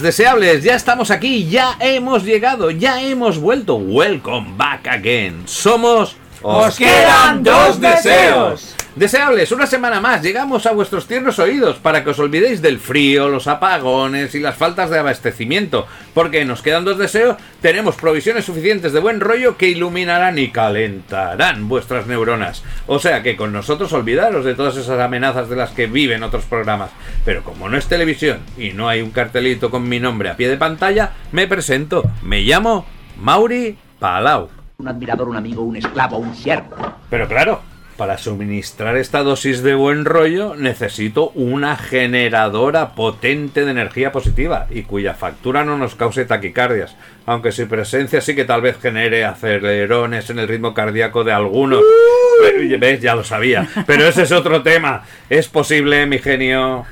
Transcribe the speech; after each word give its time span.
Deseables, 0.00 0.62
ya 0.62 0.74
estamos 0.74 1.10
aquí, 1.10 1.48
ya 1.48 1.76
hemos 1.80 2.24
llegado, 2.24 2.70
ya 2.70 3.00
hemos 3.02 3.38
vuelto. 3.38 3.76
Welcome 3.76 4.54
back 4.56 4.86
again. 4.88 5.42
Somos 5.46 6.16
Os 6.42 6.76
quedan 6.76 7.42
dos 7.42 7.80
deseos. 7.80 8.69
Deseables, 9.00 9.50
una 9.50 9.66
semana 9.66 9.98
más 9.98 10.20
llegamos 10.20 10.66
a 10.66 10.72
vuestros 10.72 11.06
tiernos 11.06 11.38
oídos 11.38 11.78
para 11.78 12.04
que 12.04 12.10
os 12.10 12.18
olvidéis 12.18 12.60
del 12.60 12.78
frío, 12.78 13.30
los 13.30 13.46
apagones 13.46 14.34
y 14.34 14.40
las 14.40 14.56
faltas 14.56 14.90
de 14.90 14.98
abastecimiento, 14.98 15.86
porque 16.12 16.44
nos 16.44 16.60
quedan 16.60 16.84
dos 16.84 16.98
deseos, 16.98 17.38
tenemos 17.62 17.96
provisiones 17.96 18.44
suficientes 18.44 18.92
de 18.92 19.00
buen 19.00 19.20
rollo 19.20 19.56
que 19.56 19.70
iluminarán 19.70 20.38
y 20.38 20.50
calentarán 20.50 21.66
vuestras 21.66 22.08
neuronas. 22.08 22.62
O 22.86 22.98
sea 22.98 23.22
que 23.22 23.38
con 23.38 23.54
nosotros 23.54 23.90
olvidaros 23.94 24.44
de 24.44 24.54
todas 24.54 24.76
esas 24.76 25.00
amenazas 25.00 25.48
de 25.48 25.56
las 25.56 25.70
que 25.70 25.86
viven 25.86 26.22
otros 26.22 26.44
programas. 26.44 26.90
Pero 27.24 27.42
como 27.42 27.70
no 27.70 27.78
es 27.78 27.86
televisión 27.86 28.40
y 28.58 28.74
no 28.74 28.90
hay 28.90 29.00
un 29.00 29.12
cartelito 29.12 29.70
con 29.70 29.88
mi 29.88 29.98
nombre 29.98 30.28
a 30.28 30.36
pie 30.36 30.50
de 30.50 30.58
pantalla, 30.58 31.12
me 31.32 31.48
presento, 31.48 32.02
me 32.20 32.42
llamo 32.42 32.84
Mauri 33.16 33.78
Palau. 33.98 34.50
Un 34.76 34.88
admirador, 34.88 35.30
un 35.30 35.36
amigo, 35.36 35.62
un 35.62 35.76
esclavo, 35.76 36.18
un 36.18 36.34
siervo. 36.34 36.76
Pero 37.08 37.26
claro, 37.28 37.62
para 38.00 38.16
suministrar 38.16 38.96
esta 38.96 39.22
dosis 39.22 39.62
de 39.62 39.74
buen 39.74 40.06
rollo 40.06 40.54
necesito 40.56 41.32
una 41.34 41.76
generadora 41.76 42.94
potente 42.94 43.66
de 43.66 43.72
energía 43.72 44.10
positiva 44.10 44.66
y 44.70 44.84
cuya 44.84 45.12
factura 45.12 45.64
no 45.64 45.76
nos 45.76 45.96
cause 45.96 46.24
taquicardias, 46.24 46.96
aunque 47.26 47.52
su 47.52 47.68
presencia 47.68 48.22
sí 48.22 48.34
que 48.34 48.46
tal 48.46 48.62
vez 48.62 48.78
genere 48.80 49.26
acelerones 49.26 50.30
en 50.30 50.38
el 50.38 50.48
ritmo 50.48 50.72
cardíaco 50.72 51.24
de 51.24 51.32
algunos. 51.32 51.82
Pero, 52.40 52.78
¿Ves? 52.78 53.02
Ya 53.02 53.14
lo 53.14 53.22
sabía. 53.22 53.68
Pero 53.86 54.06
ese 54.06 54.22
es 54.22 54.32
otro 54.32 54.62
tema. 54.62 55.04
¿Es 55.28 55.48
posible, 55.48 56.06
mi 56.06 56.20
genio? 56.20 56.86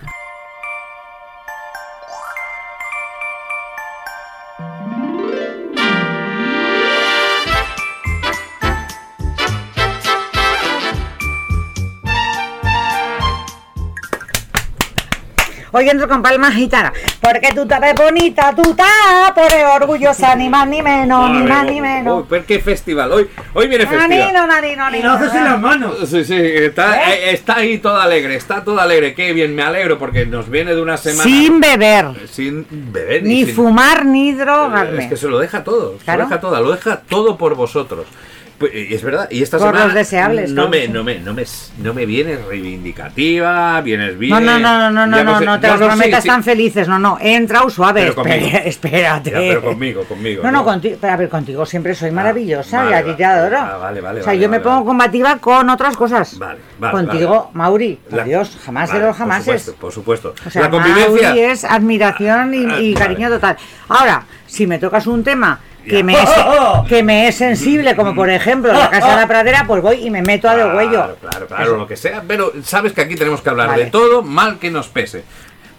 Hoy 15.70 15.88
entro 15.88 16.08
con 16.08 16.22
palmas 16.22 16.54
gitanas, 16.54 16.92
porque 17.20 17.48
tú 17.54 17.66
te 17.66 17.78
ves 17.78 17.94
bonita, 17.94 18.54
tú 18.54 18.70
estás 18.70 19.32
por 19.34 19.52
el 19.52 19.66
orgullosa, 19.66 20.34
ni 20.34 20.48
más 20.48 20.66
ni 20.66 20.80
menos, 20.82 21.30
ni 21.30 21.42
más 21.42 21.64
ni 21.66 21.80
menos. 21.80 22.20
Uy, 22.20 22.26
pero 22.28 22.46
qué 22.46 22.58
festival. 22.60 23.12
Hoy, 23.12 23.28
hoy 23.54 23.68
viene 23.68 23.86
festival. 23.86 24.08
Nanino, 24.08 24.46
nanino, 24.46 24.96
Y 24.96 25.02
no 25.02 25.12
haces 25.12 25.34
en 25.34 25.44
las 25.44 25.60
manos. 25.60 25.96
Sí, 26.08 26.24
sí, 26.24 26.34
está, 26.36 26.96
¿Eh? 27.12 27.14
eh, 27.14 27.30
está 27.32 27.56
ahí 27.56 27.78
todo 27.78 28.00
alegre, 28.00 28.36
está 28.36 28.64
todo 28.64 28.80
alegre. 28.80 29.14
Qué 29.14 29.32
bien, 29.34 29.54
me 29.54 29.62
alegro 29.62 29.98
porque 29.98 30.24
nos 30.24 30.48
viene 30.48 30.74
de 30.74 30.80
una 30.80 30.96
semana 30.96 31.24
Sin 31.24 31.60
beber, 31.60 32.06
sin 32.30 32.66
beber 32.70 33.22
ni 33.22 33.44
sin- 33.44 33.54
fumar, 33.54 34.06
ni 34.06 34.30
Es 34.30 34.38
drogarme. 34.38 35.08
que 35.08 35.16
se 35.16 35.28
lo 35.28 35.38
deja 35.38 35.64
todo, 35.64 35.96
se 36.04 36.16
lo 36.16 36.24
deja 36.24 36.40
todo, 36.40 36.60
lo 36.62 36.72
deja 36.72 37.00
todo 37.08 37.36
por 37.36 37.54
vosotros. 37.54 38.06
Pues, 38.58 38.72
es 38.74 39.02
verdad, 39.04 39.28
y 39.30 39.42
esta 39.42 39.56
Por 39.56 39.68
semana 39.68 39.84
los 39.86 39.94
deseables, 39.94 40.50
no 40.50 40.68
me, 40.68 40.88
no 40.88 41.04
me, 41.04 41.20
no 41.20 41.32
me, 41.32 41.44
no 41.78 41.94
me 41.94 42.06
vienes 42.06 42.44
reivindicativa, 42.44 43.80
vienes 43.82 44.18
bien. 44.18 44.30
No, 44.32 44.40
no, 44.40 44.58
no, 44.58 44.90
no, 44.90 45.06
no, 45.06 45.22
no, 45.24 45.40
no 45.40 45.60
te 45.60 45.68
los 45.68 45.78
prometas 45.78 46.24
tan 46.24 46.42
felices, 46.42 46.88
no, 46.88 46.98
no, 46.98 47.18
entra 47.20 47.60
suave, 47.70 48.00
Pero 48.02 48.14
conmigo. 48.16 48.46
espera- 48.46 48.58
espérate. 48.64 49.30
Pero 49.30 49.62
conmigo, 49.62 50.02
conmigo. 50.04 50.42
No, 50.42 50.50
no, 50.50 50.64
contigo, 50.64 50.96
a 51.02 51.16
ver, 51.16 51.28
contigo 51.28 51.64
siempre 51.66 51.94
soy 51.94 52.10
maravillosa 52.10 52.78
vale, 52.84 52.90
y 52.90 52.94
a 52.94 53.04
ti 53.04 53.12
te 53.14 53.24
adoro. 53.24 53.58
Ah, 53.58 53.76
vale, 53.76 54.00
vale, 54.00 54.20
o 54.20 54.24
sea, 54.24 54.34
yo 54.34 54.48
me 54.48 54.60
pongo 54.60 54.84
combativa 54.84 55.38
con 55.38 55.68
otras 55.70 55.96
cosas. 55.96 56.38
Vale, 56.38 56.58
vale, 56.78 56.92
Contigo. 56.92 57.50
Mauri, 57.54 58.00
adiós, 58.10 58.58
jamás 58.64 58.92
de 58.92 58.98
los 58.98 59.08
por 59.08 59.16
jamases. 59.16 59.44
supuesto, 59.62 59.74
Por 59.80 59.92
supuesto. 59.92 60.34
O 60.46 60.50
sea, 60.50 60.62
la 60.62 60.70
convivencia. 60.70 61.28
Mauri 61.28 61.40
es 61.40 61.64
admiración 61.64 62.54
y, 62.54 62.94
Ah, 62.94 62.98
cariño 62.98 63.28
total. 63.28 63.56
Ahora, 63.88 64.24
si 64.46 64.66
me 64.66 64.78
tocas 64.78 65.06
un 65.06 65.22
tema. 65.22 65.60
Que 65.88 66.04
me, 66.04 66.12
es, 66.14 66.30
que 66.88 67.02
me 67.02 67.28
es 67.28 67.36
sensible, 67.36 67.96
como 67.96 68.14
por 68.14 68.30
ejemplo 68.30 68.72
la 68.72 68.90
Casa 68.90 69.10
de 69.10 69.16
la 69.16 69.26
Pradera, 69.26 69.64
pues 69.66 69.82
voy 69.82 69.96
y 70.06 70.10
me 70.10 70.22
meto 70.22 70.48
Claro, 70.48 70.76
huello. 70.76 71.16
Claro, 71.20 71.46
claro, 71.46 71.76
lo 71.76 71.86
que 71.86 71.96
sea. 71.96 72.22
Pero 72.26 72.52
sabes 72.62 72.92
que 72.92 73.00
aquí 73.00 73.14
tenemos 73.16 73.40
que 73.40 73.50
hablar 73.50 73.68
Vale. 73.68 73.84
de 73.86 73.90
todo, 73.90 74.22
mal 74.22 74.58
que 74.58 74.70
nos 74.70 74.88
pese. 74.88 75.24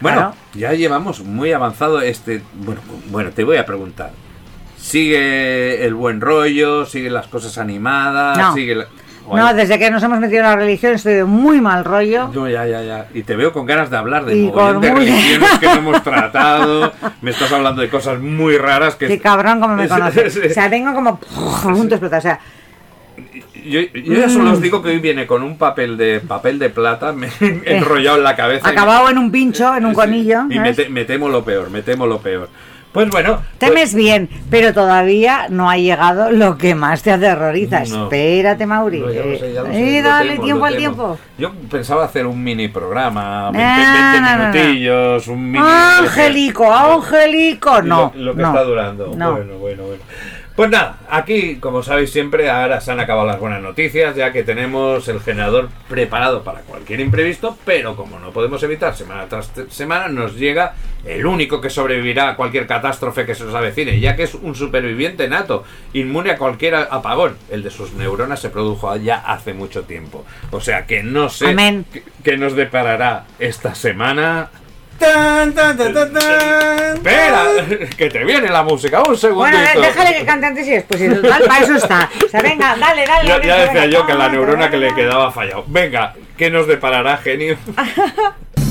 Bueno, 0.02 0.18
Claro. 0.18 0.36
ya 0.54 0.74
llevamos 0.74 1.22
muy 1.22 1.52
avanzado 1.54 2.02
este. 2.02 2.42
Bueno, 2.54 2.82
bueno, 3.08 3.32
te 3.32 3.44
voy 3.44 3.58
a 3.58 3.66
preguntar. 3.66 4.12
¿Sigue 4.78 5.86
el 5.86 5.94
buen 5.94 6.22
rollo? 6.22 6.86
¿Sigue 6.86 7.10
las 7.10 7.28
cosas 7.28 7.58
animadas? 7.58 8.38
No. 8.38 8.54
¿Sigue 8.54 8.76
la- 8.76 8.88
No, 9.32 9.54
desde 9.54 9.78
que 9.78 9.92
nos 9.92 10.02
hemos 10.02 10.20
metido 10.20 10.40
en 10.40 10.46
la 10.50 10.56
religión 10.56 10.94
estoy 10.94 11.14
de 11.14 11.24
muy 11.24 11.62
mal 11.62 11.86
rollo. 11.86 12.30
No, 12.34 12.50
ya, 12.50 12.66
ya, 12.66 12.82
ya. 12.82 13.06
Y 13.14 13.22
te 13.24 13.36
veo 13.36 13.54
con 13.54 13.66
ganas 13.66 13.90
de 13.92 13.98
hablar 13.98 14.26
de 14.26 14.36
Y 14.36 14.50
con 14.52 14.82
de 14.82 14.92
muy- 14.92 15.06
religiones 15.06 15.50
que 15.60 15.66
no 15.68 15.74
hemos 15.76 16.04
tratado. 16.04 16.92
Me 17.22 17.32
estás 17.32 17.52
hablando 17.52 17.82
de 17.82 17.90
cosas 17.90 18.20
muy 18.20 18.58
raras 18.58 18.96
que... 18.96 19.08
Qué 19.08 19.20
cabrón 19.20 19.60
como 19.62 19.76
me 19.76 19.88
conoces. 19.88 20.36
O 20.38 20.54
sea, 20.54 20.68
vengo 20.70 20.94
como 20.96 21.10
a 21.12 21.62
punto 21.62 21.90
de 21.90 21.96
explotar. 21.96 22.20
O 22.20 22.22
sea, 22.22 22.40
Yo, 23.66 23.82
yo 23.82 24.14
ya 24.14 24.30
solo 24.30 24.46
Mm. 24.52 24.54
os 24.54 24.62
digo 24.62 24.82
que 24.82 24.90
hoy 24.90 25.00
viene 25.00 25.28
con 25.28 25.44
un 25.44 25.58
papel 25.58 25.98
de 25.98 26.22
papel 26.22 26.58
de 26.58 26.70
plata 26.70 27.12
me- 27.12 27.30
enrollado 27.66 28.18
en 28.18 28.24
la 28.24 28.36
cabeza. 28.36 28.66
me- 28.66 28.72
acabado 28.72 29.10
en 29.10 29.18
un 29.18 29.30
pincho, 29.32 29.76
en 29.76 29.86
un 29.86 29.92
Sí, 29.92 29.96
conillo. 29.96 30.42
Y 30.50 30.58
me, 30.60 30.74
te- 30.74 30.90
me 30.90 31.06
temo 31.06 31.28
lo 31.30 31.44
peor, 31.44 31.70
me 31.70 31.82
temo 31.82 32.08
lo 32.08 32.20
peor. 32.20 32.50
Pues 32.92 33.08
bueno. 33.12 33.40
Temes 33.60 33.94
bien, 33.94 34.28
pero 34.50 34.74
todavía 34.74 35.46
no 35.50 35.70
ha 35.70 35.78
llegado 35.78 36.32
lo 36.32 36.58
que 36.58 36.74
más 36.74 37.04
te 37.04 37.12
aterroriza. 37.12 37.84
No. 37.88 38.06
Espérate, 38.06 38.66
Mauri. 38.66 39.00
pues- 39.02 39.16
No, 39.16 39.22
sé, 39.22 39.34
Eh, 39.36 39.40
sé, 39.40 39.98
eh, 39.98 40.02
dale 40.02 40.32
temo, 40.32 40.44
tiempo 40.44 40.66
al 40.66 40.76
tiempo. 40.78 41.18
Yo 41.38 41.54
pensaba 41.70 42.06
hacer 42.06 42.26
un 42.26 42.44
mini 42.44 42.68
programa, 42.68 43.52
20, 43.52 43.64
Ah, 43.64 44.12
20 44.14 44.22
no, 44.22 44.64
minutillos, 44.64 45.28
un 45.28 45.52
mini. 45.52 45.66
Angélico, 45.68 46.74
Angélico, 46.74 47.82
no. 47.84 48.12
Lo, 48.16 48.24
lo 48.24 48.36
que 48.36 48.42
está 48.42 48.64
durando. 48.64 49.14
no. 49.16 49.32
Bueno, 49.34 49.58
bueno, 49.60 49.84
bueno. 49.84 50.04
Pues 50.60 50.72
nada, 50.72 50.98
aquí, 51.10 51.56
como 51.56 51.84
sabéis 51.84 52.12
siempre, 52.12 52.50
ahora 52.50 52.82
se 52.82 52.92
han 52.92 53.00
acabado 53.00 53.26
las 53.26 53.40
buenas 53.40 53.62
noticias, 53.62 54.14
ya 54.14 54.34
que 54.34 54.44
tenemos 54.44 55.08
el 55.08 55.22
generador 55.22 55.70
preparado 55.88 56.44
para 56.44 56.64
cualquier 56.64 57.00
imprevisto, 57.00 57.58
pero 57.64 57.96
como 57.96 58.20
no 58.20 58.32
podemos 58.32 58.62
evitar 58.64 58.94
semana 58.94 59.28
tras 59.30 59.54
semana, 59.70 60.10
nos 60.10 60.36
llega 60.36 60.74
el 61.06 61.26
único 61.26 61.62
que 61.62 61.70
sobrevivirá 61.70 62.32
a 62.32 62.36
cualquier 62.36 62.68
catástrofe 62.68 63.26
que 63.26 63.36
se 63.36 63.46
nos 63.46 63.56
avecine, 63.56 64.02
ya 64.02 64.18
que 64.18 64.24
es 64.24 64.34
un 64.34 64.54
superviviente 64.54 65.30
nato, 65.30 65.64
inmune 65.94 66.32
a 66.32 66.38
cualquier 66.38 66.76
apagón. 66.76 67.38
El 67.50 67.64
de 67.64 67.70
sus 67.70 67.94
neuronas 67.94 68.42
se 68.42 68.50
produjo 68.50 68.94
ya 68.98 69.16
hace 69.16 69.54
mucho 69.54 69.84
tiempo. 69.84 70.26
O 70.52 70.60
sea 70.60 70.86
que 70.86 71.04
no 71.04 71.30
sé 71.30 71.56
qué 72.22 72.36
nos 72.36 72.54
deparará 72.58 73.28
esta 73.40 73.76
semana. 73.76 74.50
Tan, 75.00 75.54
tan, 75.54 75.78
tan, 75.78 75.94
tan, 75.94 76.14
tan. 76.14 76.96
Espera, 76.98 77.44
que 77.98 78.10
te 78.10 78.26
viene 78.26 78.50
la 78.50 78.64
música, 78.64 79.02
un 79.02 79.18
segundito. 79.18 79.58
Bueno, 79.58 79.58
eh, 79.58 79.88
déjale 79.88 80.18
que 80.18 80.26
cante 80.26 80.46
antes 80.46 80.68
y 80.68 80.72
después. 80.72 81.02
Y 81.02 81.10
total, 81.10 81.44
para 81.44 81.64
eso 81.64 81.76
está. 81.76 82.10
O 82.26 82.28
sea, 82.28 82.42
venga, 82.42 82.76
dale, 82.78 83.06
dale. 83.06 83.28
Ya, 83.28 83.40
decía 83.40 83.56
venga, 83.66 83.86
yo 83.86 84.06
que 84.06 84.14
la 84.14 84.30
neurona 84.30 84.70
que 84.70 84.78
le 84.78 84.94
quedaba 84.94 85.32
fallado. 85.32 85.64
Venga, 85.68 86.14
¿qué 86.38 86.50
nos 86.50 86.68
deparará, 86.68 87.18
genio? 87.18 87.58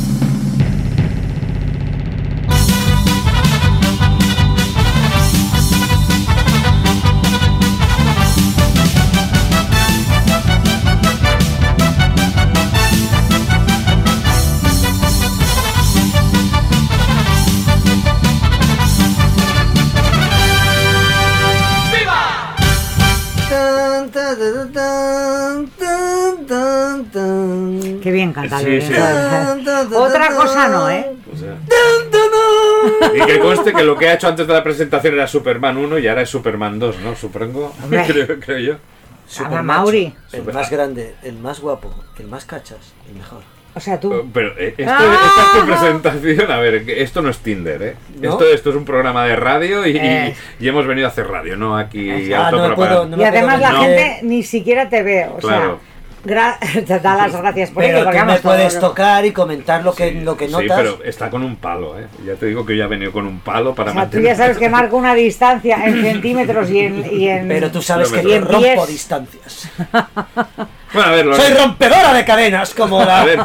Qué 28.03 28.11
bien 28.11 28.33
canta. 28.33 28.59
Sí, 28.61 28.81
sí. 28.81 28.93
Otra 29.95 30.35
cosa 30.35 30.69
no, 30.69 30.91
¿eh? 30.91 31.17
O 31.33 31.37
sea, 31.37 31.57
y 33.15 33.21
que 33.27 33.39
conste 33.39 33.73
que 33.73 33.83
lo 33.83 33.97
que 33.97 34.09
ha 34.09 34.15
hecho 34.15 34.29
antes 34.29 34.47
de 34.47 34.53
la 34.53 34.63
presentación 34.63 35.15
era 35.15 35.27
Superman 35.27 35.77
1 35.77 35.99
y 35.99 36.09
ahora 36.09 36.23
es 36.23 36.31
Superman 36.31 36.79
2, 36.79 37.01
¿no? 37.01 37.17
Supongo. 37.17 37.75
Creo, 38.07 38.41
creo 38.41 38.59
yo. 38.59 38.77
Ahora, 39.45 39.63
Mauri. 39.63 40.15
El 40.33 40.45
más 40.45 40.71
grande, 40.71 41.15
el 41.23 41.39
más 41.39 41.61
guapo, 41.61 41.95
el 42.19 42.27
más 42.29 42.45
cachas, 42.45 42.95
el 43.09 43.17
mejor. 43.17 43.58
O 43.79 43.81
sea, 43.81 44.01
tú. 44.01 44.29
Pero 44.35 44.49
eh, 44.59 44.75
esto, 44.77 44.93
¡Ah! 44.93 45.29
esta 45.29 45.43
es 45.43 45.61
tu 45.61 45.67
presentación. 45.69 46.51
A 46.51 46.59
ver, 46.59 46.85
esto 46.91 47.23
no 47.23 47.31
es 47.31 47.39
Tinder, 47.39 47.81
¿eh? 47.81 47.95
¿No? 48.21 48.31
Esto, 48.33 48.45
esto 48.47 48.71
es 48.71 48.77
un 48.77 48.85
programa 48.85 49.25
de 49.25 49.37
radio 49.37 49.87
y, 49.87 49.91
y- 49.93 49.99
Eh. 49.99 50.35
y 50.59 50.67
hemos 50.69 50.85
venido 50.85 51.07
a 51.07 51.11
hacer 51.11 51.29
radio, 51.29 51.57
no 51.57 51.77
aquí 51.79 52.11
Ah, 52.35 52.51
no 52.51 52.75
puedo- 52.75 53.07
no 53.07 53.17
Y 53.17 53.23
además 53.25 53.61
la 53.61 53.71
gente 53.73 54.19
ni 54.23 54.43
siquiera 54.43 54.89
te 54.89 55.05
ve. 55.05 55.27
O 55.33 55.37
Claro. 55.37 55.79
sea, 56.25 56.35
gra- 56.59 56.59
te 56.87 56.99
da 56.99 57.15
las 57.17 57.37
gracias 57.41 57.71
por 57.71 57.85
ello. 57.85 58.05
Pero 58.05 58.21
tú 58.21 58.27
me 58.27 58.39
puedes 58.41 58.75
todo- 58.81 58.89
tocar 58.91 59.25
y 59.25 59.31
comentar 59.31 59.85
lo 59.85 59.95
que, 59.95 60.11
lo 60.11 60.37
que 60.37 60.47
Sí, 60.47 60.53
notas. 60.53 60.77
pero 60.77 60.99
está 61.05 61.31
con 61.31 61.45
un 61.45 61.55
palo, 61.55 61.97
¿eh? 62.01 62.07
Ya 62.27 62.35
te 62.35 62.47
digo 62.47 62.67
que 62.67 62.77
yo 62.77 62.83
he 62.85 62.89
venido 62.89 63.13
con 63.13 63.27
un 63.29 63.39
palo 63.39 63.77
para 63.77 63.93
O 63.93 63.95
sea, 63.95 64.03
tú 64.11 64.17
mantener- 64.17 64.25
ya 64.27 64.35
sabes 64.35 64.59
que 64.59 64.69
marco 64.69 64.97
una 64.97 65.15
distancia 65.15 65.79
en 65.87 66.03
centímetros 66.03 66.69
y 66.71 66.81
en. 66.81 67.05
Y 67.15 67.29
en 67.29 67.47
Pero 67.47 67.71
tú 67.71 67.81
sabes 67.81 68.11
que 68.11 68.25
yo 68.29 68.41
rompo 68.41 68.87
distancias. 68.89 69.71
Bueno, 70.93 71.09
a 71.09 71.13
ver, 71.13 71.27
lo 71.27 71.37
Soy 71.37 71.53
rompedora 71.55 72.15
de 72.15 72.25
cadenas, 72.25 72.75
como 72.75 73.01
A 73.03 73.05
la, 73.05 73.25
ver. 73.25 73.41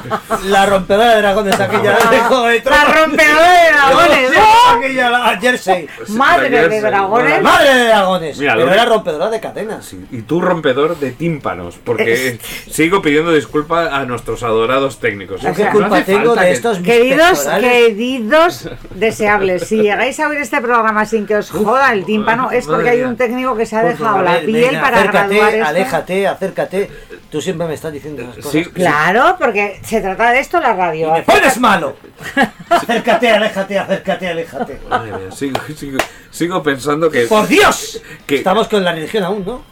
la 0.45 0.65
rompedora 0.65 1.15
de 1.15 1.21
dragones 1.21 1.59
aquella 1.59 1.97
de 1.97 2.17
de 2.51 2.63
La 2.69 2.83
rompedora 2.85 3.53
de 3.53 3.71
dragones, 3.73 4.31
¿no? 4.31 4.43
Aquella, 4.77 5.09
la 5.09 5.37
Jersey. 5.39 5.87
Madre 6.09 6.49
la 6.49 6.55
de 6.57 6.61
Jersey, 6.63 6.81
dragones. 6.81 7.41
Madre 7.41 7.73
de 7.75 7.85
dragones. 7.85 8.37
Mira, 8.39 8.53
pero 8.55 8.65
lo- 8.67 8.73
era 8.73 8.85
rompedora 8.85 9.29
de 9.29 9.39
cadenas. 9.39 9.85
Sí, 9.85 10.05
Y 10.11 10.21
tú 10.21 10.41
rompedor 10.41 10.97
de 10.97 11.11
tímpanos, 11.11 11.75
porque 11.83 12.39
sigo 12.71 13.01
pidiendo 13.01 13.31
disculpas 13.33 13.91
a 13.91 14.05
nuestros 14.05 14.41
adorados 14.43 14.99
técnicos. 14.99 15.41
¿Yo 15.41 15.49
Es 15.49 15.57
qué 15.57 15.67
culpa 15.67 16.01
tengo 16.03 16.35
de 16.35 16.41
que- 16.45 16.51
estos 16.51 16.79
Queridos, 16.79 17.47
queridos 17.59 18.69
deseables, 18.91 19.67
si 19.67 19.77
llegáis 19.81 20.19
a 20.19 20.27
oír 20.27 20.39
este 20.39 20.61
programa 20.61 21.05
sin 21.05 21.25
que 21.25 21.35
os 21.35 21.49
joda 21.51 21.91
el 21.93 22.05
tímpano, 22.05 22.51
es 22.51 22.65
porque 22.65 22.83
madre 22.83 22.89
hay 22.91 23.01
un 23.03 23.15
técnico 23.17 23.55
que 23.55 23.65
se 23.65 23.75
ha 23.75 23.83
dejado 23.83 24.21
la 24.21 24.33
ven, 24.37 24.45
piel 24.45 24.79
para 24.79 24.97
acércate, 24.97 25.27
graduar 25.35 25.53
esto. 25.55 25.67
aléjate, 25.67 26.27
acércate. 26.27 26.91
Tú 27.33 27.41
siempre 27.41 27.65
me 27.67 27.73
estás 27.73 27.91
diciendo 27.91 28.21
esas 28.21 28.35
cosas. 28.35 28.51
Sí, 28.51 28.63
Claro, 28.65 29.35
porque 29.39 29.79
se 29.83 29.99
trata 30.01 30.31
de 30.31 30.39
esto 30.39 30.59
la 30.61 30.73
radio. 30.73 31.11
me 31.13 31.23
pones 31.23 31.57
malo. 31.59 31.95
acércate, 32.69 33.27
aléjate, 33.31 33.79
acércate, 33.79 34.27
aléjate. 34.27 34.79
Madre 34.87 35.11
mía, 35.13 35.31
sigo, 35.31 35.59
sigo- 35.75 35.97
sigo 36.29 36.61
pensando 36.61 37.09
que, 37.09 37.21
¡Por 37.23 37.47
Dios! 37.47 37.99
Que- 38.27 38.35
Estamos 38.35 38.67
con 38.67 38.83
la 38.83 38.91
religión 38.91 39.23
aún, 39.23 39.43
¿no? 39.43 39.63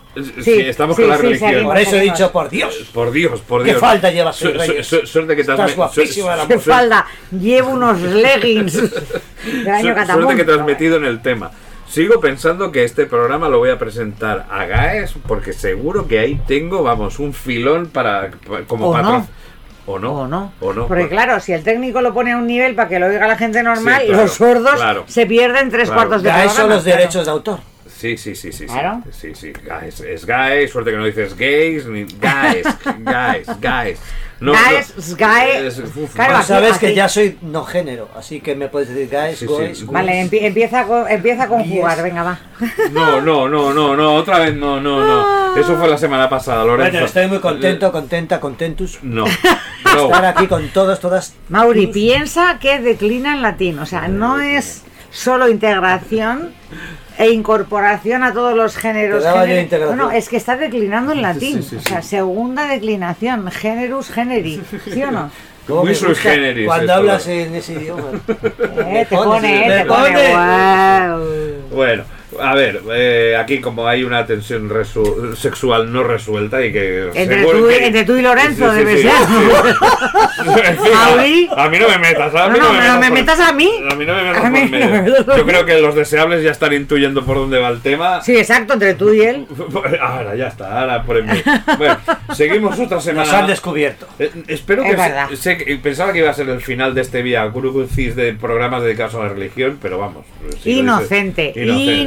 sí, 0.44 0.60
estamos 0.62 0.96
sí, 0.98 1.04
con 1.04 1.10
la 1.12 1.18
sí, 1.18 1.22
religión. 1.22 1.50
seguimos. 1.52 1.72
Por 1.72 1.81
eso 1.81 1.96
he 1.98 2.02
dicho, 2.02 2.31
por 2.31 2.50
Dios. 2.50 2.75
Por 2.92 3.12
Dios, 3.12 3.42
por 3.42 3.62
¿Qué 3.63 3.69
Dios. 3.69 3.80
falda 3.80 4.10
llevas 4.10 4.36
Su- 4.36 4.48
su- 4.60 4.84
su- 4.84 5.06
Suerte 5.06 5.36
que 5.36 5.44
te 5.44 5.52
has 5.52 5.60
Estás 5.60 5.66
me- 5.68 5.69
su- 5.69 5.78
guapísima, 5.78 6.36
la 6.36 6.42
su- 6.42 6.48
¿Qué 6.50 6.60
falda? 6.60 7.06
Llevo 7.40 7.69
unos 7.74 8.02
leggings 8.02 8.74
del 9.46 9.69
año. 9.69 9.96
Suerte 10.06 10.36
que 10.36 10.44
te 10.46 10.52
has 10.54 10.66
metido 10.66 10.98
en 10.98 11.06
el 11.06 11.22
tema. 11.22 11.52
Sigo 11.91 12.21
pensando 12.21 12.71
que 12.71 12.85
este 12.85 13.05
programa 13.05 13.49
lo 13.49 13.57
voy 13.59 13.69
a 13.69 13.77
presentar 13.77 14.45
a 14.49 14.63
Gaes 14.65 15.13
porque 15.27 15.51
seguro 15.51 16.07
que 16.07 16.19
ahí 16.19 16.39
tengo, 16.47 16.83
vamos, 16.83 17.19
un 17.19 17.33
filón 17.33 17.88
para, 17.88 18.31
pa- 18.47 18.61
como 18.65 18.88
O 18.91 18.97
no. 19.01 19.27
O 19.88 19.99
no. 19.99 20.13
O 20.21 20.27
no. 20.27 20.53
O 20.61 20.71
no. 20.73 20.88
Porque 20.88 21.09
claro, 21.09 21.41
si 21.41 21.51
el 21.51 21.63
técnico 21.63 21.99
lo 22.01 22.13
pone 22.13 22.31
a 22.31 22.38
un 22.38 22.47
nivel 22.47 22.75
para 22.75 22.88
que 22.88 22.97
lo 22.97 23.07
oiga 23.07 23.27
la 23.27 23.35
gente 23.35 23.61
normal, 23.61 24.01
Sí, 24.03 24.07
claro, 24.07 24.23
los 24.23 24.31
sordos 24.31 24.75
claro. 24.75 25.03
se 25.07 25.25
pierden 25.25 25.69
tres 25.69 25.89
Claro. 25.89 25.99
cuartos 26.07 26.23
de 26.23 26.29
programa. 26.29 26.51
eso 26.53 26.67
los 26.67 26.83
claro. 26.83 26.97
derechos 26.97 27.25
de 27.25 27.31
autor. 27.31 27.59
Sí, 28.01 28.18
sí, 28.18 28.33
sí, 28.36 28.51
sí. 28.51 28.57
sí. 28.59 28.65
Claro. 28.65 29.03
Sí, 29.12 29.36
sí. 29.36 29.53
Gaes, 29.63 30.00
es 30.00 30.25
Gaes, 30.25 30.71
suerte 30.71 30.89
que 30.89 30.98
no 30.98 31.06
dices 31.06 31.38
gays, 31.38 31.86
ni 31.86 32.06
Gaes, 32.19 32.65
Gaes, 33.00 33.48
Gaes. 33.59 34.00
No, 34.39 34.53
Gaes, 34.53 34.95
no. 34.98 35.06
Es- 35.06 35.77
uf, 35.95 36.15
Claro, 36.15 36.33
Tú 36.33 36.38
aquí- 36.39 36.48
sabes 36.48 36.77
que 36.80 36.95
ya 36.95 37.07
soy 37.07 37.38
no 37.44 37.63
género, 37.63 38.09
así 38.15 38.42
que 38.42 38.56
me 38.56 38.69
puedes 38.69 38.89
decir 38.89 39.07
guys, 39.07 39.38
Sí, 39.38 39.45
sí. 39.48 39.53
guys, 39.53 39.86
Vale, 39.86 40.13
guys. 40.13 40.31
empie- 40.31 40.45
empieza, 40.48 40.86
con, 40.86 41.07
empieza 41.07 41.44
a 41.44 41.48
conjugar, 41.48 41.94
Yes. 41.98 42.03
venga, 42.03 42.24
va. 42.24 42.39
No, 42.92 43.21
no, 43.21 43.48
no, 43.48 43.71
no, 43.71 43.95
no, 43.95 44.15
otra 44.15 44.39
vez 44.39 44.56
no, 44.56 44.80
no, 44.81 45.06
no. 45.06 45.56
Eso 45.57 45.77
fue 45.77 45.88
la 45.88 45.98
semana 46.00 46.27
pasada, 46.27 46.65
Lorenzo. 46.65 46.92
Bueno, 46.94 47.06
estoy 47.06 47.27
muy 47.27 47.38
contento, 47.39 47.92
contenta, 47.92 48.39
contentus. 48.39 48.98
No. 49.03 49.25
Estar 49.86 50.21
No. 50.24 50.27
aquí 50.27 50.48
con 50.48 50.69
todos, 50.69 51.00
todas. 51.00 51.36
Mauri, 51.50 51.86
piensa 51.86 52.57
que 52.59 52.80
declina 52.80 53.33
en 53.36 53.44
latín, 53.44 53.77
o 53.77 53.86
sea, 53.86 54.07
no 54.07 54.39
es 54.39 54.81
solo 55.12 55.50
integración 55.50 56.51
e 57.18 57.31
incorporación 57.31 58.24
a 58.24 58.34
todos 58.34 58.56
los 58.56 58.75
géneros. 58.75 59.24
Género-. 59.24 59.92
No, 59.92 59.96
no, 59.96 60.12
es 60.12 60.30
que 60.30 60.38
está 60.38 60.58
declinando 60.58 61.12
en 61.12 61.22
latín, 61.22 61.63
sí, 61.63 61.69
sí, 61.72 61.75
o 61.78 61.81
sea, 61.81 62.02
segunda 62.02 62.68
declinación, 62.68 63.50
generus 63.52 64.10
generi, 64.10 64.62
¿sí 64.92 65.04
o 65.04 65.12
no? 65.12 65.31
¿Cómo 65.68 65.84
Muy 65.84 65.96
generis 65.96 66.66
Cuando 66.66 66.94
hablas 66.94 67.28
en 67.28 67.56
ese 67.56 67.74
idioma. 67.74 68.04
Eh, 68.84 69.06
te 69.08 69.16
pones, 69.16 69.25
pone, 69.25 69.68
eh, 69.68 69.80
te 69.80 69.86
pone, 69.86 70.30
guau. 70.31 71.22
Bueno, 71.72 72.04
a 72.39 72.56
ver, 72.56 72.81
eh, 72.94 73.36
aquí 73.39 73.60
como 73.60 73.88
hay 73.88 74.04
una 74.04 74.25
tensión 74.25 74.69
resu- 74.69 75.36
sexual 75.36 75.92
no 75.92 76.04
resuelta 76.04 76.63
y 76.66 76.72
que... 76.72 77.10
Entre 77.13 77.44
tú, 77.44 77.69
y- 77.69 77.74
que- 77.74 77.86
entre 77.88 78.04
tú 78.06 78.16
y 78.18 78.22
Lorenzo 78.22 78.72
Sí, 78.74 78.80
sí, 78.80 78.86
debe 78.86 78.98
sí, 78.98 79.04
ser. 79.04 79.12
a, 81.56 81.63
a 81.66 81.69
mí 81.69 81.80
no 81.80 81.88
me 81.89 81.98
metas, 81.98 82.33
a 82.36 82.48
No, 82.48 82.54
mí 82.54 82.60
no, 82.60 82.66
pero 82.72 82.94
me 83.00 83.07
por- 83.07 83.18
metas 83.18 83.39
a 83.39 83.54
mí. 83.54 83.72
A 83.92 83.95
mí 83.95 84.06
no 84.06 84.16
me 84.16 84.24
metas 84.24 84.44
A 84.45 84.50
mí 84.50 84.60
por 84.62 84.69
no 84.72 84.78
me 84.78 84.88
medio. 84.88 85.04
metas 85.04 85.24
por 85.25 85.38
Yo 85.38 85.45
mí. 85.45 85.51
creo 85.51 85.66
que 85.66 85.80
los 85.81 85.95
deseables 85.95 86.44
ya 86.44 86.51
están 86.51 86.74
intuyendo 86.74 87.24
por 87.25 87.38
dónde 87.38 87.60
va 87.60 87.69
el 87.69 87.81
tema. 87.81 88.22
Sí, 88.22 88.36
exacto, 88.38 88.74
entre 88.74 88.94
tú 88.95 89.13
y 89.13 89.22
él. 89.22 89.45
Ahora, 90.01 90.36
ya 90.36 90.48
está, 90.48 90.80
ahora 90.81 91.04
por 91.04 91.18
en 91.18 91.25
mí. 91.27 91.42
Bueno, 91.77 91.98
seguimos 92.34 92.79
otra 92.79 93.00
semana. 93.01 93.25
Nos 93.25 93.34
han 93.34 93.48
descubierto. 93.48 94.08
Eh, 94.20 94.32
espero 94.48 94.84
Es 94.84 94.91
que 94.91 94.96
verdad. 94.96 95.29
se- 95.29 95.36
sé 95.38 95.58
que- 95.58 95.75
pensaba 95.77 96.12
que 96.13 96.20
iba 96.20 96.29
a 96.29 96.34
ser 96.34 96.50
el 96.50 96.62
final 96.62 96.94
de 96.96 97.01
este 97.01 97.22
Vía 97.22 97.50
Crucis 97.51 98.15
de 98.15 98.34
programas 98.34 98.84
dedicados 98.84 99.15
a 99.15 99.20
la 99.20 99.29
religión, 99.29 99.77
pero 99.82 99.98
vamos. 99.98 100.25
si 100.62 100.79
Inocente, 100.79 101.53
dices- 101.55 101.63
inocente. 101.67 102.01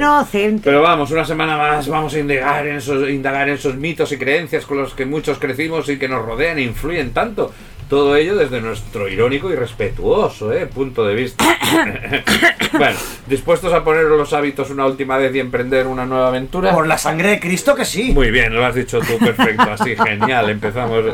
Pero 0.62 0.82
vamos, 0.82 1.10
una 1.10 1.24
semana 1.24 1.56
más 1.56 1.88
vamos 1.88 2.14
a 2.14 2.18
indagar 2.18 2.66
en 2.66 2.76
esos, 2.76 3.08
indagar 3.08 3.48
en 3.48 3.54
esos 3.54 3.76
mitos 3.76 4.12
y 4.12 4.18
creencias 4.18 4.66
con 4.66 4.78
los 4.78 4.94
que 4.94 5.06
muchos 5.06 5.38
crecimos 5.38 5.88
y 5.88 5.98
que 5.98 6.08
nos 6.08 6.24
rodean 6.24 6.58
e 6.58 6.62
influyen 6.62 7.12
tanto. 7.12 7.52
Todo 7.88 8.16
ello 8.16 8.34
desde 8.34 8.62
nuestro 8.62 9.08
irónico 9.08 9.50
y 9.50 9.56
respetuoso 9.56 10.52
eh, 10.52 10.66
punto 10.66 11.04
de 11.04 11.14
vista. 11.14 11.44
bueno, 12.72 12.96
dispuestos 13.26 13.74
a 13.74 13.84
poner 13.84 14.04
los 14.04 14.32
hábitos 14.32 14.70
una 14.70 14.86
última 14.86 15.18
vez 15.18 15.34
y 15.34 15.40
emprender 15.40 15.86
una 15.86 16.06
nueva 16.06 16.28
aventura. 16.28 16.72
Por 16.72 16.86
la 16.86 16.96
sangre 16.96 17.30
de 17.30 17.40
Cristo 17.40 17.74
que 17.74 17.84
sí. 17.84 18.12
Muy 18.12 18.30
bien, 18.30 18.54
lo 18.54 18.64
has 18.64 18.74
dicho 18.74 19.00
tú 19.00 19.18
perfecto, 19.18 19.70
así 19.70 19.94
genial, 20.04 20.48
empezamos. 20.48 21.04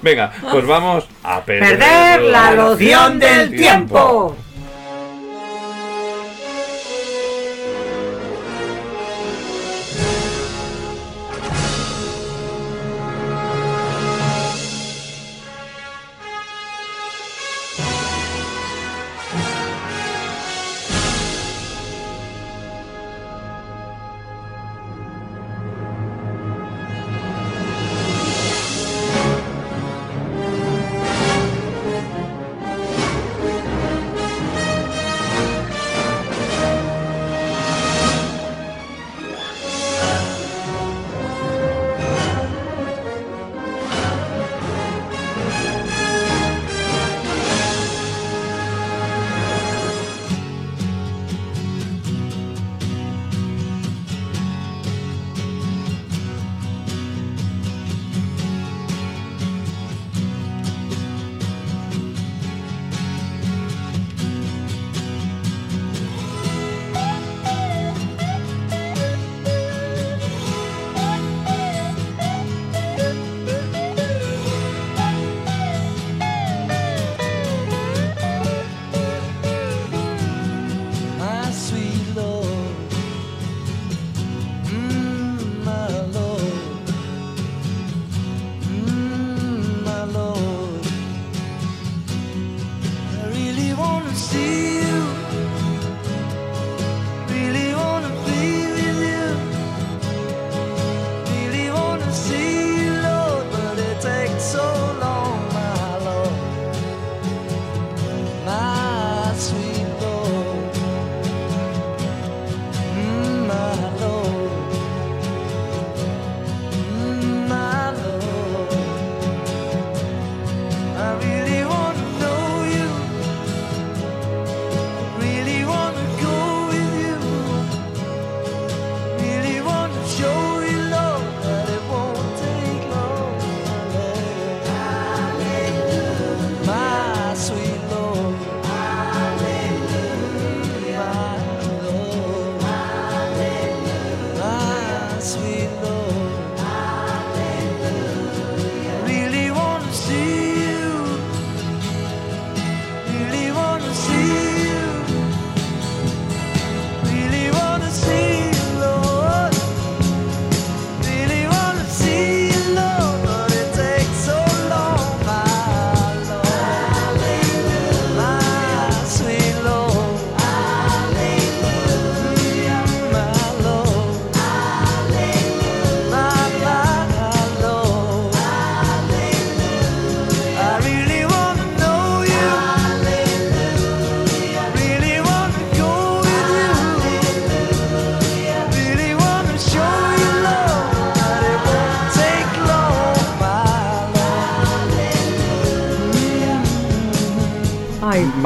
Venga, 0.00 0.32
pues 0.50 0.64
vamos 0.64 1.08
a 1.24 1.44
perder, 1.44 1.78
Perder 1.78 2.22
la 2.22 2.52
loción 2.52 3.18
del 3.18 3.50
tiempo. 3.56 4.36
Ay, 4.38 4.41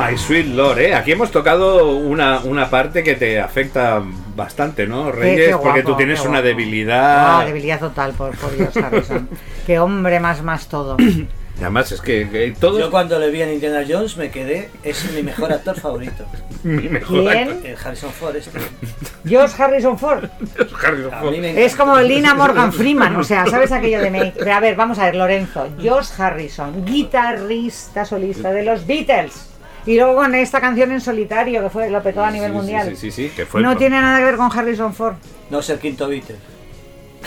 My 0.09 0.17
Sweet 0.17 0.47
Lord, 0.55 0.79
¿eh? 0.79 0.95
Aquí 0.95 1.13
hemos 1.13 1.31
tocado 1.31 1.89
una, 1.97 2.41
una 2.41 2.71
parte 2.71 3.03
que 3.03 3.15
te 3.15 3.41
afecta 3.41 4.03
bastante, 4.37 4.87
¿no, 4.87 5.11
Reyes? 5.11 5.49
qué 5.49 5.53
Porque 5.57 5.81
guapo, 5.81 5.93
tú 5.93 5.97
tienes 5.97 6.21
qué 6.21 6.29
una 6.29 6.43
debilidad. 6.43 7.41
Ah, 7.41 7.45
debilidad 7.45 7.81
total 7.81 8.13
por, 8.13 8.37
por 8.37 8.57
Dios 8.57 8.77
Harrison. 8.77 9.29
Qué 9.67 9.79
hombre 9.81 10.21
más 10.21 10.43
más 10.43 10.69
todo. 10.69 10.97
Y 10.99 11.27
Además, 11.63 11.91
es 11.91 12.03
que, 12.03 12.29
que 12.29 12.55
todos. 12.61 12.79
Yo 12.79 12.91
cuando 12.91 13.19
le 13.19 13.31
vi 13.31 13.41
en 13.41 13.55
Indiana 13.55 13.83
Jones 13.89 14.17
me 14.19 14.31
quedé, 14.31 14.71
es 14.83 15.11
mi 15.13 15.23
mejor 15.23 15.53
actor 15.53 15.79
favorito. 15.81 16.25
Mi 16.63 16.89
mejor 16.89 17.23
¿Quién? 17.23 17.49
actor, 17.49 17.67
El 17.67 17.77
Harrison 17.83 18.11
Ford 18.11 18.37
este. 18.37 18.59
George 19.27 19.63
Harrison 19.63 19.99
Ford. 19.99 20.25
Harrison 20.85 21.15
A 21.15 21.21
Ford. 21.21 21.31
mí 21.33 21.41
me 21.41 21.65
Es 21.65 21.75
como 21.75 21.99
Lina 21.99 22.35
Morgan 22.35 22.73
Freeman, 22.73 23.17
o 23.17 23.25
sea, 23.25 23.47
¿sabes 23.47 23.73
aquello 23.73 24.01
de 24.01 24.11
me? 24.11 24.33
Pero 24.37 24.53
a 24.53 24.61
ver, 24.61 24.77
vamos 24.77 24.99
a 24.99 25.07
ver, 25.07 25.17
Lorenzo. 25.17 25.69
George 25.81 26.11
Harrison, 26.23 26.85
guitarrista 26.85 28.05
solista 28.05 28.51
de 28.53 28.65
los 28.65 28.87
Beatles. 28.87 29.56
Y 29.87 29.97
luego 29.97 30.17
con 30.17 30.35
esta 30.35 30.61
canción 30.61 30.91
en 30.93 31.01
solitario 31.01 31.63
que 31.63 31.71
fue 31.71 31.89
lo 31.91 32.03
petó 32.03 32.23
a 32.25 32.31
nivel 32.31 32.53
mundial. 32.53 32.89
Sí, 32.91 32.97
sí, 32.97 33.11
sí, 33.11 33.33
que 33.35 33.47
fue 33.47 33.63
No 33.63 33.73
el- 33.73 33.79
tiene 33.79 34.01
nada 34.01 34.19
que 34.19 34.25
ver 34.25 34.37
con 34.37 34.51
Harrison 34.57 34.93
Ford. 34.93 35.15
No 35.51 35.61
es 35.61 35.71
el 35.71 35.79
quinto 35.79 36.09
Beatle. 36.09 36.37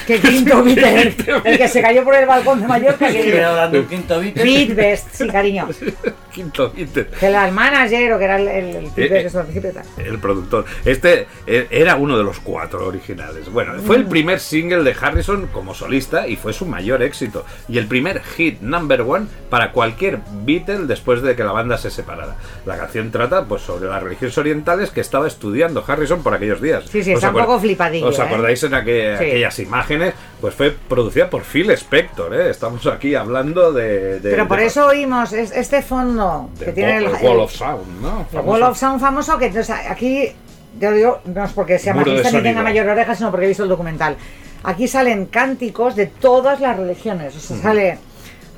Que 0.05 0.19
quinto 0.19 0.63
Beatle, 0.63 1.15
el 1.45 1.57
que 1.57 1.67
se 1.67 1.81
cayó 1.81 2.03
por 2.03 2.15
el 2.15 2.25
balcón 2.25 2.61
de 2.61 2.67
Mallorca. 2.67 3.07
Estoy 3.07 3.31
Que... 3.31 3.43
hablando 3.43 3.87
quinto 3.87 4.19
Beatle. 4.19 4.43
Beat 4.43 4.75
Best, 4.75 5.07
sí, 5.13 5.27
cariño. 5.27 5.67
Quinto 6.31 6.71
Beatle. 6.71 7.07
Que 7.07 7.25
era 7.25 7.47
el 7.47 7.53
manager 7.53 8.13
o 8.13 8.17
que 8.19 8.23
era 8.25 8.35
el, 8.39 8.47
el, 8.47 8.75
el 8.75 8.91
Eh, 8.95 9.29
tal. 9.73 10.05
El 10.05 10.19
productor. 10.19 10.65
Este 10.85 11.27
eh, 11.47 11.67
era 11.69 11.95
uno 11.95 12.17
de 12.17 12.23
los 12.23 12.39
cuatro 12.39 12.85
originales. 12.87 13.51
Bueno, 13.51 13.73
fue 13.85 13.97
Mm. 13.97 14.01
el 14.01 14.07
primer 14.07 14.39
single 14.39 14.83
de 14.83 14.95
Harrison 14.99 15.47
como 15.47 15.73
solista 15.73 16.27
y 16.27 16.35
fue 16.35 16.53
su 16.53 16.65
mayor 16.65 17.01
éxito. 17.03 17.45
Y 17.67 17.77
el 17.77 17.87
primer 17.87 18.21
hit 18.23 18.61
number 18.61 19.01
one 19.01 19.27
para 19.49 19.71
cualquier 19.71 20.19
Beatle 20.43 20.85
después 20.85 21.21
de 21.21 21.35
que 21.35 21.43
la 21.43 21.51
banda 21.51 21.77
se 21.77 21.89
separara. 21.89 22.35
La 22.65 22.77
canción 22.77 23.11
trata 23.11 23.45
pues 23.45 23.61
sobre 23.63 23.89
las 23.89 24.01
religiones 24.03 24.37
orientales 24.37 24.91
que 24.91 25.01
estaba 25.01 25.27
estudiando 25.27 25.83
Harrison 25.85 26.21
por 26.23 26.33
aquellos 26.33 26.61
días. 26.61 26.83
Sí, 26.85 27.03
sí, 27.03 27.11
¿Os 27.13 27.17
está 27.23 27.29
un 27.29 27.35
poco 27.41 27.59
flipadillo, 27.59 28.07
¿Os 28.07 28.19
¿eh? 28.19 28.21
acordáis 28.21 28.63
en 28.63 28.71
aqu- 28.73 29.17
Sí. 29.17 29.23
aquellas 29.25 29.59
imágenes? 29.59 30.13
Pues 30.41 30.53
fue 30.55 30.71
producida 30.87 31.29
por 31.29 31.43
Phil 31.43 31.69
Spector, 31.71 32.33
¿eh? 32.33 32.49
Estamos 32.49 32.85
aquí 32.87 33.15
hablando 33.15 33.73
de... 33.73 34.19
de- 34.19 34.29
Pero 34.31 34.47
por 34.47 34.59
de- 34.59 34.65
eso 34.67 34.85
oímos 34.87 35.33
es- 35.33 35.51
este 35.51 35.81
fondo 35.81 36.28
que 36.59 36.71
tiene 36.71 36.97
el, 36.97 37.05
Wall- 37.07 37.15
el- 37.21 37.27
Wall 37.27 37.39
of 37.41 37.51
Sound, 37.53 38.01
¿no? 38.01 38.19
el 38.21 38.25
Famoso. 38.27 38.49
Wall 38.51 38.63
of 38.63 38.77
Sound 38.77 38.99
famoso 39.01 39.37
que 39.37 39.63
sea, 39.63 39.91
aquí 39.91 40.31
yo 40.79 40.91
digo 40.91 41.19
no 41.25 41.43
es 41.45 41.51
porque 41.53 41.79
sea 41.79 41.93
machista 41.93 42.31
ni 42.31 42.41
tenga 42.43 42.61
mayor 42.61 42.87
oreja 42.87 43.15
sino 43.15 43.31
porque 43.31 43.45
he 43.45 43.49
visto 43.49 43.63
el 43.63 43.69
documental 43.69 44.15
aquí 44.63 44.87
salen 44.87 45.25
cánticos 45.25 45.95
de 45.95 46.05
todas 46.07 46.59
las 46.59 46.77
religiones 46.77 47.35
o 47.35 47.39
sea 47.39 47.57
sale 47.57 47.97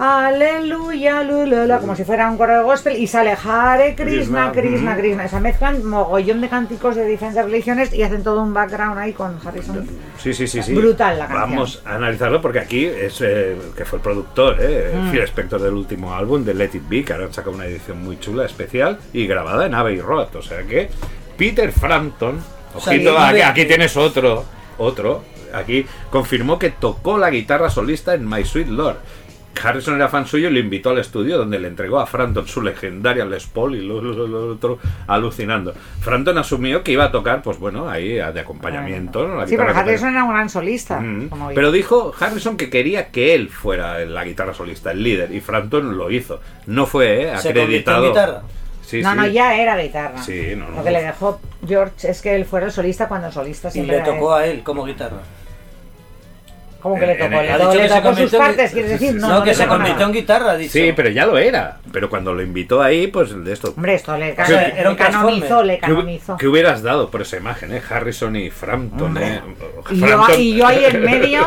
Aleluya, 0.03 1.21
lulula, 1.21 1.77
como 1.77 1.95
si 1.95 2.03
fuera 2.03 2.27
un 2.27 2.35
coro 2.35 2.57
de 2.57 2.63
gospel, 2.63 2.97
y 2.97 3.05
sale 3.05 3.33
Hare 3.33 3.93
Krishna, 3.93 4.51
Krishna, 4.51 4.97
Krishna. 4.97 5.25
O 5.25 5.29
sea, 5.29 5.39
mezclan 5.39 5.85
mogollón 5.85 6.41
de 6.41 6.49
cánticos 6.49 6.95
de 6.95 7.05
diferentes 7.05 7.45
religiones 7.45 7.93
y 7.93 8.01
hacen 8.01 8.23
todo 8.23 8.41
un 8.41 8.51
background 8.51 8.97
ahí 8.97 9.13
con 9.13 9.37
Harrison. 9.45 9.85
Sí, 10.17 10.33
sí, 10.33 10.47
sí, 10.47 10.63
sí. 10.63 10.73
Brutal 10.73 11.19
la 11.19 11.27
canción. 11.27 11.51
Vamos 11.51 11.83
a 11.85 11.93
analizarlo 11.93 12.41
porque 12.41 12.57
aquí 12.57 12.83
es 12.83 13.21
eh, 13.21 13.55
que 13.77 13.85
fue 13.85 13.97
el 13.97 14.03
productor, 14.03 14.57
¿eh? 14.59 14.91
Mm. 14.91 15.11
Phil 15.11 15.21
Spector 15.21 15.61
del 15.61 15.75
último 15.75 16.15
álbum 16.15 16.43
de 16.43 16.55
Let 16.55 16.71
It 16.73 16.89
Be, 16.89 17.05
que 17.05 17.13
ahora 17.13 17.25
han 17.25 17.33
sacado 17.33 17.55
una 17.55 17.67
edición 17.67 18.03
muy 18.03 18.19
chula, 18.19 18.45
especial 18.45 18.97
y 19.13 19.27
grabada 19.27 19.67
en 19.67 19.75
Abbey 19.75 19.99
Road. 19.99 20.35
O 20.35 20.41
sea 20.41 20.63
que 20.63 20.89
Peter 21.37 21.71
Frampton, 21.71 22.41
ojito, 22.73 23.19
aquí 23.19 23.65
tienes 23.65 23.95
otro, 23.95 24.45
otro. 24.79 25.29
Aquí 25.53 25.85
confirmó 26.09 26.57
que 26.57 26.69
tocó 26.69 27.17
la 27.17 27.29
guitarra 27.29 27.69
solista 27.69 28.13
en 28.13 28.27
My 28.27 28.43
Sweet 28.45 28.69
Lord. 28.69 28.97
Harrison 29.63 29.95
era 29.95 30.07
fan 30.09 30.25
suyo 30.25 30.49
y 30.49 30.53
lo 30.53 30.59
invitó 30.59 30.89
al 30.91 30.97
estudio 30.99 31.37
donde 31.37 31.59
le 31.59 31.67
entregó 31.67 31.99
a 31.99 32.05
Frampton 32.05 32.47
su 32.47 32.61
legendaria 32.61 33.25
Les 33.25 33.45
Paul 33.47 33.75
y 33.75 33.81
lo, 33.87 34.01
lo- 34.01 34.13
lo- 34.13 34.27
lo 34.27 34.53
otro 34.53 34.79
alucinando. 35.07 35.73
Frampton 36.01 36.37
asumió 36.37 36.83
que 36.83 36.91
iba 36.91 37.05
a 37.05 37.11
tocar, 37.11 37.41
pues 37.41 37.59
bueno, 37.59 37.89
ahí 37.89 38.13
de 38.13 38.39
acompañamiento. 38.39 39.27
¿no? 39.27 39.35
La 39.37 39.47
Sí, 39.47 39.57
pero 39.57 39.69
Harrison 39.75 40.09
era 40.09 40.23
un 40.23 40.31
gran 40.31 40.49
solista. 40.49 40.99
Mm. 40.99 41.29
como 41.29 41.49
Pero 41.49 41.71
dijo 41.71 42.13
Harrison 42.19 42.57
que 42.57 42.69
quería 42.69 43.09
que 43.09 43.35
él 43.35 43.49
fuera 43.49 43.99
la 44.05 44.23
guitarra 44.23 44.53
solista, 44.53 44.91
el 44.91 45.03
líder, 45.03 45.31
y 45.33 45.41
Frampton 45.41 45.97
lo 45.97 46.09
hizo. 46.11 46.39
No 46.67 46.85
fue 46.85 47.23
eh, 47.23 47.37
¿Se 47.37 47.49
convirtió 47.49 47.51
en 47.51 47.65
acreditado. 47.67 48.07
guitarra? 48.09 48.41
Sí, 48.83 49.01
no, 49.01 49.11
sí. 49.11 49.17
no, 49.17 49.27
ya 49.27 49.55
era 49.55 49.77
guitarra. 49.77 50.21
Sí, 50.21 50.53
no, 50.57 50.69
no. 50.69 50.77
Lo 50.77 50.83
que 50.83 50.91
le 50.91 51.01
dejó 51.03 51.39
George 51.65 52.09
es 52.09 52.21
que 52.21 52.35
él 52.35 52.45
fuera 52.45 52.65
el 52.65 52.71
solista 52.71 53.07
cuando 53.07 53.27
el 53.27 53.33
solista 53.33 53.69
Y 53.69 53.71
siempre 53.71 53.97
le 53.97 54.01
era 54.03 54.11
tocó 54.13 54.37
él. 54.37 54.43
a 54.43 54.47
él 54.47 54.63
como 54.63 54.83
guitarra. 54.85 55.17
¿Cómo 56.81 56.99
que 56.99 57.05
le 57.05 57.13
En- 57.13 57.19
tocó? 57.19 57.41
en- 57.41 57.45
Le 57.47 57.57
tocó, 57.57 57.73
le 57.75 57.81
que 57.81 57.87
tocó 57.89 58.15
sus 58.15 58.31
partes, 58.31 58.71
quieres 58.71 58.91
decir. 58.91 59.15
No, 59.15 59.27
No, 59.27 59.33
no 59.39 59.43
que 59.43 59.53
se 59.53 59.67
convirtió 59.67 59.93
nada. 59.95 60.05
en 60.07 60.11
guitarra, 60.13 60.51
ha 60.51 60.57
dicho. 60.57 60.71
Sí, 60.73 60.91
pero 60.95 61.09
ya 61.09 61.25
lo 61.25 61.37
era. 61.37 61.77
Pero 61.91 62.09
cuando 62.09 62.33
lo 62.33 62.41
invitó 62.41 62.81
ahí, 62.81 63.07
pues 63.07 63.43
de 63.43 63.53
esto. 63.53 63.73
Hombre, 63.75 63.95
esto 63.95 64.17
le, 64.17 64.31
O 64.33 64.35
sea, 64.45 64.47
le 64.67 64.79
era 64.79 64.89
un 64.89 64.95
canonizó, 64.95 65.63
le 65.63 65.79
¿Qué, 65.79 65.85
hu- 65.87 65.95
canonizó. 65.95 66.37
qué 66.37 66.47
hubieras 66.47 66.81
dado 66.83 67.09
por 67.09 67.21
esa 67.21 67.37
imagen, 67.37 67.73
eh? 67.73 67.81
Harrison 67.89 68.35
y 68.35 68.49
Frampton, 68.49 69.07
Hombre. 69.07 69.27
eh? 69.35 69.41
Y 69.91 69.99
yo, 69.99 70.25
y 70.37 70.55
yo 70.57 70.67
ahí 70.67 70.85
en 70.85 71.01
medio, 71.05 71.45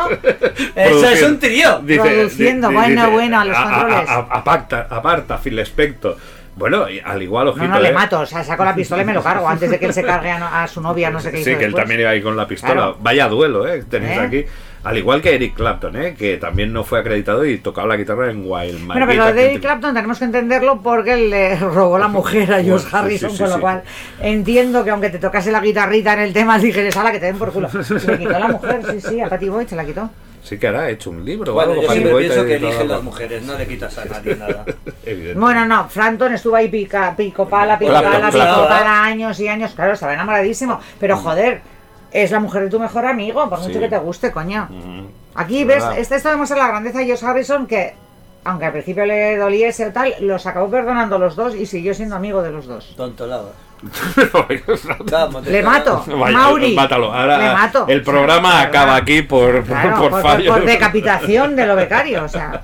Eso 0.75 1.09
es 1.09 1.21
un 1.23 1.39
trío. 1.39 1.81
Produciendo, 1.85 2.71
bueno, 2.71 3.11
bueno, 3.11 3.39
a 3.41 3.45
los 3.45 3.57
controles. 3.57 4.09
a- 4.09 4.19
aparta, 4.19 4.87
aparta, 4.89 5.37
Phil 5.37 5.59
Spector. 5.59 6.17
Bueno, 6.57 6.85
al 7.03 7.21
igual, 7.21 7.49
ojito. 7.49 7.65
no, 7.67 7.73
no, 7.75 7.79
le 7.81 7.89
eh. 7.89 7.93
mato, 7.93 8.21
o 8.21 8.25
sea, 8.25 8.41
saco 8.41 8.63
la 8.63 8.73
pistola 8.73 9.01
y 9.01 9.05
me 9.05 9.13
lo 9.13 9.21
cargo 9.21 9.45
antes 9.49 9.69
de 9.69 9.77
que 9.77 9.87
él 9.87 9.93
se 9.93 10.03
cargue 10.03 10.31
a, 10.31 10.63
a 10.63 10.67
su 10.69 10.79
novia, 10.79 11.09
no 11.09 11.19
sé 11.19 11.29
qué 11.29 11.41
hizo 11.41 11.49
Sí, 11.49 11.57
que 11.57 11.65
él 11.65 11.71
después. 11.71 11.81
también 11.83 11.99
iba 11.99 12.11
ahí 12.11 12.21
con 12.21 12.37
la 12.37 12.47
pistola. 12.47 12.73
Claro. 12.73 12.97
Vaya 13.01 13.27
duelo, 13.27 13.67
¿eh? 13.67 13.83
Tenéis 13.89 14.17
¿Eh? 14.17 14.21
aquí. 14.21 14.45
Al 14.85 14.97
igual 14.97 15.21
que 15.21 15.33
Eric 15.35 15.55
Clapton, 15.55 15.95
¿eh? 15.95 16.15
Que 16.15 16.37
también 16.37 16.71
no 16.71 16.83
fue 16.83 16.99
acreditado 16.99 17.43
y 17.45 17.57
tocaba 17.57 17.87
la 17.87 17.97
guitarra 17.97 18.29
en 18.29 18.43
Wild 18.45 18.85
Bueno, 18.85 19.05
pero 19.07 19.33
de 19.33 19.45
Eric. 19.51 19.61
Clapton 19.61 19.93
tenemos 19.95 20.19
que 20.19 20.25
entenderlo 20.25 20.79
porque 20.81 21.15
le 21.17 21.55
robó 21.57 21.97
la 21.97 22.07
mujer 22.07 22.53
a 22.53 22.61
George 22.63 22.87
Bueno, 22.91 22.97
Harrison, 23.05 23.29
sí, 23.31 23.35
sí, 23.37 23.41
con 23.41 23.49
lo 23.49 23.55
sí. 23.55 23.61
cual 23.61 23.83
entiendo 24.21 24.83
que 24.83 24.91
aunque 24.91 25.09
te 25.09 25.17
tocase 25.19 25.51
la 25.51 25.59
guitarrita 25.59 26.13
en 26.13 26.19
el 26.19 26.33
tema, 26.33 26.59
dijeres, 26.59 26.95
ala, 26.95 27.11
que 27.11 27.19
te 27.19 27.25
den 27.25 27.37
por 27.37 27.51
culo. 27.51 27.67
Y 27.73 28.07
le 28.07 28.17
quitó 28.19 28.39
la 28.39 28.47
mujer, 28.47 28.81
sí, 28.91 29.01
sí, 29.01 29.21
a 29.21 29.27
Patty 29.27 29.49
Boyd 29.49 29.67
se 29.67 29.75
la 29.75 29.85
quitó. 29.85 30.09
Sí 30.43 30.59
que 30.59 30.67
hará 30.67 30.87
hecho 30.91 31.09
un 31.09 31.25
libro 31.25 31.53
o 31.53 31.55
Bueno, 31.55 31.71
algo. 31.71 31.81
yo 31.81 31.91
siempre 31.91 32.15
pienso 32.17 32.45
que 32.45 32.55
eligen 32.57 32.87
las 32.87 33.01
mujeres, 33.01 33.41
no 33.41 33.57
le 33.57 33.65
quitas 33.65 33.97
a 33.97 34.05
nadie 34.05 34.35
nada. 34.35 34.63
Bueno, 35.35 35.65
no, 35.65 35.89
Frampton 35.89 36.33
estuvo 36.35 36.55
ahí 36.55 36.67
pica, 36.69 37.15
pico 37.17 37.49
pala, 37.49 37.79
pico 37.79 37.91
pala, 37.91 38.29
pico 38.29 38.67
pala, 38.67 39.03
años 39.03 39.39
y 39.39 39.47
años, 39.47 39.73
claro, 39.73 39.93
estaba 39.93 40.13
enamoradísimo. 40.13 40.79
Pero 40.99 41.17
joder, 41.17 41.61
es 42.23 42.31
la 42.31 42.39
mujer 42.39 42.63
de 42.63 42.69
tu 42.69 42.79
mejor 42.79 43.05
amigo, 43.05 43.49
por 43.49 43.59
mucho 43.59 43.73
Sí. 43.73 43.79
que 43.79 43.89
te 43.89 43.97
guste, 43.97 44.31
coño. 44.31 44.67
Mm. 44.69 45.05
Aquí 45.35 45.61
Es 45.61 45.67
ves, 45.67 45.83
este 45.97 46.15
esto 46.15 46.29
demuestra 46.29 46.57
la 46.57 46.67
grandeza 46.67 46.99
de 46.99 47.09
Josh 47.09 47.25
Harrison 47.25 47.67
que, 47.67 47.93
aunque 48.45 48.65
al 48.65 48.71
principio 48.71 49.05
le 49.05 49.35
doliese 49.37 49.87
o 49.87 49.91
tal, 49.91 50.13
los 50.21 50.45
acabó 50.45 50.69
perdonando 50.69 51.17
los 51.19 51.35
dos 51.35 51.53
y 51.55 51.65
siguió 51.65 51.93
siendo 51.93 52.15
amigo 52.15 52.41
de 52.41 52.51
los 52.51 52.67
dos. 52.67 52.93
Le 55.45 55.63
mato, 55.63 56.03
Vaya, 56.19 56.37
Mauri. 56.37 56.73
mátalo. 56.75 57.13
Ahora 57.13 57.37
le 57.37 57.53
mato. 57.53 57.85
el 57.87 58.01
programa 58.01 58.61
acaba 58.61 58.95
aquí 58.95 59.21
por, 59.21 59.63
Claro, 59.65 59.97
por, 59.97 60.09
por, 60.11 60.21
fallo. 60.21 60.53
por 60.53 60.65
decapitación 60.65 61.55
de 61.55 61.67
lo 61.67 61.75
becario, 61.75 62.23
o 62.23 62.27
sea. 62.27 62.63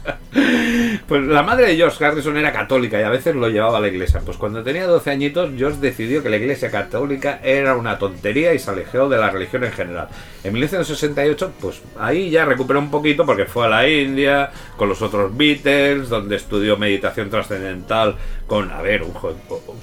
Pues 1.07 1.23
la 1.23 1.43
madre 1.43 1.67
de 1.67 1.75
George 1.75 2.03
Harrison 2.03 2.37
era 2.37 2.53
católica 2.53 2.99
y 2.99 3.03
a 3.03 3.09
veces 3.09 3.35
lo 3.35 3.49
llevaba 3.49 3.77
a 3.77 3.81
la 3.81 3.89
iglesia. 3.89 4.21
Pues 4.23 4.37
cuando 4.37 4.63
tenía 4.63 4.87
12 4.87 5.11
añitos, 5.11 5.51
George 5.57 5.79
decidió 5.81 6.23
que 6.23 6.29
la 6.29 6.37
iglesia 6.37 6.71
católica 6.71 7.39
era 7.43 7.75
una 7.75 7.99
tontería 7.99 8.53
y 8.53 8.59
se 8.59 8.71
alejó 8.71 9.09
de 9.09 9.17
la 9.17 9.29
religión 9.29 9.63
en 9.65 9.73
general. 9.73 10.07
En 10.43 10.53
1968, 10.53 11.51
pues 11.59 11.81
ahí 11.99 12.29
ya 12.29 12.45
recuperó 12.45 12.79
un 12.79 12.89
poquito 12.89 13.25
porque 13.25 13.45
fue 13.45 13.65
a 13.65 13.69
la 13.69 13.87
India 13.87 14.49
con 14.77 14.87
los 14.89 15.01
otros 15.01 15.35
Beatles, 15.35 16.09
donde 16.09 16.37
estudió 16.37 16.77
meditación 16.77 17.29
trascendental 17.29 18.15
con, 18.47 18.71
a 18.71 18.81
ver, 18.81 19.03
un 19.03 19.13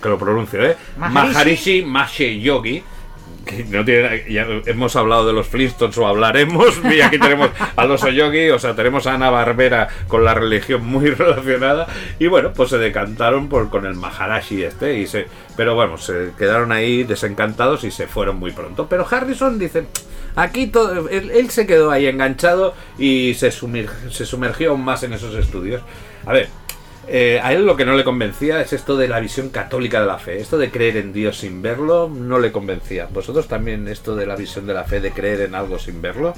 que 0.03 0.09
lo 0.09 0.19
pronuncio, 0.19 0.63
¿eh? 0.65 0.77
Maharishi 1.27 1.83
Mahesh 1.83 2.41
Yogi. 2.41 2.83
Que 3.45 3.65
no 3.65 3.83
tiene, 3.83 4.25
ya 4.31 4.47
hemos 4.67 4.95
hablado 4.95 5.27
de 5.27 5.33
los 5.33 5.47
Flintstones 5.47 5.97
o 5.97 6.07
hablaremos 6.07 6.67
y 6.85 7.01
aquí 7.01 7.19
tenemos 7.19 7.49
a 7.77 7.87
los 7.87 8.03
Oyogi, 8.05 8.51
o 8.51 8.59
sea, 8.59 8.75
tenemos 8.75 9.07
a 9.07 9.15
Ana 9.15 9.31
Barbera 9.31 9.89
con 10.07 10.23
la 10.23 10.35
religión 10.35 10.85
muy 10.85 11.09
relacionada 11.15 11.87
y 12.19 12.27
bueno, 12.27 12.53
pues 12.53 12.69
se 12.69 12.77
decantaron 12.77 13.49
por 13.49 13.71
con 13.71 13.87
el 13.87 13.95
Maharashi 13.95 14.65
este 14.65 14.99
y 14.99 15.07
se, 15.07 15.29
pero 15.57 15.75
bueno, 15.75 15.97
se 15.97 16.33
quedaron 16.37 16.73
ahí 16.73 17.05
desencantados 17.05 17.85
y 17.85 17.91
se 17.91 18.07
fueron 18.07 18.37
muy 18.39 18.51
pronto. 18.51 18.87
Pero 18.87 19.07
Harrison 19.11 19.59
dice, 19.59 19.85
aquí 20.37 20.67
todo, 20.67 21.09
él, 21.09 21.31
él 21.31 21.49
se 21.49 21.67
quedó 21.67 21.91
ahí 21.91 22.07
enganchado 22.07 22.75
y 22.99 23.33
se, 23.33 23.49
sumir- 23.51 23.89
se 24.11 24.27
sumergió 24.27 24.73
aún 24.73 24.85
más 24.85 25.05
en 25.05 25.15
esos 25.15 25.35
estudios. 25.37 25.81
A 26.27 26.35
ver, 26.35 26.51
eh, 27.09 27.41
a 27.43 27.53
él 27.53 27.65
lo 27.67 27.77
que 27.77 27.85
no 27.85 27.95
le 27.95 28.05
convencía 28.05 28.61
es 28.61 28.73
esto 28.73 28.97
de 28.97 29.09
la 29.09 29.21
visión 29.21 29.49
católica 29.51 30.01
de 30.01 30.07
la 30.07 30.19
fe. 30.19 30.41
Esto 30.41 30.59
de 30.59 30.71
creer 30.71 30.97
en 30.99 31.13
Dios 31.13 31.39
sin 31.39 31.63
verlo 31.63 32.09
no 32.13 32.39
le 32.39 32.53
convencía. 32.53 33.09
¿Vosotros 33.13 33.49
también 33.49 33.89
esto 33.89 34.15
de 34.17 34.27
la 34.27 34.37
visión 34.37 34.67
de 34.67 34.75
la 34.75 34.85
fe, 34.85 35.01
de 35.01 35.11
creer 35.13 35.41
en 35.43 35.55
algo 35.55 35.79
sin 35.79 36.01
verlo? 36.03 36.35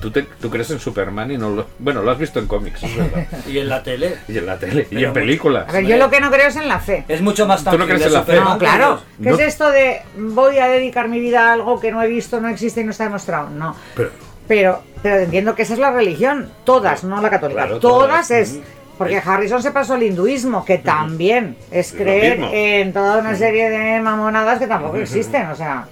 ¿Tú, 0.00 0.10
te- 0.10 0.22
tú 0.22 0.50
crees 0.50 0.70
en 0.70 0.80
Superman 0.80 1.30
y 1.30 1.38
no 1.38 1.50
lo... 1.50 1.66
Bueno, 1.78 2.02
lo 2.02 2.10
has 2.10 2.18
visto 2.18 2.38
en 2.38 2.46
cómics, 2.46 2.82
es 2.82 2.96
verdad. 2.96 3.26
Y 3.48 3.58
en 3.58 3.68
la 3.68 3.82
tele. 3.82 4.16
Y 4.28 4.36
en 4.38 4.46
la 4.46 4.58
tele, 4.58 4.86
y 4.90 5.02
en 5.04 5.12
películas. 5.12 5.66
A 5.68 5.72
ver, 5.72 5.86
yo 5.86 5.96
lo 5.96 6.10
que 6.10 6.20
no 6.20 6.30
creo 6.30 6.48
es 6.48 6.56
en 6.56 6.68
la 6.68 6.78
fe. 6.80 7.04
Es 7.08 7.20
mucho 7.22 7.46
más 7.46 7.60
¿Tú 7.64 7.70
no 7.70 7.86
tangible 7.86 7.94
crees 7.96 8.06
en 8.06 8.12
la 8.12 8.22
fe? 8.24 8.40
No, 8.40 8.58
claro. 8.58 9.00
¿Qué 9.22 9.30
No. 9.30 9.34
es 9.36 9.40
esto 9.40 9.70
de 9.70 10.02
voy 10.18 10.58
a 10.58 10.66
dedicar 10.68 11.08
mi 11.08 11.20
vida 11.20 11.48
a 11.48 11.52
algo 11.54 11.80
que 11.80 11.90
no 11.90 12.02
he 12.02 12.06
visto, 12.08 12.40
no 12.40 12.48
existe 12.48 12.80
y 12.80 12.84
no 12.84 12.90
está 12.90 13.04
demostrado? 13.04 13.48
No. 13.50 13.74
Pero, 13.94 14.10
Pero, 14.48 14.82
pero 15.02 15.16
entiendo 15.20 15.54
que 15.54 15.62
esa 15.62 15.72
es 15.74 15.78
la 15.80 15.90
religión. 15.90 16.50
Todas, 16.64 17.02
no 17.04 17.20
la 17.22 17.30
católica. 17.30 17.62
Claro, 17.62 17.78
todas 17.80 18.28
todas. 18.28 18.30
es. 18.30 18.58
Porque 18.98 19.18
Harrison 19.24 19.62
se 19.62 19.72
pasó 19.72 19.94
al 19.94 20.02
hinduismo, 20.04 20.64
que 20.64 20.78
también 20.78 21.56
es 21.70 21.92
creer 21.92 22.38
en 22.52 22.92
toda 22.92 23.18
una 23.18 23.34
serie 23.34 23.68
de 23.68 24.00
mamonadas 24.00 24.58
que 24.58 24.66
tampoco 24.66 24.96
existen, 24.98 25.46
o 25.48 25.56
sea... 25.56 25.86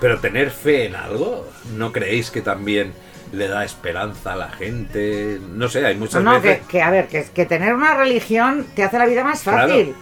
Pero 0.00 0.18
tener 0.20 0.50
fe 0.50 0.86
en 0.86 0.94
algo, 0.94 1.46
¿no 1.76 1.92
creéis 1.92 2.30
que 2.30 2.40
también 2.40 2.92
le 3.32 3.48
da 3.48 3.64
esperanza 3.64 4.32
a 4.32 4.36
la 4.36 4.48
gente? 4.48 5.38
No 5.50 5.68
sé, 5.68 5.84
hay 5.84 5.96
muchas 5.96 6.22
No, 6.22 6.34
no, 6.34 6.40
que, 6.40 6.48
veces... 6.50 6.66
que, 6.66 6.80
a 6.82 6.90
ver, 6.90 7.08
que, 7.08 7.24
que 7.34 7.44
tener 7.46 7.74
una 7.74 7.94
religión 7.94 8.64
te 8.74 8.84
hace 8.84 8.96
la 8.98 9.06
vida 9.06 9.24
más 9.24 9.42
fácil. 9.42 9.94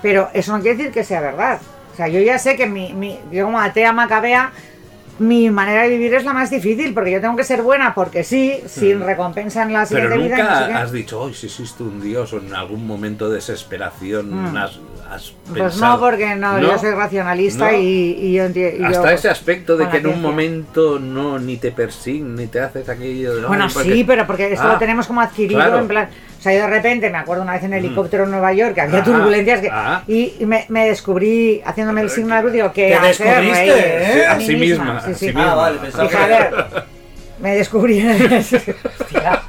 Pero 0.00 0.30
eso 0.32 0.56
no 0.56 0.62
quiere 0.62 0.78
decir 0.78 0.92
que 0.92 1.04
sea 1.04 1.20
verdad. 1.20 1.60
O 1.92 1.96
sea, 1.96 2.08
yo 2.08 2.18
ya 2.20 2.38
sé 2.38 2.56
que 2.56 2.66
mi, 2.66 2.92
mi- 2.94 3.20
yo 3.30 3.44
como 3.44 3.60
atea 3.60 3.92
macabea, 3.92 4.50
mi 5.18 5.50
manera 5.50 5.82
de 5.82 5.90
vivir 5.90 6.14
es 6.14 6.24
la 6.24 6.32
más 6.32 6.50
difícil, 6.50 6.94
porque 6.94 7.12
yo 7.12 7.20
tengo 7.20 7.36
que 7.36 7.44
ser 7.44 7.62
buena 7.62 7.94
porque 7.94 8.24
sí, 8.24 8.60
sin 8.66 9.00
recompensa 9.00 9.62
en 9.62 9.72
la 9.72 9.82
Mm. 9.84 9.88
Pero 9.90 10.10
siguiente 10.12 10.34
vida. 10.36 10.36
no 10.36 10.42
nunca 10.50 10.58
sé 10.66 10.66
qué. 10.72 10.74
has 10.78 10.92
dicho, 10.92 11.20
hoy 11.20 11.34
si 11.34 11.46
existe 11.46 11.82
un 11.82 12.00
Dios 12.00 12.32
o 12.32 12.38
en 12.38 12.54
algún 12.54 12.86
momento 12.86 13.28
de 13.28 13.36
desesperación 13.36 14.56
has, 14.56 14.78
has 15.10 15.32
Pues 15.48 15.62
pensado". 15.72 15.94
no, 15.94 16.00
porque 16.00 16.34
no, 16.36 16.58
yo 16.60 16.78
soy 16.78 16.90
racionalista 16.92 17.70
¿No? 17.72 17.78
y, 17.78 18.16
y 18.20 18.32
yo 18.34 18.44
entiendo. 18.44 18.86
Hasta 18.86 19.12
ese 19.12 19.28
aspecto 19.28 19.76
de 19.76 19.88
que 19.88 19.98
en 19.98 20.06
un 20.06 20.20
momento 20.22 20.98
no 20.98 21.38
ni 21.38 21.56
te 21.56 21.72
persiguen 21.72 22.34
ni 22.34 22.46
te 22.46 22.60
haces 22.60 22.88
aquello 22.88 23.36
de 23.36 23.46
Bueno, 23.46 23.68
sí, 23.68 24.04
pero 24.04 24.26
porque 24.26 24.52
esto 24.52 24.66
Ah, 24.66 24.72
lo 24.74 24.78
tenemos 24.78 25.06
como 25.06 25.20
adquirido 25.20 25.60
claro. 25.60 25.78
en 25.78 25.88
plan. 25.88 26.08
O 26.38 26.42
sea, 26.42 26.52
yo 26.54 26.62
de 26.62 26.66
repente 26.70 27.08
me 27.08 27.18
acuerdo 27.18 27.44
una 27.44 27.52
vez 27.52 27.62
en 27.62 27.72
helicóptero 27.72 28.24
en 28.24 28.32
Nueva 28.32 28.52
York 28.52 28.74
que 28.74 28.80
había 28.80 28.98
Ah, 28.98 29.04
turbulencias 29.04 29.60
que, 29.60 29.68
ah. 29.70 30.02
y, 30.08 30.34
y 30.40 30.46
me, 30.46 30.66
me 30.70 30.86
descubrí 30.88 31.60
haciéndome 31.64 32.00
el 32.00 32.10
signo 32.10 32.30
de 32.30 32.34
la 32.34 32.40
cruz, 32.40 32.52
digo, 32.52 32.72
que 32.72 32.88
Te 32.88 32.94
hacer 32.96 33.26
descubriste, 33.26 34.18
¿eh? 34.22 34.26
a 34.26 34.40
sí 34.40 34.56
misma, 34.56 35.01
sí. 35.06 35.14
sí 35.14 35.28
Ah, 35.30 35.38
misma. 35.38 35.54
vale, 35.54 35.78
pensaba 35.78 36.26
ver, 36.26 36.54
me 37.40 37.56
descubrí. 37.56 38.00
Hostia. 39.00 39.42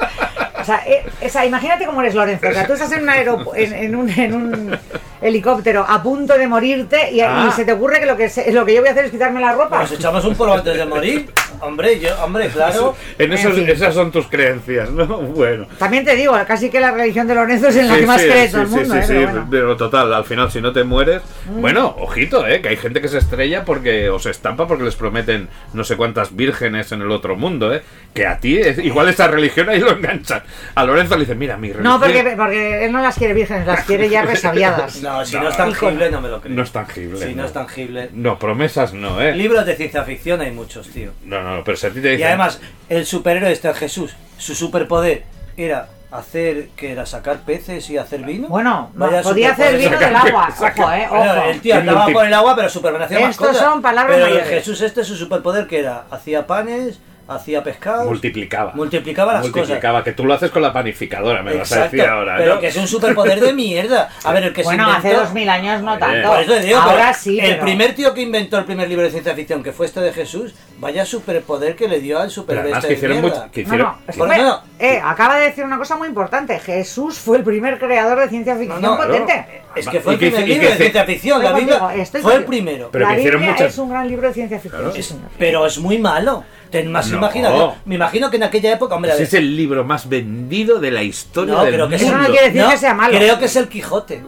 O 0.62 0.66
sea, 0.66 0.82
eh, 0.88 1.04
o 1.26 1.30
sea, 1.30 1.46
imagínate 1.46 1.86
cómo 1.86 2.00
eres 2.02 2.16
Lorenzo. 2.16 2.48
O 2.48 2.54
sea, 2.54 2.66
tú 2.66 2.74
estás 2.74 2.92
en 2.94 3.04
un, 3.04 3.10
aeropu- 3.10 3.52
en, 3.56 3.74
en 3.74 3.96
un, 3.96 4.10
en 4.10 4.34
un 4.34 4.80
helicóptero 5.22 5.86
a 5.88 6.02
punto 6.02 6.38
de 6.38 6.48
morirte 6.48 7.12
y, 7.12 7.18
y 7.18 7.22
Ah. 7.22 7.52
se 7.54 7.66
te 7.66 7.74
ocurre 7.74 8.00
que 8.00 8.06
lo 8.06 8.16
que, 8.16 8.30
se- 8.30 8.50
lo 8.54 8.66
que 8.66 8.74
yo 8.74 8.80
voy 8.82 8.88
a 8.88 8.92
hacer 8.94 9.06
es 9.06 9.12
quitarme 9.12 9.42
la 9.42 9.52
ropa. 9.54 9.80
Nos 9.80 9.92
echamos 9.92 10.24
un 10.24 10.36
polvo 10.36 10.54
antes 10.54 10.78
de 10.78 10.86
morir. 10.86 11.30
Hombre, 11.63 11.99
yo, 11.99 12.10
hombre, 12.23 12.47
claro. 12.54 12.95
En 13.17 13.34
esos- 13.34 13.58
En 13.58 13.65
fin. 13.65 13.69
esas 13.69 13.93
son 13.93 14.12
tus 14.12 14.28
creencias, 14.28 14.89
¿no? 14.91 15.06
Bueno. 15.34 15.67
También 15.80 16.06
te 16.06 16.15
digo, 16.15 16.34
casi 16.47 16.69
que 16.69 16.80
la 16.80 16.91
religión 16.91 17.28
de 17.28 17.36
Lorenzo 17.36 17.67
es 17.69 17.76
en 17.78 17.88
la 17.88 17.97
que 17.97 18.06
más 18.06 18.21
cree 18.21 18.47
todo 18.49 18.62
el 18.62 18.67
sí, 18.67 18.76
mundo. 18.76 18.93
sí, 18.93 18.99
¿eh? 18.99 19.04
sí, 19.04 19.08
Pero 19.13 19.23
bueno. 19.32 19.41
Mm. 19.45 19.49
pero 19.49 19.78
total, 19.78 20.13
al 20.13 20.23
final 20.26 20.52
si 20.52 20.62
no 20.62 20.71
te 20.73 20.84
mueres, 20.84 21.21
bueno, 21.47 21.95
ojito, 21.99 22.45
eh, 22.47 22.62
que 22.62 22.69
hay 22.69 22.78
gente 22.78 23.02
que 23.02 23.08
se 23.08 23.17
estrella 23.17 23.65
porque 23.65 24.10
o 24.10 24.19
se 24.19 24.30
estampa 24.32 24.67
porque 24.67 24.84
les 24.84 24.95
prometen 24.95 25.49
no 25.73 25.84
sé 25.84 25.97
cuántas 25.97 26.36
vírgenes 26.36 26.91
en 26.91 27.02
el 27.02 27.12
otro 27.12 27.36
mundo, 27.36 27.73
eh, 27.73 27.82
que 28.13 28.28
a 28.28 28.38
ti 28.39 28.58
es- 28.58 28.78
igual 28.80 29.10
esa 29.10 29.28
religión 29.28 29.69
ahí 29.69 29.80
lo 29.80 29.91
enganchan. 29.91 30.43
A 30.76 30.84
Lorenzo 30.84 31.15
le 31.15 31.21
dice, 31.21 31.36
mira, 31.36 31.58
mi 31.58 31.69
religión 31.71 31.84
No, 31.93 31.99
porque, 31.99 32.34
porque 32.38 32.86
él 32.86 32.91
no 32.91 33.02
las 33.02 33.15
quiere 33.17 33.34
vírgenes, 33.34 33.65
las 33.67 33.84
quiere 33.86 34.10
ya 34.10 34.23
resabiadas. 34.23 34.97
No, 35.04 35.26
si 35.26 35.36
No, 35.36 35.43
no, 35.43 35.49
es 35.49 35.58
tangible, 35.58 36.10
no 36.12 36.21
me 36.21 36.30
lo 36.30 36.39
creo. 36.41 36.56
no 36.56 36.63
es 36.63 36.71
tangible. 36.71 37.19
Si 37.19 37.34
no 37.36 37.41
no. 37.41 37.47
es 37.47 37.54
tangible. 37.54 38.10
No, 38.13 38.39
promesas 38.39 38.93
no, 38.93 39.21
eh. 39.21 39.36
Libros 39.36 39.65
de 39.65 39.76
ciencia 39.76 40.04
ficción 40.04 40.39
hay 40.41 40.52
muchos, 40.52 40.88
tío. 40.89 41.12
No, 41.26 41.41
no, 41.43 41.53
pero 41.63 41.78
si 41.78 41.88
a 41.88 41.92
ti 41.92 42.02
te 42.02 42.16
Y 42.16 42.24
además, 42.24 42.60
el 42.89 43.06
superhéroe 43.06 43.52
este 43.52 43.74
Jesús, 43.74 44.16
su 44.38 44.56
superpoder 44.56 45.24
era 45.58 45.88
hacer, 46.12 46.68
que 46.76 46.92
era 46.92 47.06
sacar 47.06 47.39
peces 47.39 47.89
y 47.89 47.98
hacer 47.98 48.22
vino. 48.22 48.48
Bueno, 48.48 48.92
Vaya 48.94 49.22
podía 49.24 49.52
hacer 49.52 49.78
vino 49.78 49.98
del 49.98 50.16
agua. 50.16 50.50
Ojo, 50.56 50.92
eh, 50.94 51.08
Bueno, 51.10 51.34
ojo. 51.34 51.50
el 51.50 51.62
tío 51.62 51.76
andaba 51.76 52.08
por 52.08 52.26
el 52.26 52.34
agua, 52.34 52.56
pero 52.56 52.70
Superman 52.70 53.02
hacía 53.02 53.20
más 53.20 53.32
Estos 53.32 53.48
cosas. 53.48 53.63
son 53.63 53.82
palabras 53.82 54.16
Pero 54.16 54.28
mayores. 54.30 54.50
Jesús 54.50 54.82
este, 54.82 55.04
su 55.04 55.16
superpoder, 55.16 55.66
que 55.68 55.80
era? 55.80 56.06
Hacía 56.12 56.46
panes, 56.46 57.00
hacía 57.36 57.63
pescado. 57.63 58.06
multiplicaba. 58.06 58.72
Multiplicaba 58.74 59.34
las 59.34 59.43
multiplicaba, 59.43 60.04
que 60.04 60.13
tú 60.13 60.26
lo 60.26 60.34
haces 60.34 60.52
con 60.52 60.62
la 60.62 60.72
panificadora, 60.74 61.41
me 61.43 61.56
vas 61.56 61.72
a 61.72 61.76
Exacto, 61.76 61.96
decir 61.98 62.10
ahora, 62.10 62.36
pero 62.38 62.56
¿no? 62.56 62.60
que 62.62 62.67
es 62.67 62.76
un 62.78 62.88
superpoder 62.88 63.39
de 63.39 63.54
mierda. 63.54 64.10
A 64.24 64.32
ver, 64.32 64.43
el 64.46 64.54
que 64.54 64.63
Bueno, 64.63 64.86
se 64.86 64.91
hace 64.98 65.08
inventó... 65.10 65.26
dos 65.26 65.34
mil 65.34 65.50
años 65.50 65.82
no 65.82 65.98
tanto. 65.98 66.30
Por 66.30 66.39
eso 66.41 66.54
te 66.54 66.60
digo, 66.62 66.80
Ahora 66.80 67.13
sí, 67.13 67.39
el 67.39 67.52
pero- 67.52 67.62
primer 67.63 67.96
tío 67.96 68.13
que 68.13 68.22
inventó 68.22 68.58
el 68.58 68.65
primer 68.65 68.88
libro 68.89 69.04
de 69.06 69.12
ciencia 69.12 69.34
ficción, 69.36 69.63
que 69.63 69.72
fue 69.72 69.86
este 69.86 70.00
de 70.02 70.13
Jesús, 70.13 70.54
vaya 70.80 71.06
superpoder 71.06 71.76
que 71.76 71.88
le 71.88 72.00
dio 72.00 72.17
al 72.17 72.24
Pero 72.24 72.32
superhéroe 72.32 72.63
además 72.74 72.84
este 72.84 72.88
que 72.96 73.02
de 73.08 73.13
hicieron 73.13 73.22
mierda. 73.22 73.50
que 73.52 73.62
No, 73.62 73.67
hicieron, 73.67 73.88
no, 74.17 74.36
eso 74.38 74.63
eh, 74.80 75.02
acaba 75.04 75.38
de 75.38 75.46
decir 75.46 75.63
una 75.63 75.78
cosa 75.78 75.96
muy 75.96 76.08
importante. 76.08 76.60
Jesús 76.60 77.17
fue 77.17 77.38
el 77.38 77.43
primer 77.43 77.80
creador 77.80 78.19
de 78.19 78.30
ciencia 78.30 78.56
ficción 78.56 78.82
No, 78.82 78.98
no, 78.98 78.98
potente. 78.98 79.63
Es 79.76 79.88
que 79.88 80.00
fue 80.02 80.13
el 80.13 80.19
que 80.19 80.28
primer 80.30 80.48
libro 80.48 80.69
de 80.69 80.76
ciencia 80.76 81.04
ficción, 81.06 81.43
la 81.43 81.54
Biblia 81.54 81.80
fue 82.22 82.36
el 82.36 82.46
primero. 82.46 82.89
Pero 82.91 83.06
la 83.08 83.13
que 83.13 83.19
hicieron 83.22 83.39
Biblia 83.41 83.54
muchas- 83.54 83.74
es 83.74 83.78
un 83.80 83.89
gran 83.89 84.08
libro 84.08 84.28
de 84.28 84.34
ciencia 84.34 84.60
ficción. 84.60 84.91
Pero 85.39 85.65
es 85.65 85.78
muy 85.80 85.98
malo. 85.98 86.43
Ten 86.74 86.92
más 86.92 87.08
No. 87.12 87.18
imaginación. 87.18 87.72
Me 87.86 87.94
imagino 87.94 88.32
que 88.32 88.38
en 88.38 88.44
aquella 88.44 88.74
época, 88.74 88.96
hombre, 88.96 89.12
es 89.16 89.34
el 89.36 89.56
libro 89.56 89.84
más 89.84 90.10
vendido 90.10 90.80
de 90.80 90.90
la 90.90 91.04
historia 91.04 91.54
No, 91.54 91.64
del 91.64 91.76
creo 91.76 91.88
que 91.88 91.98
mundo. 91.98 92.12
Eso 92.12 92.18
no 92.18 92.28
quiere 92.30 92.48
decir 92.48 92.62
no, 92.64 92.70
que 92.72 92.78
sea 92.80 92.94
malo. 92.96 93.16
Creo 93.16 93.38
que 93.38 93.46
es 93.46 93.56
el 93.58 93.68
Quijote. 93.68 94.24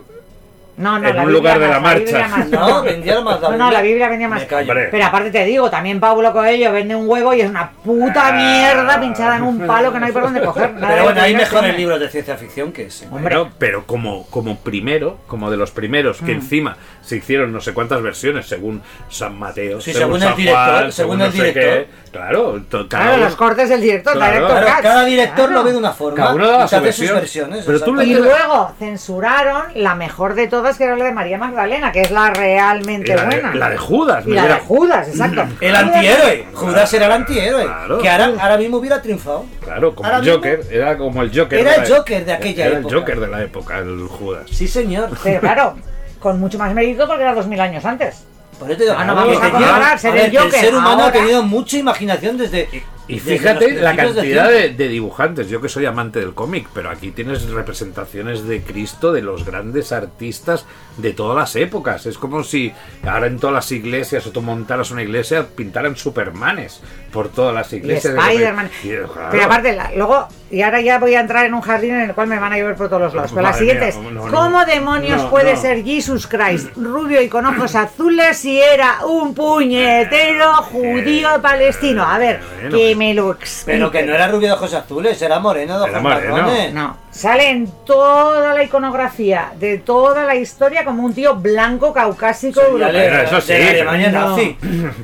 No, 0.77 0.99
no, 0.99 1.07
En 1.07 1.15
la 1.15 1.21
un 1.23 1.27
Biblia 1.29 1.55
lugar 1.55 1.59
de 1.59 1.67
la 1.69 1.79
Biblia 1.95 2.19
marcha. 2.19 2.37
más. 2.37 2.47
No, 2.49 2.83
vendía 2.83 3.21
más 3.21 3.39
la 3.41 3.49
No, 3.51 3.57
no, 3.57 3.71
la 3.71 3.81
Biblia 3.81 4.09
vendía 4.09 4.27
más. 4.27 4.43
Hombre. 4.51 4.89
Pero 4.91 5.05
aparte 5.05 5.31
te 5.31 5.45
digo, 5.45 5.69
también 5.69 6.01
Pablo 6.01 6.33
Coelho 6.33 6.71
vende 6.73 6.95
un 6.95 7.07
huevo 7.07 7.33
y 7.33 7.41
es 7.41 7.49
una 7.49 7.71
puta 7.71 8.27
Ah. 8.27 8.31
mierda 8.33 8.99
pinchada 8.99 9.37
en 9.37 9.43
un 9.43 9.65
palo 9.65 9.93
que 9.93 9.99
no 10.01 10.05
hay 10.05 10.11
por 10.11 10.23
dónde 10.23 10.41
coger. 10.41 10.73
Nada 10.73 10.87
Pero 10.89 11.03
bueno, 11.05 11.21
hay 11.21 11.33
mejores 11.35 11.77
libros 11.77 11.99
de 11.99 12.09
ciencia 12.09 12.35
ficción 12.35 12.73
que 12.73 12.87
ese. 12.87 13.07
Bueno, 13.07 13.49
pero 13.57 13.85
como, 13.85 14.25
como 14.29 14.57
primero, 14.59 15.19
como 15.27 15.49
de 15.49 15.55
los 15.57 15.71
primeros, 15.71 16.21
Mm. 16.21 16.25
que 16.25 16.31
encima 16.33 16.75
se 17.01 17.17
hicieron 17.17 17.53
no 17.53 17.61
sé 17.61 17.73
cuántas 17.73 18.01
versiones, 18.01 18.45
según 18.47 18.81
San 19.09 19.37
Mateo, 19.39 19.79
Sí, 19.79 19.93
según 19.93 20.15
el 20.15 20.21
San 20.23 20.35
director, 20.35 20.91
según 20.91 21.21
el 21.21 21.27
no 21.27 21.31
sé 21.31 21.37
director. 21.37 21.63
qué. 21.63 22.05
Claro, 22.11 22.61
cada 22.69 22.87
Claro, 22.87 23.13
uno- 23.15 23.23
los 23.25 23.35
cortes 23.35 23.69
del 23.69 23.81
director, 23.81 24.13
Claro. 24.13 24.33
director 24.33 24.61
Claro, 24.63 24.81
cada 24.81 25.05
director 25.05 25.35
Claro. 25.35 25.53
lo 25.53 25.63
ve 25.63 25.71
de 25.73 25.77
una 25.77 25.91
forma. 25.91 26.15
Cada 26.17 26.33
uno 26.33 26.49
hace 26.59 26.91
sus 26.93 27.11
versiones. 27.11 27.63
Pero 27.65 27.79
tú 27.81 28.01
Y 28.01 28.13
luego 28.15 28.71
censuraron 28.79 29.63
la 29.75 29.95
mejor 29.95 30.33
de 30.35 30.47
todas, 30.47 30.64
que 30.77 30.83
era 30.83 30.95
la 30.95 31.05
de 31.05 31.11
María 31.11 31.37
Magdalena, 31.37 31.91
que 31.91 32.01
es 32.01 32.11
la 32.11 32.29
realmente 32.31 33.15
la, 33.15 33.21
de, 33.25 33.27
buena. 33.41 33.55
la 33.55 33.69
de 33.69 33.77
Judas, 33.77 34.23
y 34.27 34.31
la 34.31 34.47
de 34.47 34.53
Judas, 34.59 35.07
exacto. 35.07 35.45
El 35.61 35.75
antihéroe. 35.75 36.45
Judas 36.53 36.93
era 36.93 37.05
el 37.05 37.11
antihéroe. 37.11 37.63
Claro. 37.65 37.97
Que 37.99 38.09
ahora, 38.09 38.31
ahora 38.39 38.57
mismo 38.57 38.77
hubiera 38.77 39.01
triunfado. 39.01 39.45
Claro, 39.63 39.93
como 39.95 40.07
Ahora 40.07 40.17
el 40.19 40.23
mismo- 40.25 40.35
Joker, 40.37 40.59
era 40.71 40.97
como 40.97 41.21
el 41.21 41.29
Joker. 41.39 41.59
Era 41.59 41.71
de 41.73 41.77
el 41.87 41.93
Joker 41.93 42.25
de 42.25 42.33
aquella 42.33 42.65
era 42.65 42.77
época. 42.79 42.93
el 42.95 42.99
Joker 42.99 43.19
de 43.19 43.27
la 43.27 43.41
época, 43.43 43.77
el 43.79 44.07
Judas. 44.07 44.43
Sí, 44.51 44.67
señor. 44.67 45.09
Pero 45.23 45.39
claro, 45.41 45.75
con 46.19 46.39
mucho 46.39 46.57
más 46.57 46.73
mérito 46.73 47.07
porque 47.07 47.21
era 47.23 47.33
dos 47.33 47.47
mil 47.47 47.59
años 47.59 47.85
antes. 47.85 48.25
Por 48.59 48.69
eso 48.69 48.77
te 48.77 48.83
digo, 48.85 48.95
Ah, 48.97 49.03
no 49.05 49.13
que 49.15 49.19
vamos 49.21 49.37
a 49.43 49.51
comparar, 49.51 49.99
ser 49.99 50.11
a 50.11 50.13
ver, 50.13 50.35
el 50.35 50.51
ser 50.51 50.73
humano 50.73 50.91
ahora- 50.91 51.07
ha 51.07 51.11
tenido 51.11 51.43
mucha 51.43 51.77
imaginación 51.77 52.37
desde. 52.37 52.69
Y 53.07 53.19
fíjate 53.19 53.71
la 53.73 53.95
cantidad 53.95 54.49
de, 54.49 54.69
de 54.69 54.87
dibujantes. 54.87 55.47
Yo 55.49 55.61
que 55.61 55.69
soy 55.69 55.85
amante 55.85 56.19
del 56.19 56.33
cómic, 56.33 56.67
pero 56.73 56.89
aquí 56.89 57.11
tienes 57.11 57.47
representaciones 57.49 58.47
de 58.47 58.61
Cristo 58.61 59.13
de 59.13 59.21
los 59.21 59.45
grandes 59.45 59.91
artistas 59.91 60.65
de 60.97 61.11
todas 61.13 61.37
las 61.37 61.55
épocas. 61.55 62.05
Es 62.07 62.17
como 62.17 62.43
si 62.43 62.73
ahora 63.05 63.27
en 63.27 63.37
todas 63.39 63.53
las 63.53 63.71
iglesias 63.71 64.25
o 64.25 64.31
tú 64.31 64.41
montaras 64.41 64.89
una 64.91 65.03
iglesia 65.03 65.45
pintaran 65.55 65.95
Supermanes 65.95 66.81
por 67.11 67.29
todas 67.29 67.53
las 67.53 67.71
Y 67.73 67.77
iglesias. 67.77 68.15
Spider-Man. 68.15 68.69
Y, 68.83 68.87
claro. 68.89 69.27
Pero 69.31 69.43
aparte, 69.43 69.75
la- 69.75 69.91
luego, 69.95 70.27
y 70.49 70.61
ahora 70.61 70.81
ya 70.81 70.97
voy 70.97 71.13
a 71.15 71.19
entrar 71.19 71.45
en 71.45 71.53
un 71.53 71.61
jardín 71.61 71.91
en 71.95 72.01
el 72.09 72.13
cual 72.15 72.27
me 72.27 72.39
van 72.39 72.53
a 72.53 72.57
llover 72.57 72.75
por 72.75 72.87
todos 72.89 73.01
los 73.03 73.13
lados. 73.13 73.31
Pero 73.31 73.41
la 73.43 73.49
Madre 73.51 73.59
siguiente 73.59 73.85
mía, 73.85 73.89
es, 74.09 74.13
no, 74.13 74.25
no. 74.25 74.31
¿cómo 74.31 74.65
demonios 74.65 75.21
No, 75.23 75.29
puede 75.29 75.53
no. 75.53 75.61
ser 75.61 75.83
Jesus 75.83 76.27
Christ 76.27 76.69
rubio 76.75 77.21
y 77.21 77.29
con 77.29 77.45
ojos 77.45 77.75
azules 77.75 78.37
si 78.37 78.59
era 78.59 79.05
un 79.05 79.35
puñetero 79.35 80.53
judío 80.63 81.41
palestino? 81.41 82.03
A 82.03 82.17
ver, 82.17 82.39
bueno. 82.61 82.77
Que 82.95 83.05
me 83.05 83.13
lo 83.13 83.31
explique. 83.31 83.77
Pero 83.77 83.91
que 83.91 84.03
no 84.03 84.13
era 84.15 84.27
rubio 84.27 84.47
de 84.47 84.53
ojos 84.53 84.73
azules, 84.73 85.21
era 85.21 85.39
moreno 85.39 85.79
de 85.79 85.89
Era 85.89 85.99
ojos 85.99 86.03
moreno. 86.03 86.35
marrones. 86.37 86.73
No, 86.73 86.97
sale 87.11 87.49
en 87.49 87.67
toda 87.85 88.53
la 88.53 88.63
iconografía 88.63 89.51
de 89.59 89.77
toda 89.79 90.25
la 90.25 90.35
historia 90.35 90.83
como 90.85 91.03
un 91.03 91.13
tío 91.13 91.35
blanco 91.35 91.93
caucásico 91.93 92.61
europeo. 92.61 92.91
Pero 92.91 93.21
eso 93.21 93.41
sí, 93.41 93.53
de 93.53 93.69
Alemania 93.69 94.09
no. 94.11 94.29
nazi. 94.29 94.57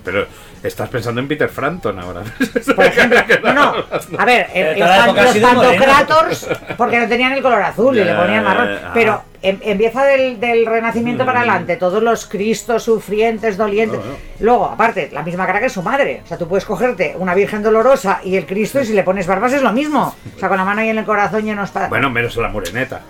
Pero 0.03 0.25
estás 0.63 0.89
pensando 0.89 1.21
en 1.21 1.27
Peter 1.27 1.49
Frampton 1.49 1.97
ahora. 1.99 2.21
Por 2.75 2.85
ejemplo, 2.85 3.19
no, 3.43 3.53
no, 3.53 3.73
a 4.17 4.25
ver, 4.25 4.47
Pero 4.53 4.71
eh, 4.71 4.79
la 4.79 5.07
los, 5.07 5.37
pantocrators, 5.37 6.47
porque 6.77 6.99
no 6.99 7.07
tenían 7.07 7.33
el 7.33 7.41
color 7.41 7.61
azul 7.61 7.97
y 7.97 8.03
le 8.03 8.13
ponían 8.13 8.43
marrón, 8.43 8.69
ah. 8.83 8.91
pero 8.93 9.23
em- 9.41 9.59
empieza 9.61 10.03
del, 10.05 10.39
del 10.39 10.65
Renacimiento 10.65 11.23
Mm. 11.23 11.25
para 11.25 11.39
adelante, 11.39 11.77
todos 11.77 12.01
los 12.03 12.25
cristos 12.25 12.83
sufrientes, 12.83 13.57
dolientes, 13.57 13.99
No, 13.99 14.05
no. 14.05 14.17
luego, 14.39 14.65
aparte, 14.65 15.09
la 15.11 15.23
misma 15.23 15.45
cara 15.45 15.59
que 15.59 15.69
su 15.69 15.81
madre, 15.81 16.21
o 16.23 16.27
sea, 16.27 16.37
tú 16.37 16.47
puedes 16.47 16.65
cogerte 16.65 17.15
una 17.17 17.33
Virgen 17.33 17.63
Dolorosa 17.63 18.21
y 18.23 18.35
el 18.35 18.45
Cristo 18.45 18.81
y 18.81 18.85
si 18.85 18.93
le 18.93 19.03
pones 19.03 19.27
barbas 19.27 19.53
es 19.53 19.61
lo 19.61 19.71
mismo, 19.71 20.15
o 20.35 20.39
sea, 20.39 20.47
con 20.49 20.57
la 20.57 20.65
mano 20.65 20.81
ahí 20.81 20.89
en 20.89 20.97
el 20.99 21.05
corazón 21.05 21.43
lleno 21.43 21.61
de 21.61 21.65
espada. 21.65 21.87
Bueno, 21.89 22.09
menos 22.09 22.35
la 22.37 22.49
moreneta. 22.49 23.01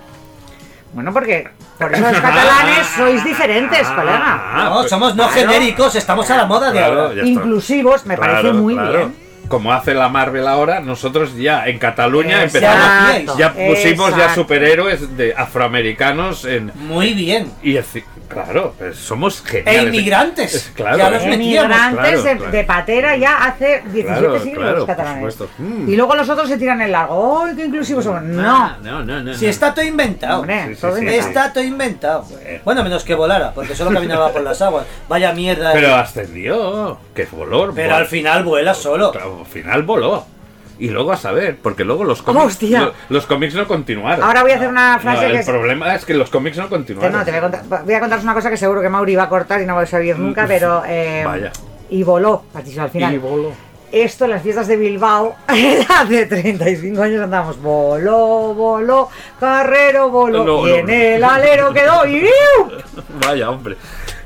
Bueno, 0.93 1.13
porque 1.13 1.47
por 1.79 1.93
eso 1.93 2.01
los 2.01 2.11
catalanes 2.21 2.87
sois 2.97 3.23
diferentes, 3.23 3.87
colega. 3.87 4.19
Ah, 4.53 4.63
no, 4.69 4.75
pues- 4.79 4.89
somos 4.89 5.15
no 5.15 5.27
claro. 5.29 5.49
genéricos, 5.51 5.95
estamos 5.95 6.29
a 6.29 6.37
la 6.37 6.45
moda 6.45 6.71
de 6.71 6.79
Claro, 6.79 7.01
ahora. 7.07 7.25
Inclusivos, 7.25 8.05
me 8.05 8.15
Claro, 8.17 8.33
parece 8.33 8.53
muy 8.53 8.73
claro. 8.73 8.91
bien. 8.97 9.15
Como 9.47 9.73
hace 9.73 9.93
la 9.93 10.07
Marvel 10.07 10.47
ahora, 10.47 10.79
nosotros 10.79 11.35
ya 11.35 11.67
en 11.67 11.77
Cataluña 11.77 12.43
empezamos. 12.43 13.09
Exacto, 13.09 13.37
Ya 13.37 13.53
pusimos 13.53 14.15
ya 14.15 14.33
superhéroes 14.33 15.17
de 15.17 15.33
afroamericanos 15.35 16.45
en. 16.45 16.71
Muy 16.75 17.13
bien. 17.13 17.51
Y 17.61 17.75
Claro, 18.33 18.73
pues 18.77 18.97
somos 18.97 19.41
E 19.45 19.49
geniales. 19.63 19.83
inmigrantes. 19.93 20.55
Es- 20.55 20.71
claro, 20.75 20.97
ya 20.97 21.09
los 21.09 21.25
metíamos. 21.25 21.75
Emigrantes 21.75 21.99
claro, 21.99 22.23
de, 22.23 22.37
claro. 22.37 22.51
de 22.51 22.63
patera 22.63 23.17
ya 23.17 23.37
hace 23.45 23.81
17 23.91 24.03
Claro, 24.03 24.39
siglos 24.39 24.63
claro, 24.63 24.77
los 24.77 24.85
catalanes. 24.87 25.35
Mm. 25.57 25.89
Y 25.89 25.95
luego 25.95 26.15
los 26.15 26.29
otros 26.29 26.47
se 26.49 26.57
tiran 26.57 26.81
el 26.81 26.91
largo. 26.91 27.43
¡Ay, 27.45 27.55
qué 27.55 27.65
inclusivos 27.65 28.03
somos! 28.03 28.21
No. 28.23 28.77
no, 28.79 29.03
no, 29.03 29.21
no. 29.23 29.33
Si 29.33 29.45
está 29.45 29.73
todo 29.73 29.85
inventado. 29.85 30.39
Hombre, 30.39 30.67
Sí, 30.69 30.75
sí, 30.75 30.81
todo 30.81 30.95
sí. 30.95 30.99
inventado. 31.01 31.27
Está 31.29 31.53
todo 31.53 31.63
inventado. 31.63 32.25
Bueno, 32.63 32.83
menos 32.83 33.03
que 33.03 33.15
volara, 33.15 33.51
porque 33.53 33.75
solo 33.75 33.91
caminaba 33.91 34.29
por 34.31 34.41
las 34.41 34.61
aguas. 34.61 34.85
Vaya 35.09 35.31
mierda. 35.33 35.71
Pero 35.73 35.95
ascendió, 35.95 36.97
que 37.15 37.25
voló. 37.25 37.71
Pero 37.73 37.93
vol- 37.93 37.97
al 37.97 38.05
final 38.07 38.43
vuela 38.43 38.73
solo. 38.73 39.11
Claro, 39.11 39.39
al 39.41 39.45
final 39.45 39.83
voló. 39.83 40.25
Y 40.81 40.89
luego 40.89 41.11
a 41.11 41.17
saber, 41.17 41.57
porque 41.61 41.83
luego 41.85 42.03
los 42.03 42.21
cómics, 42.23 42.45
¡Hostia! 42.45 42.81
lo- 42.81 42.93
los 43.09 43.25
cómics 43.27 43.53
no 43.53 43.67
continuaron. 43.67 44.25
Ahora 44.25 44.41
voy 44.41 44.51
a 44.51 44.55
hacer 44.55 44.67
una 44.67 44.97
frase 44.99 45.21
No, 45.21 45.27
que 45.27 45.33
el 45.33 45.39
es- 45.41 45.45
problema 45.45 45.93
es 45.95 46.05
que 46.05 46.13
los 46.15 46.29
cómics 46.31 46.57
no 46.57 46.69
continuaron. 46.69 47.13
no, 47.19 47.23
te 47.23 47.29
voy 47.31 47.37
a, 47.37 47.41
contar, 47.41 47.85
voy 47.85 47.93
a 47.93 47.99
contaros 47.99 48.23
una 48.23 48.33
cosa 48.33 48.49
que 48.49 48.57
seguro 48.57 48.81
que 48.81 48.89
Mauri 48.89 49.15
va 49.15 49.23
a 49.23 49.29
cortar 49.29 49.61
y 49.61 49.65
no 49.67 49.75
va 49.75 49.83
a 49.83 49.85
salir 49.85 50.17
nunca, 50.17 50.45
pero... 50.47 50.81
eh, 50.87 51.23
Vaya. 51.25 51.51
Y 51.91 52.01
voló, 52.03 52.45
al 52.55 52.89
final. 52.89 53.13
Y 53.13 53.17
voló. 53.19 53.51
Esto 53.91 54.23
en 54.23 54.31
las 54.31 54.41
fiestas 54.41 54.67
de 54.69 54.77
Bilbao, 54.77 55.35
hace 55.47 56.25
35 56.25 57.01
años 57.03 57.21
andábamos, 57.21 57.61
voló, 57.61 58.53
voló, 58.55 59.09
carrero 59.39 60.09
voló, 60.09 60.43
No, 60.45 60.67
y 60.67 60.71
no, 60.71 60.75
en 60.77 60.85
no. 60.85 60.91
el 60.93 61.23
alero 61.25 61.73
quedó, 61.73 62.05
y 62.07 62.19
¡iu! 62.19 62.27
Vaya, 63.27 63.49
hombre. 63.49 63.75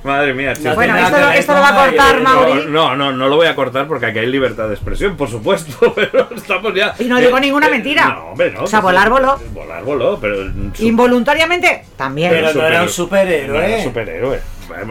Madre 0.05 0.33
mía, 0.35 0.53
chico. 0.53 0.75
Bueno, 0.75 0.95
esto, 0.95 1.17
lo- 1.19 1.31
esto 1.31 1.53
va 1.53 1.69
a 1.69 1.85
cortar 1.87 2.21
No, 2.21 2.29
Mauri. 2.29 2.65
no, 2.67 2.95
no, 2.95 3.11
no 3.11 3.27
lo 3.27 3.35
voy 3.37 3.47
a 3.47 3.55
cortar 3.55 3.87
porque 3.87 4.05
aquí 4.05 4.19
hay 4.19 4.27
libertad 4.27 4.67
de 4.67 4.75
expresión, 4.75 5.17
por 5.17 5.29
supuesto, 5.29 5.91
pero 5.95 6.29
estamos 6.35 6.73
ya... 6.75 6.93
Y 6.99 7.05
no 7.05 7.17
digo 7.19 7.39
ninguna 7.39 7.69
mentira. 7.69 8.05
No, 8.13 8.25
hombre, 8.31 8.51
no. 8.51 8.63
O 8.63 8.67
sea, 8.67 8.81
volar 8.81 9.09
voló. 9.09 9.39
Volar 9.51 9.83
voló, 9.83 10.19
pero... 10.19 10.37
Involuntariamente, 10.79 11.85
también. 11.97 12.29
Pero 12.31 12.53
no 12.53 12.65
era 12.65 12.79
un 12.81 12.85
No 12.85 12.91
superhéroe. 12.91 13.65
era 13.65 13.77
un 13.77 13.83
superhéroe. 13.83 14.39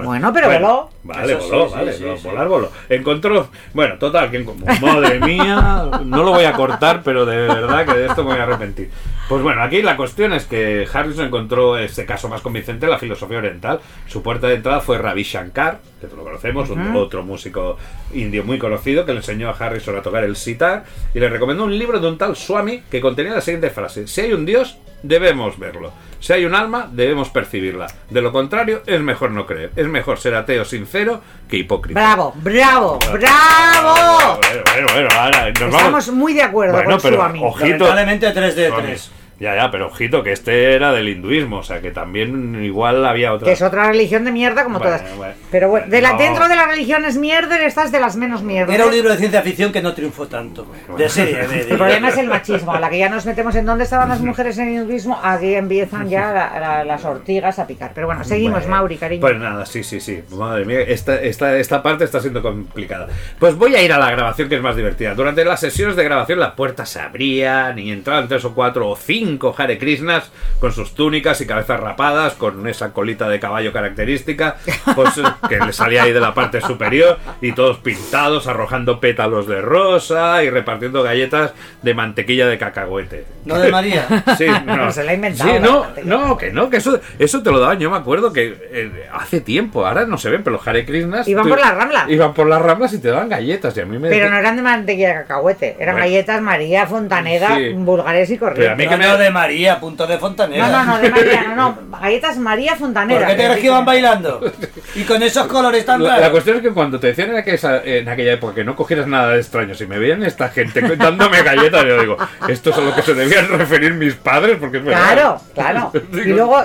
Bueno, 0.04 0.32
pero 0.32 0.48
voló. 0.50 0.90
Vale, 1.02 1.32
Eso 1.34 1.48
voló, 1.48 1.68
sí, 1.68 1.74
vale, 1.74 1.92
sí, 1.92 2.04
no, 2.04 2.16
sí. 2.16 2.22
volar 2.28 2.48
voló. 2.48 2.70
Encontró, 2.88 3.48
bueno, 3.72 3.96
total, 3.98 4.30
que 4.30 4.44
como, 4.44 4.64
madre 4.80 5.18
mía, 5.20 5.88
no 6.04 6.22
lo 6.22 6.30
voy 6.30 6.44
a 6.44 6.52
cortar, 6.52 7.02
pero 7.04 7.26
de 7.26 7.36
verdad 7.48 7.84
que 7.84 7.92
de 7.94 8.06
esto 8.06 8.22
me 8.24 8.30
voy 8.30 8.38
a 8.40 8.44
arrepentir. 8.44 8.90
Pues 9.28 9.42
bueno, 9.42 9.62
aquí 9.62 9.80
la 9.80 9.96
cuestión 9.96 10.34
es 10.34 10.44
que 10.44 10.86
Harrison 10.92 11.26
encontró 11.26 11.78
este 11.78 12.04
caso 12.04 12.28
más 12.28 12.42
convincente 12.42 12.84
en 12.84 12.90
la 12.92 12.98
filosofía 12.98 13.38
oriental. 13.38 13.80
Su 14.06 14.22
puerta 14.22 14.48
de 14.48 14.56
entrada 14.56 14.80
fue 14.80 14.98
Ravi 14.98 15.22
Shankar, 15.22 15.80
que 16.00 16.08
lo 16.14 16.22
conocemos, 16.24 16.68
un- 16.68 16.94
otro 16.94 17.22
músico 17.22 17.78
indio 18.12 18.44
muy 18.44 18.58
conocido 18.58 19.06
que 19.06 19.12
le 19.12 19.18
enseñó 19.18 19.48
a 19.48 19.52
Harrison 19.52 19.96
a 19.96 20.02
tocar 20.02 20.24
el 20.24 20.36
sitar 20.36 20.84
y 21.14 21.20
le 21.20 21.30
recomendó 21.30 21.64
un 21.64 21.78
libro 21.78 22.00
de 22.00 22.08
un 22.08 22.18
tal 22.18 22.36
Swami 22.36 22.82
que 22.90 23.00
contenía 23.00 23.32
la 23.32 23.40
siguiente 23.40 23.70
frase: 23.70 24.06
Si 24.06 24.20
hay 24.20 24.34
un 24.34 24.44
Dios, 24.44 24.76
debemos 25.02 25.58
verlo. 25.58 25.92
Si 26.20 26.32
hay 26.32 26.46
un 26.46 26.54
alma, 26.54 26.88
debemos 26.90 27.28
percibirla. 27.28 27.86
De 28.08 28.22
lo 28.22 28.32
contrario, 28.32 28.82
es 28.86 29.00
mejor 29.02 29.30
no 29.30 29.44
creer. 29.46 29.72
Es 29.76 29.86
mejor 29.88 30.18
ser 30.18 30.34
ateo 30.34 30.64
sincero 30.64 31.20
que 31.48 31.58
hipócrita. 31.58 32.00
Bravo, 32.00 32.32
bravo, 32.36 32.98
bravo. 33.12 34.38
Bueno, 34.40 34.62
bueno, 34.72 34.86
bueno, 34.94 35.08
ahora 35.18 35.50
nos 35.50 35.60
vamos. 35.60 35.74
Estamos 35.76 36.08
muy 36.12 36.32
de 36.32 36.42
acuerdo 36.42 36.74
Bueno, 36.74 36.90
con 36.92 37.00
pero 37.02 37.16
Suami. 37.16 37.40
ojito. 37.42 37.66
Lamentablemente 37.94 38.30
3 38.32 38.56
de 38.56 38.68
Swami. 38.68 38.82
3. 38.84 39.10
Ya, 39.40 39.54
ya, 39.56 39.70
pero 39.70 39.88
ojito, 39.88 40.22
que 40.22 40.32
este 40.32 40.74
era 40.74 40.92
del 40.92 41.08
hinduismo, 41.08 41.58
o 41.58 41.62
sea 41.62 41.80
que 41.80 41.90
también 41.90 42.62
igual 42.64 43.04
había 43.04 43.32
otra. 43.32 43.46
Que 43.46 43.52
es 43.52 43.62
otra 43.62 43.88
religión 43.88 44.24
de 44.24 44.30
mierda 44.32 44.62
como 44.64 44.78
Bueno, 44.78 44.96
todas. 44.96 45.16
bueno. 45.16 45.34
Pero 45.50 45.68
bueno, 45.68 45.86
de 45.88 46.00
la, 46.00 46.12
No. 46.12 46.18
dentro 46.18 46.48
de 46.48 46.54
las 46.56 46.68
religiones 46.68 47.16
mierder, 47.16 47.60
esta 47.62 47.84
es 47.84 47.92
de 47.92 47.98
las 48.00 48.16
menos 48.16 48.42
mierder. 48.42 48.74
Era 48.74 48.86
un 48.86 48.92
libro 48.92 49.10
de 49.10 49.16
ciencia 49.16 49.42
ficción 49.42 49.72
que 49.72 49.82
no 49.82 49.92
triunfó 49.92 50.26
tanto. 50.28 50.66
De 50.96 51.08
serie, 51.08 51.36
de, 51.36 51.64
de- 51.64 51.70
El 51.72 51.76
problema 51.78 52.08
es 52.10 52.16
el 52.18 52.28
machismo. 52.28 52.72
A 52.72 52.80
la 52.80 52.88
que 52.90 52.98
ya 52.98 53.08
nos 53.08 53.26
metemos 53.26 53.54
en 53.56 53.66
dónde 53.66 53.84
estaban 53.84 54.08
las 54.08 54.20
mujeres 54.20 54.56
en 54.58 54.68
el 54.68 54.74
hinduismo, 54.82 55.18
aquí 55.22 55.54
empiezan 55.54 56.08
ya 56.08 56.32
la- 56.32 56.60
la- 56.60 56.84
las 56.84 57.04
ortigas 57.04 57.58
a 57.58 57.66
picar. 57.66 57.90
Pero 57.94 58.06
bueno, 58.06 58.22
seguimos, 58.24 58.60
Bueno, 58.60 58.76
Mauri, 58.76 58.96
cariño. 58.96 59.20
Pues 59.20 59.36
nada, 59.36 59.66
sí, 59.66 59.82
sí, 59.82 60.00
sí. 60.00 60.22
Madre 60.30 60.64
mía, 60.64 60.80
esta, 60.82 61.20
esta, 61.20 61.56
esta 61.58 61.82
parte 61.82 62.04
está 62.04 62.20
siendo 62.20 62.40
complicada. 62.40 63.08
Pues 63.38 63.56
voy 63.56 63.74
a 63.74 63.82
ir 63.82 63.92
a 63.92 63.98
la 63.98 64.10
grabación 64.12 64.48
que 64.48 64.54
es 64.56 64.62
más 64.62 64.76
divertida. 64.76 65.14
Durante 65.14 65.44
las 65.44 65.58
sesiones 65.60 65.96
de 65.96 66.04
grabación 66.04 66.38
las 66.38 66.52
puertas 66.52 66.88
se 66.88 67.00
abrían 67.00 67.78
y 67.78 67.90
entraban 67.90 68.28
tres 68.28 68.44
o 68.44 68.54
cuatro 68.54 68.88
o 68.88 68.94
cinco 68.96 69.23
Hare 69.56 69.78
Krishnas 69.78 70.30
con 70.58 70.72
sus 70.72 70.94
túnicas 70.94 71.40
y 71.40 71.46
cabezas 71.46 71.80
rapadas, 71.80 72.34
con 72.34 72.66
esa 72.68 72.92
colita 72.92 73.28
de 73.28 73.38
caballo 73.40 73.72
característica, 73.72 74.56
pues 74.94 75.10
que 75.48 75.58
le 75.58 75.72
salía 75.72 76.04
ahí 76.04 76.12
de 76.12 76.20
la 76.20 76.34
parte 76.34 76.60
superior 76.60 77.18
y 77.40 77.52
todos 77.52 77.78
pintados, 77.78 78.46
arrojando 78.46 79.00
pétalos 79.00 79.46
de 79.46 79.60
rosa 79.60 80.42
y 80.42 80.50
repartiendo 80.50 81.02
galletas 81.02 81.52
de 81.82 81.94
mantequilla 81.94 82.46
de 82.46 82.58
cacahuete. 82.58 83.24
No 83.44 83.58
de 83.58 83.70
María. 83.70 84.06
Sí, 84.38 84.46
no. 84.64 84.90
Se 84.90 85.04
la 85.04 85.12
ha 85.12 85.14
inventado, 85.14 85.50
Sí, 85.50 85.58
la 85.60 86.06
no, 86.16 86.36
que 86.36 86.50
no, 86.50 86.70
que 86.70 86.78
eso, 86.78 86.98
eso 87.18 87.42
te 87.42 87.50
lo 87.50 87.60
daban. 87.60 87.78
Yo 87.78 87.90
me 87.90 87.96
acuerdo 87.96 88.32
que 88.32 88.56
eh, 88.72 89.08
hace 89.12 89.40
tiempo, 89.40 89.86
ahora 89.86 90.06
no 90.06 90.18
se 90.18 90.30
ven, 90.30 90.42
pero 90.42 90.56
los 90.56 90.66
Hare 90.66 90.84
Krishnas. 90.84 91.28
Iban 91.28 91.44
tú- 91.44 91.50
por 91.50 91.60
las 91.60 91.74
Ramblas. 91.74 92.08
Iban 92.10 92.34
por 92.34 92.46
las 92.48 92.60
ramblas 92.62 92.92
y 92.94 92.98
te 92.98 93.08
daban 93.08 93.28
galletas. 93.28 93.76
Y 93.76 93.80
a 93.80 93.86
mí 93.86 93.98
me. 93.98 94.08
Pero 94.08 94.30
no 94.30 94.36
eran 94.38 94.56
de 94.56 94.62
mantequilla 94.62 95.08
de 95.08 95.14
cacahuete, 95.14 95.76
eran 95.78 95.94
Bueno. 95.96 96.06
galletas 96.08 96.40
María, 96.42 96.86
Fontaneda, 96.86 97.56
Sí. 97.56 97.70
vulgares 97.74 98.30
y 98.30 98.34
Pero 98.36 98.46
a 98.46 98.50
corrientes. 98.54 98.78
mí 98.78 98.88
que 98.88 98.96
me- 98.96 99.04
no 99.16 99.22
de 99.24 99.30
María, 99.30 99.80
punto 99.80 100.06
de 100.06 100.18
fontanera. 100.18 100.68
No, 100.68 100.84
no, 100.84 100.84
no, 100.84 100.98
de 101.00 101.10
María, 101.10 101.42
no, 101.48 101.54
no, 101.56 101.98
galletas 102.00 102.36
María 102.38 102.76
Fontaneda. 102.76 103.20
¿Por 103.20 103.28
qué 103.28 103.34
te 103.34 103.44
crees 103.44 103.60
que 103.60 103.66
iban 103.66 103.84
bailando? 103.84 104.52
Y 104.94 105.02
con 105.04 105.22
esos 105.22 105.46
colores 105.46 105.84
tan 105.84 106.02
La, 106.02 106.10
la 106.10 106.16
raros. 106.16 106.30
cuestión 106.30 106.56
es 106.56 106.62
que 106.62 106.70
cuando 106.72 107.00
te 107.00 107.08
decían 107.08 107.30
en 107.30 107.36
aquella, 107.36 107.82
en 107.84 108.08
aquella 108.08 108.32
época 108.34 108.54
que 108.54 108.64
no 108.64 108.76
cogieras 108.76 109.06
nada 109.06 109.30
de 109.32 109.40
extraño, 109.40 109.74
si 109.74 109.86
me 109.86 109.98
veían 109.98 110.22
esta 110.24 110.48
gente 110.50 110.80
dándome 110.96 111.42
galletas, 111.42 111.84
yo 111.84 112.00
digo, 112.00 112.16
esto 112.48 112.70
es 112.70 112.76
a 112.76 112.80
lo 112.80 112.94
que 112.94 113.02
se 113.02 113.14
debían 113.14 113.48
referir 113.48 113.94
mis 113.94 114.14
padres, 114.14 114.58
porque 114.60 114.78
es 114.78 114.84
verdad. 114.84 115.00
Claro, 115.12 115.40
claro. 115.54 115.92
Y 116.12 116.28
luego, 116.30 116.62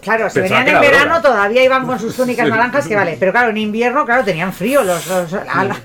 claro, 0.00 0.28
si 0.30 0.40
Pensaba 0.40 0.60
venían 0.64 0.76
en 0.78 0.84
era 0.84 0.98
verano 0.98 1.20
droga. 1.20 1.36
todavía 1.36 1.64
iban 1.64 1.86
con 1.86 1.98
sus 1.98 2.14
túnicas 2.16 2.48
naranjas, 2.48 2.86
que 2.86 2.96
vale. 2.96 3.16
Pero 3.18 3.32
claro, 3.32 3.50
en 3.50 3.56
invierno, 3.58 4.04
claro, 4.04 4.24
tenían 4.24 4.52
frío 4.52 4.82
los, 4.84 5.06
los- 5.06 5.32
a 5.34 5.64
la- 5.64 5.76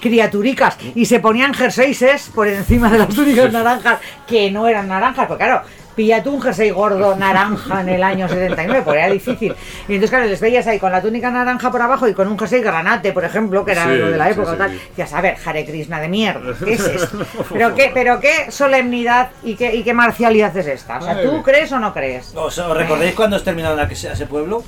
criaturicas 0.00 0.76
y 0.94 1.04
se 1.06 1.20
ponían 1.20 1.54
jerseyses 1.54 2.30
por 2.34 2.48
encima 2.48 2.90
de 2.90 2.98
las 2.98 3.08
túnicas 3.08 3.52
naranjas 3.52 3.98
que 4.26 4.50
no 4.50 4.66
eran 4.68 4.88
naranjas, 4.88 5.26
porque 5.26 5.44
claro, 5.44 5.62
pilla 5.94 6.22
tú 6.22 6.32
un 6.32 6.40
jersey 6.40 6.70
gordo 6.70 7.14
naranja 7.16 7.80
en 7.82 7.88
el 7.90 8.02
año 8.02 8.28
79, 8.28 8.82
pues 8.84 8.96
era 8.96 9.10
difícil. 9.12 9.54
Y 9.88 9.94
entonces, 9.94 10.10
claro, 10.10 10.26
les 10.26 10.40
veías 10.40 10.66
ahí 10.66 10.78
con 10.78 10.90
la 10.92 11.02
túnica 11.02 11.30
naranja 11.30 11.70
por 11.70 11.82
abajo 11.82 12.08
y 12.08 12.14
con 12.14 12.28
un 12.28 12.38
jersey 12.38 12.62
granate, 12.62 13.12
por 13.12 13.24
ejemplo, 13.24 13.64
que 13.64 13.72
era 13.72 13.84
Sí, 13.84 13.96
lo 13.96 14.10
de 14.10 14.16
la 14.16 14.30
época 14.30 14.52
sí, 14.52 14.56
tal. 14.58 14.70
sí. 14.70 14.80
Decías, 14.90 15.12
a 15.12 15.20
ver, 15.20 15.36
Hare 15.44 15.64
Krishna 15.66 16.00
de 16.00 16.08
mierda, 16.08 16.54
¿qué 16.64 16.72
es 16.74 16.80
esto? 16.80 17.18
Pero 17.52 17.74
qué, 17.74 17.90
pero 17.92 18.20
qué 18.20 18.50
solemnidad 18.50 19.30
y 19.42 19.56
qué, 19.56 19.74
y 19.74 19.82
qué 19.82 19.92
marcialidad 19.92 20.56
es 20.56 20.66
esta. 20.66 20.98
O 20.98 21.02
sea. 21.02 21.22
¿tú 21.22 21.42
crees 21.42 21.70
o 21.72 21.78
no 21.78 21.92
crees? 21.92 22.32
¿Os, 22.34 22.56
os 22.56 22.76
recordáis 22.76 23.14
cuando 23.14 23.36
os 23.36 23.44
terminaron 23.44 23.78
a 23.80 23.86
que 23.88 23.96
sea 23.96 24.12
ese 24.12 24.26
pueblo? 24.26 24.62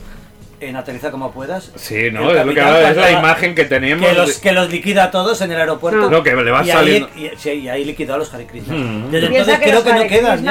En 0.62 0.76
Aterriza 0.76 1.10
como 1.10 1.32
puedas. 1.32 1.72
Sí, 1.74 2.10
no, 2.12 2.30
es 2.30 2.46
lo 2.46 2.54
que 2.54 2.60
hablaba, 2.60 2.90
es 2.90 2.96
la 2.96 3.10
imagen 3.10 3.54
que 3.54 3.64
teníamos. 3.64 4.08
Que 4.08 4.14
los, 4.14 4.38
que 4.38 4.52
los 4.52 4.70
liquida 4.70 5.04
a 5.04 5.10
todos 5.10 5.40
en 5.40 5.50
el 5.50 5.58
aeropuerto. 5.58 6.08
No, 6.08 6.22
que 6.22 6.34
le 6.34 6.50
va 6.50 6.64
y 6.64 6.68
saliendo- 6.68 7.08
Ahí, 7.16 7.30
y, 7.34 7.38
sí, 7.38 7.50
y 7.50 7.68
ahí 7.68 7.84
liquidó 7.84 8.14
a 8.14 8.18
los 8.18 8.32
Hare 8.32 8.46
Krishnas. 8.46 8.78
Mm. 8.78 9.10
Desde 9.10 9.28
Piensa 9.28 9.52
entonces 9.54 9.70
creo 9.70 9.84
que 9.84 9.92
no 10.02 10.08
quedan 10.08 10.44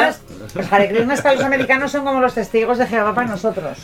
Los 0.56 0.72
Hare 0.72 0.90
Krishnas 0.90 1.22
para 1.22 1.36
los 1.36 1.44
americanos 1.44 1.92
son 1.92 2.04
como 2.06 2.20
los 2.22 2.34
testigos 2.34 2.78
de 2.78 2.88
Jehová 2.88 3.14
para 3.16 3.28
nosotros. 3.28 3.78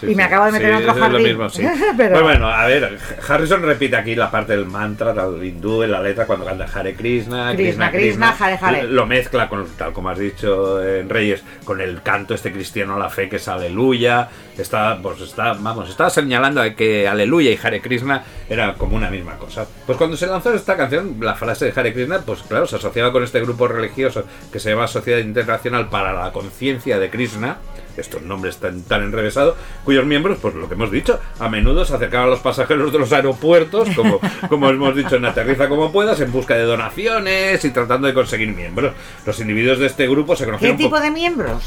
Sí, 0.00 0.06
y 0.12 0.14
me 0.14 0.22
acabo 0.22 0.46
de 0.46 0.52
meter 0.52 0.70
en 0.70 0.76
otro 0.76 0.94
jardín. 0.94 1.22
mismo. 1.38 1.48
Pero- 1.96 2.12
Pues 2.12 2.22
bueno, 2.22 2.48
a 2.48 2.66
ver, 2.66 2.98
Harrison 3.28 3.62
repite 3.62 3.96
aquí 3.96 4.14
la 4.14 4.30
parte 4.30 4.52
del 4.56 4.64
mantra, 4.64 5.12
tal 5.12 5.44
hindú 5.44 5.82
en 5.82 5.92
la 5.92 6.00
letra 6.00 6.24
cuando 6.26 6.46
canta 6.46 6.66
Hare 6.72 6.94
Krishna, 6.94 7.52
Krishna, 7.54 7.90
Krishna, 7.90 8.34
Hare 8.38 8.58
Hare. 8.60 8.82
Lo 8.84 9.04
mezcla 9.06 9.48
con, 9.50 9.66
tal 9.76 9.92
como 9.92 10.08
has 10.08 10.18
dicho 10.18 10.82
en 10.82 11.10
Reyes, 11.10 11.44
con 11.64 11.80
el 11.82 12.00
canto 12.02 12.32
este 12.34 12.50
cristiano 12.52 12.94
a 12.94 12.98
la 12.98 13.10
fe 13.10 13.28
que 13.28 13.36
es 13.36 13.48
Aleluya. 13.48 14.28
Está, 14.56 14.98
pues 15.02 15.20
está, 15.22 15.54
vamos, 15.54 15.88
estaba 15.88 16.10
señalando 16.10 16.62
que 16.76 17.08
Aleluya 17.08 17.50
y 17.50 17.58
Hare 17.62 17.80
Krishna 17.80 18.22
era 18.48 18.74
como 18.74 18.96
una 18.96 19.08
misma 19.10 19.36
cosa. 19.36 19.66
Pues 19.86 19.96
cuando 19.96 20.16
se 20.16 20.26
lanzó 20.26 20.52
esta 20.52 20.76
canción, 20.76 21.16
la 21.20 21.34
frase 21.34 21.66
de 21.70 21.78
Hare 21.78 21.92
Krishna, 21.94 22.18
pues 22.24 22.42
claro, 22.42 22.66
se 22.66 22.76
asociaba 22.76 23.10
con 23.12 23.22
este 23.24 23.40
grupo 23.40 23.68
religioso 23.68 24.24
que 24.52 24.58
se 24.58 24.70
llama 24.70 24.86
Sociedad 24.86 25.18
Internacional 25.20 25.88
para 25.90 26.12
la 26.12 26.32
Conciencia 26.32 26.98
de 26.98 27.10
Krishna 27.10 27.58
estos 27.96 28.22
nombres 28.22 28.56
tan, 28.56 28.82
tan 28.84 29.02
enrevesados, 29.02 29.56
cuyos 29.84 30.06
miembros, 30.06 30.38
pues 30.40 30.54
lo 30.54 30.68
que 30.68 30.74
hemos 30.74 30.90
dicho, 30.90 31.18
a 31.38 31.48
menudo 31.50 31.84
se 31.84 31.94
acercaban 31.94 32.28
a 32.28 32.30
los 32.30 32.38
pasajeros 32.40 32.92
de 32.92 32.98
los 32.98 33.12
aeropuertos, 33.12 33.88
como, 33.94 34.20
como 34.48 34.70
hemos 34.70 34.96
dicho 34.96 35.16
en 35.16 35.26
Aterriza 35.26 35.68
como 35.68 35.92
puedas, 35.92 36.18
en 36.20 36.32
busca 36.32 36.54
de 36.54 36.62
donaciones 36.62 37.62
y 37.62 37.70
tratando 37.70 38.06
de 38.06 38.14
conseguir 38.14 38.48
miembros. 38.54 38.94
Los 39.26 39.38
individuos 39.40 39.80
de 39.80 39.86
este 39.86 40.08
grupo 40.08 40.34
se 40.34 40.44
¿Qué 40.44 40.46
conocieron 40.46 40.76
tipo 40.78 40.90
por- 40.90 41.00
de 41.00 41.10
miembros? 41.10 41.62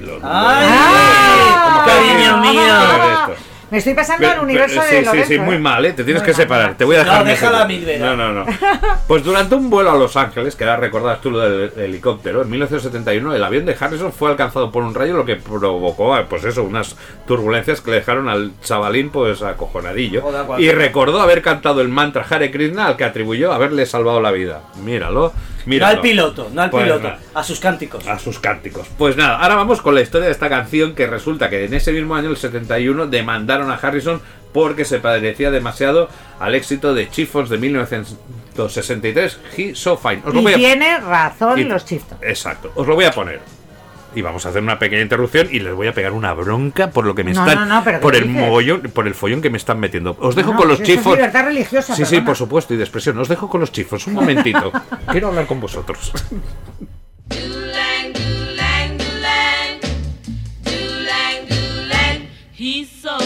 los- 0.00 0.20
¡Ay! 0.22 0.66
¡Ah! 0.68 1.84
¡Cariño 1.86 2.36
mío! 2.42 3.34
Me 3.70 3.78
estoy 3.78 3.94
pasando 3.94 4.28
al 4.28 4.40
universo 4.40 4.80
ve- 4.80 4.86
de 4.86 4.98
sí, 5.00 5.04
Lorenzo. 5.04 5.28
sí, 5.28 5.34
sí, 5.34 5.40
muy 5.40 5.54
¿eh? 5.56 5.58
mal, 5.60 5.84
¿eh? 5.86 5.92
Te 5.92 6.02
tienes 6.04 6.22
Muy 6.22 6.26
que 6.26 6.32
mal, 6.32 6.42
separar. 6.42 6.66
mal. 6.68 6.76
Te 6.76 6.84
voy 6.84 6.96
a 6.96 6.98
dejar 7.00 7.18
No, 7.18 7.24
mi 7.24 7.30
déjala 7.30 7.64
mil. 7.66 7.86
No, 8.00 8.16
no, 8.16 8.32
no. 8.32 8.46
Pues 9.06 9.22
durante 9.24 9.54
un 9.54 9.70
vuelo 9.70 9.90
a 9.90 9.96
Los 9.96 10.16
Ángeles, 10.16 10.56
que 10.56 10.64
ahora 10.64 10.76
recordás 10.76 11.20
tú 11.20 11.30
lo 11.30 11.38
del 11.40 11.72
helicóptero, 11.78 12.42
en 12.42 12.50
1971, 12.50 13.34
el 13.34 13.42
avión 13.44 13.64
de 13.66 13.76
Harrison 13.78 14.12
fue 14.12 14.30
alcanzado 14.30 14.70
por 14.70 14.82
un 14.82 14.94
rayo, 14.94 15.16
lo 15.16 15.24
que 15.24 15.36
provocó, 15.36 16.16
pues 16.28 16.44
eso, 16.44 16.62
unas 16.64 16.96
turbulencias 17.26 17.80
que 17.80 17.90
le 17.90 17.96
dejaron 17.98 18.28
al 18.28 18.52
chavalín, 18.62 19.10
pues 19.10 19.42
acojonadillo. 19.42 20.22
Joder, 20.22 20.60
Y 20.60 20.70
recordó 20.72 21.20
haber 21.20 21.42
cantado 21.42 21.80
el 21.80 21.88
mantra 21.88 22.24
Hare 22.28 22.50
Krishna 22.50 22.86
al 22.86 22.96
que 22.96 23.04
atribuyó 23.04 23.52
haberle 23.52 23.86
salvado 23.86 24.20
la 24.20 24.30
vida. 24.32 24.60
Míralo. 24.84 25.32
No 25.66 25.86
al 25.86 26.00
piloto, 26.00 26.50
no 26.52 26.62
al 26.62 26.70
Pues 26.70 26.84
piloto, 26.84 27.04
nada. 27.08 27.20
a 27.34 27.42
sus 27.42 27.60
cánticos. 27.60 28.06
a 28.06 28.18
sus 28.18 28.38
cánticos. 28.38 28.86
Pues 28.98 29.16
nada, 29.16 29.38
ahora 29.38 29.54
vamos 29.56 29.80
con 29.82 29.94
la 29.94 30.00
historia 30.00 30.26
de 30.26 30.32
esta 30.32 30.48
canción 30.48 30.94
que 30.94 31.06
resulta 31.06 31.48
que 31.50 31.64
en 31.64 31.74
ese 31.74 31.92
mismo 31.92 32.14
año, 32.14 32.30
el 32.30 32.36
71, 32.36 33.06
demandaron 33.06 33.70
a 33.70 33.74
Harrison 33.74 34.20
porque 34.52 34.84
se 34.84 34.98
parecía 34.98 35.50
demasiado 35.50 36.08
al 36.40 36.54
éxito 36.54 36.92
de 36.94 37.08
Chiffons 37.08 37.48
de 37.50 37.58
1963, 37.58 39.38
He 39.56 39.74
So 39.74 39.96
Fine. 39.96 40.22
Os 40.24 40.34
lo 40.34 40.40
Y 40.40 40.42
voy 40.44 40.52
a- 40.54 40.56
tiene 40.56 40.98
razón 40.98 41.58
y- 41.60 41.64
los 41.64 41.84
chiftos. 41.84 42.18
Exacto, 42.22 42.72
os 42.74 42.86
lo 42.86 42.94
voy 42.94 43.04
a 43.04 43.12
poner. 43.12 43.40
Y 44.14 44.22
vamos 44.22 44.44
a 44.44 44.48
hacer 44.48 44.60
una 44.62 44.78
pequeña 44.78 45.02
interrupción 45.02 45.48
y 45.52 45.60
les 45.60 45.72
voy 45.72 45.86
a 45.86 45.94
pegar 45.94 46.12
una 46.12 46.32
bronca 46.34 46.90
por 46.90 47.06
lo 47.06 47.14
que 47.14 47.22
me 47.22 47.32
No, 47.32 47.46
están 47.46 47.68
no, 47.68 47.76
no, 47.76 47.84
pero 47.84 47.98
¿qué 47.98 48.02
por 48.02 48.16
el 48.16 48.24
dices? 48.24 48.40
mogollón, 48.40 48.80
por 48.92 49.06
el 49.06 49.14
follón 49.14 49.40
que 49.40 49.50
me 49.50 49.56
están 49.58 49.78
metiendo. 49.78 50.16
Os 50.20 50.34
dejo 50.34 50.52
No, 50.52 50.58
con 50.58 50.68
los 50.68 50.80
es 50.80 50.86
chifos. 50.86 51.14
libertad 51.16 51.44
religiosa, 51.44 51.94
Sí, 51.94 52.04
sí, 52.04 52.20
por 52.20 52.36
supuesto, 52.36 52.74
y 52.74 52.76
de 52.76 52.82
expresión. 52.82 53.16
Os 53.18 53.28
dejo 53.28 53.48
con 53.48 53.60
los 53.60 53.70
chifos. 53.70 54.06
Un 54.08 54.14
momentito. 54.14 54.72
Quiero 55.12 55.28
hablar 55.28 55.46
con 55.46 55.60
vosotros. 55.60 56.12
He's 62.52 62.90
so 62.90 63.16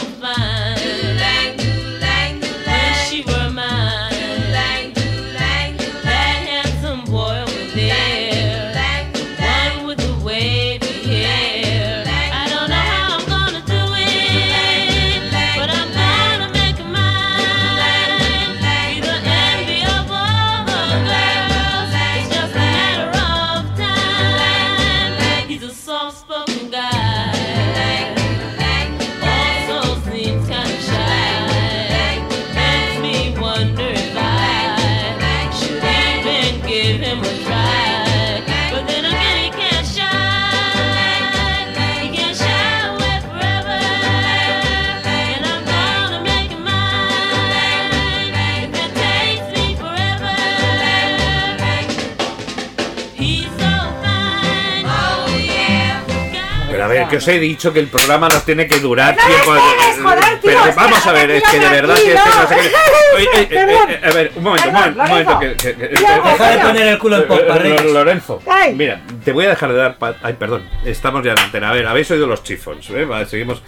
que 57.14 57.18
os 57.18 57.28
he 57.28 57.38
dicho 57.38 57.72
que 57.72 57.78
el 57.80 57.86
programa 57.88 58.28
nos 58.28 58.44
tiene 58.44 58.66
que 58.66 58.80
durar 58.80 59.16
¡No 59.16 59.22
me 59.22 59.28
tiempo. 59.34 59.52
pegues, 59.52 60.02
joder, 60.02 60.40
tío! 60.40 60.50
Pero 60.50 60.60
vamos 60.74 61.06
a 61.06 61.12
ver, 61.12 61.30
es 61.30 61.42
que 61.44 61.58
de 61.60 61.68
verdad 61.68 61.94
que 61.94 62.14
es 62.14 62.20
que 62.20 62.28
no 62.30 62.48
sé 62.48 62.54
qué. 62.56 62.66
eh, 62.66 63.28
eh, 63.32 63.48
eh, 63.50 64.00
a 64.02 64.10
ver, 64.12 64.32
un 64.34 64.42
momento, 64.42 64.68
un 64.68 64.74
Perdón, 64.74 64.96
momento, 64.96 65.02
un 65.02 65.08
momento 65.08 65.38
que, 65.40 65.56
que- 65.56 65.72
Deja 65.74 66.50
de 66.50 66.58
poner 66.58 66.86
el 66.88 66.98
culo 66.98 67.16
en 67.18 67.26
pompa. 67.28 67.58
Lorenzo, 67.84 68.42
mira, 68.74 69.00
te 69.24 69.32
voy 69.32 69.44
a 69.46 69.50
dejar 69.50 69.72
de 69.72 69.78
dar. 69.78 69.96
pa- 69.96 70.16
Ay, 70.22 70.34
perdón, 70.34 70.68
estamos 70.84 71.24
ya 71.24 71.32
en 71.32 71.38
antena. 71.38 71.70
A 71.70 71.72
ver, 71.72 71.86
habéis 71.86 72.10
oído 72.10 72.26
los 72.26 72.42
chifons, 72.42 72.90
¿eh? 72.90 73.04
Vale, 73.04 73.26
seguimos. 73.26 73.62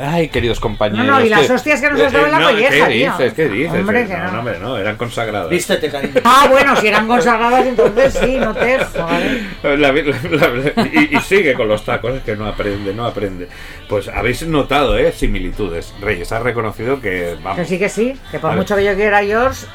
Ay, 0.00 0.28
queridos 0.28 0.60
compañeros. 0.60 1.06
No, 1.06 1.18
no, 1.18 1.24
y 1.24 1.28
las 1.28 1.50
hostias 1.50 1.80
que 1.80 1.90
nos 1.90 2.00
has 2.00 2.12
dado 2.12 2.26
en 2.26 2.32
la 2.32 2.42
colleja, 2.42 2.86
¿Qué 2.88 2.94
dices? 2.94 3.32
¿Qué 3.34 3.48
dices? 3.48 3.80
Hombre, 3.80 4.02
Eh, 4.02 4.06
que 4.06 4.16
no. 4.16 4.32
no, 4.32 4.38
hombre, 4.38 4.58
no, 4.60 4.78
eran 4.78 4.96
consagradas. 4.96 5.50
Vístete, 5.50 5.90
cariño. 5.90 6.14
Ah, 6.24 6.46
bueno, 6.50 6.76
si 6.76 6.86
eran 6.88 7.06
consagradas, 7.08 7.66
entonces 7.66 8.14
sí, 8.14 8.36
no 8.38 8.54
te 8.54 8.78
y, 10.92 11.16
y 11.16 11.20
sigue 11.20 11.54
con 11.54 11.68
los 11.68 11.84
tacos, 11.84 12.14
es 12.14 12.22
que 12.22 12.36
no 12.36 12.46
aprende, 12.46 12.94
no 12.94 13.06
aprende. 13.06 13.48
Pues 13.88 14.08
habéis 14.08 14.46
notado, 14.46 14.96
¿eh? 14.98 15.12
Similitudes. 15.12 15.94
Reyes, 16.00 16.30
has 16.32 16.42
reconocido 16.42 17.00
que. 17.00 17.36
Vamos. 17.42 17.58
Que 17.60 17.64
sí, 17.64 17.78
que 17.78 17.88
sí, 17.88 18.16
que 18.30 18.38
por 18.38 18.52
mucho 18.54 18.76
que 18.76 18.84
yo 18.84 18.94
quiera 18.94 19.22
George. 19.24 19.66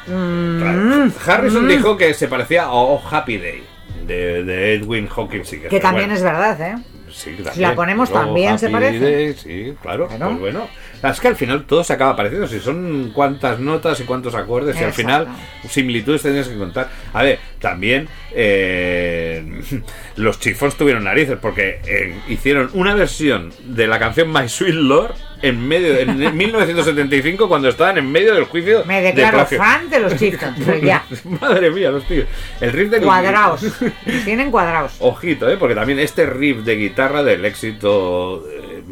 Harrison 1.26 1.64
mm, 1.64 1.68
dijo 1.68 1.96
que 1.96 2.14
se 2.14 2.28
parecía 2.28 2.64
a 2.64 2.72
Oh 2.72 3.02
Happy 3.10 3.38
Day 3.38 3.64
de, 4.06 4.42
de 4.42 4.74
Edwin 4.74 5.08
Hawkins. 5.14 5.50
Que 5.68 5.80
también 5.80 6.10
es 6.10 6.22
verdad, 6.22 6.60
¿eh? 6.60 6.76
Sí, 7.12 7.36
Si 7.52 7.60
la 7.60 7.74
ponemos 7.74 8.10
también 8.12 8.58
se 8.58 8.68
parece. 8.68 9.34
sí, 9.34 9.74
claro. 9.80 10.08
Claro. 10.08 10.28
Pues 10.30 10.40
bueno. 10.40 10.68
Es 11.02 11.20
que 11.20 11.28
al 11.28 11.36
final 11.36 11.64
todo 11.64 11.82
se 11.82 11.92
acaba 11.92 12.14
pareciendo. 12.16 12.46
Si 12.46 12.60
son 12.60 13.10
cuántas 13.14 13.58
notas 13.58 13.98
y 14.00 14.04
cuántos 14.04 14.34
acordes, 14.34 14.80
y 14.80 14.84
al 14.84 14.92
final 14.92 15.28
similitudes 15.68 16.22
tendrías 16.22 16.48
que 16.48 16.56
contar. 16.56 16.88
A 17.12 17.22
ver, 17.22 17.38
también 17.58 18.08
eh, 18.32 19.60
los 20.16 20.38
chifons 20.38 20.76
tuvieron 20.76 21.04
narices 21.04 21.38
porque 21.40 21.80
eh, 21.86 22.14
hicieron 22.28 22.70
una 22.74 22.94
versión 22.94 23.52
de 23.64 23.86
la 23.86 23.98
canción 23.98 24.32
My 24.32 24.48
Sweet 24.48 24.74
Lord 24.74 25.14
en 25.42 25.66
medio 25.66 25.98
en 25.98 26.36
1975 26.36 27.48
cuando 27.48 27.68
estaban 27.68 27.98
en 27.98 28.10
medio 28.10 28.34
del 28.34 28.44
juicio 28.44 28.84
Me 28.86 29.00
de 29.02 29.08
declaro 29.08 29.38
plagio. 29.38 29.58
fan 29.58 29.90
de 29.90 30.00
los 30.00 30.14
pero 30.14 30.78
ya. 30.78 31.04
Madre 31.40 31.70
mía, 31.70 31.90
los 31.90 32.04
tíos. 32.06 32.26
El 32.60 32.72
riff 32.72 32.90
de 32.90 33.00
Cuadraos. 33.00 33.60
Tienen 34.24 34.50
cuadraos. 34.50 34.92
Ojito, 35.00 35.50
¿eh? 35.50 35.56
porque 35.58 35.74
también 35.74 35.98
este 35.98 36.26
riff 36.26 36.58
de 36.58 36.76
guitarra 36.76 37.22
del 37.22 37.44
éxito 37.44 38.44
eh, 38.48 38.82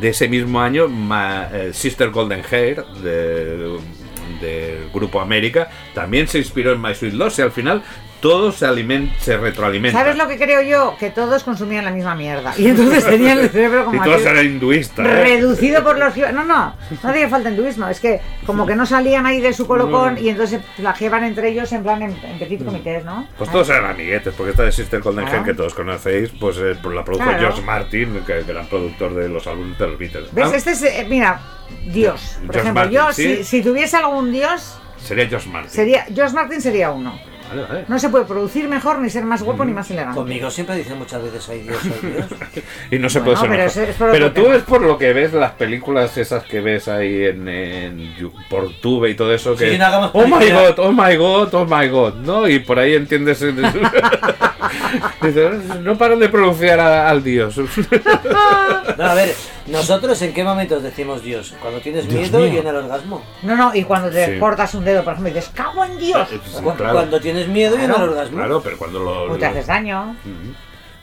de 0.00 0.08
ese 0.08 0.28
mismo 0.28 0.60
año, 0.60 0.88
Ma- 0.88 1.48
eh, 1.52 1.70
Sister 1.72 2.10
Golden 2.10 2.42
Hair, 2.50 2.84
de- 3.02 3.78
del 4.40 4.90
grupo 4.92 5.20
América, 5.20 5.68
también 5.94 6.28
se 6.28 6.38
inspiró 6.38 6.72
en 6.72 6.82
My 6.82 6.94
Sweet 6.94 7.14
Loss 7.14 7.38
y 7.38 7.42
al 7.42 7.52
final 7.52 7.82
todo 8.28 8.50
se, 8.50 8.66
se 9.20 9.36
retroalimenta. 9.36 9.98
¿Sabes 9.98 10.16
lo 10.16 10.26
que 10.26 10.36
creo 10.36 10.60
yo? 10.62 10.96
Que 10.98 11.10
todos 11.10 11.44
consumían 11.44 11.84
la 11.84 11.90
misma 11.92 12.14
mierda. 12.14 12.52
Y 12.58 12.68
entonces 12.68 13.04
tenían 13.04 13.38
el 13.38 13.50
cerebro 13.50 13.82
Y 13.82 13.84
como 13.84 14.02
todos 14.04 14.16
así, 14.22 14.28
eran 14.28 14.46
hinduistas. 14.46 15.06
¿eh? 15.06 15.22
reducido 15.22 15.84
por 15.84 15.98
los... 15.98 16.16
No, 16.16 16.32
no, 16.44 16.44
no 16.44 16.74
hacía 17.10 17.28
falta 17.28 17.50
hinduismo. 17.50 17.86
Es 17.88 18.00
que 18.00 18.20
como 18.44 18.66
que 18.66 18.74
no 18.74 18.84
salían 18.86 19.26
ahí 19.26 19.40
de 19.40 19.52
su 19.52 19.66
colocón 19.66 20.18
y 20.18 20.28
entonces 20.28 20.60
se 20.60 20.82
plagiaban 20.82 21.22
entre 21.24 21.50
ellos 21.50 21.70
en 21.72 21.82
plan 21.82 22.02
en, 22.02 22.10
en 22.24 22.38
petit 22.38 22.64
comités, 22.64 23.04
¿no? 23.04 23.28
Pues 23.38 23.50
todos 23.50 23.68
eran 23.68 23.90
amiguetes, 23.90 24.34
porque 24.36 24.50
esta 24.50 24.64
de 24.64 24.72
Sister 24.72 25.00
Golden 25.00 25.26
Claro. 25.26 25.44
Que 25.44 25.54
todos 25.54 25.74
conocéis, 25.74 26.30
pues 26.40 26.56
eh, 26.58 26.74
la 26.92 27.04
produjo 27.04 27.24
Claro. 27.24 27.38
George 27.38 27.62
Martin, 27.62 28.22
que 28.26 28.42
que 28.44 28.50
era 28.50 28.62
el 28.62 28.66
productor 28.68 29.14
de 29.14 29.28
los 29.28 29.46
álbumes 29.46 29.78
de 29.78 29.86
los 29.86 29.98
Beatles. 29.98 30.32
¿Ves? 30.32 30.48
Ah, 30.52 30.56
Este 30.56 30.70
es, 30.72 30.82
eh, 30.82 31.06
mira, 31.08 31.40
Dios. 31.86 32.38
Por 32.46 32.54
George 32.54 32.58
ejemplo, 32.60 32.82
Martin, 32.82 32.96
yo, 32.98 33.12
¿sí? 33.12 33.36
si, 33.36 33.44
si 33.44 33.62
tuviese 33.62 33.96
algún 33.96 34.32
Dios, 34.32 34.78
Sería 34.98 35.28
George 35.28 35.48
Martin. 35.48 35.70
sería... 35.70 36.04
George 36.12 36.34
Martin 36.34 36.60
sería 36.60 36.90
uno. 36.90 37.18
Vale, 37.48 37.62
vale. 37.62 37.84
No 37.88 37.98
se 37.98 38.08
puede 38.08 38.24
producir 38.24 38.68
mejor, 38.68 38.98
ni 38.98 39.10
ser 39.10 39.24
más 39.24 39.42
guapo, 39.42 39.64
Mm. 39.64 39.66
ni 39.68 39.72
más 39.72 39.90
elegante. 39.90 40.16
Conmigo 40.18 40.50
siempre 40.50 40.76
dicen 40.76 40.98
muchas 40.98 41.22
veces, 41.22 41.48
ay 41.48 41.60
Dios, 41.62 41.78
ay 41.84 42.10
Dios. 42.10 42.26
Y 42.90 42.98
no 42.98 43.08
se 43.08 43.20
Bueno, 43.20 43.40
puede 43.40 43.46
ser 43.46 43.48
pero 43.48 43.64
mejor. 43.64 43.88
es 43.90 43.96
por 43.96 44.10
Pero 44.10 44.32
tú 44.32 44.42
tema. 44.42 44.56
es 44.56 44.62
por 44.62 44.80
lo 44.82 44.98
que 44.98 45.12
ves 45.12 45.32
las 45.32 45.52
películas 45.52 46.16
esas 46.18 46.44
que 46.44 46.60
ves 46.60 46.88
ahí 46.88 47.24
en, 47.24 47.48
en 47.48 48.14
por 48.48 48.72
Tube 48.80 49.10
y 49.10 49.14
todo 49.14 49.32
eso 49.34 49.54
que 49.56 49.72
Sí, 49.72 49.78
no 49.78 49.86
hagamos 49.86 50.10
oh 50.14 50.26
my 50.26 50.50
god, 50.50 50.78
oh 50.78 50.92
my 50.92 51.16
god, 51.16 51.54
oh 51.54 51.64
my 51.66 51.88
god, 51.88 52.14
¿no? 52.16 52.48
Y 52.48 52.58
por 52.60 52.78
ahí 52.78 52.94
entiendes 52.94 53.42
Dice, 55.22 55.50
no 55.82 55.96
paran 55.98 56.18
de 56.18 56.28
pronunciar 56.28 56.80
a- 56.80 57.08
al 57.08 57.22
dios. 57.22 57.56
No, 57.58 59.04
a 59.04 59.14
ver, 59.14 59.34
nosotros 59.66 60.20
en 60.22 60.32
qué 60.32 60.42
momentos 60.44 60.82
decimos 60.82 61.22
Dios? 61.22 61.54
Cuando 61.60 61.80
tienes 61.80 62.08
Dios 62.08 62.20
miedo 62.30 62.38
mío. 62.38 62.48
y 62.54 62.58
en 62.58 62.66
el 62.66 62.76
orgasmo. 62.76 63.22
No, 63.42 63.56
no, 63.56 63.74
y 63.74 63.84
cuando 63.84 64.10
te 64.10 64.34
Sí. 64.34 64.38
cortas 64.38 64.74
un 64.74 64.84
dedo, 64.84 65.02
por 65.04 65.12
ejemplo, 65.14 65.30
y 65.30 65.34
dices, 65.34 65.50
¡cago 65.54 65.84
en 65.84 65.98
Dios! 65.98 66.28
Sí, 66.30 66.40
Cu- 66.62 66.74
claro. 66.74 66.94
Cuando 66.94 67.20
tienes 67.20 67.35
miedo 67.48 67.76
y 67.78 67.80
el 67.82 67.86
Claro. 67.86 68.04
orgasmo. 68.10 68.36
Claro, 68.36 68.60
pero 68.62 68.76
cuando 68.78 68.98
lo, 69.00 69.22
O 69.32 69.34
te 69.34 69.40
lo- 69.40 69.46
haces 69.48 69.66
daño. 69.66 70.16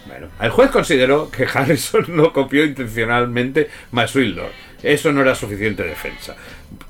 Bueno, 0.06 0.28
el 0.42 0.50
juez 0.50 0.70
consideró 0.72 1.30
que 1.32 1.46
Harrison 1.54 2.06
no 2.10 2.34
copió 2.34 2.66
intencionalmente 2.66 3.70
Lord. 4.36 4.52
Eso 4.82 5.12
no 5.14 5.22
era 5.22 5.34
suficiente 5.34 5.84
defensa. 5.84 6.36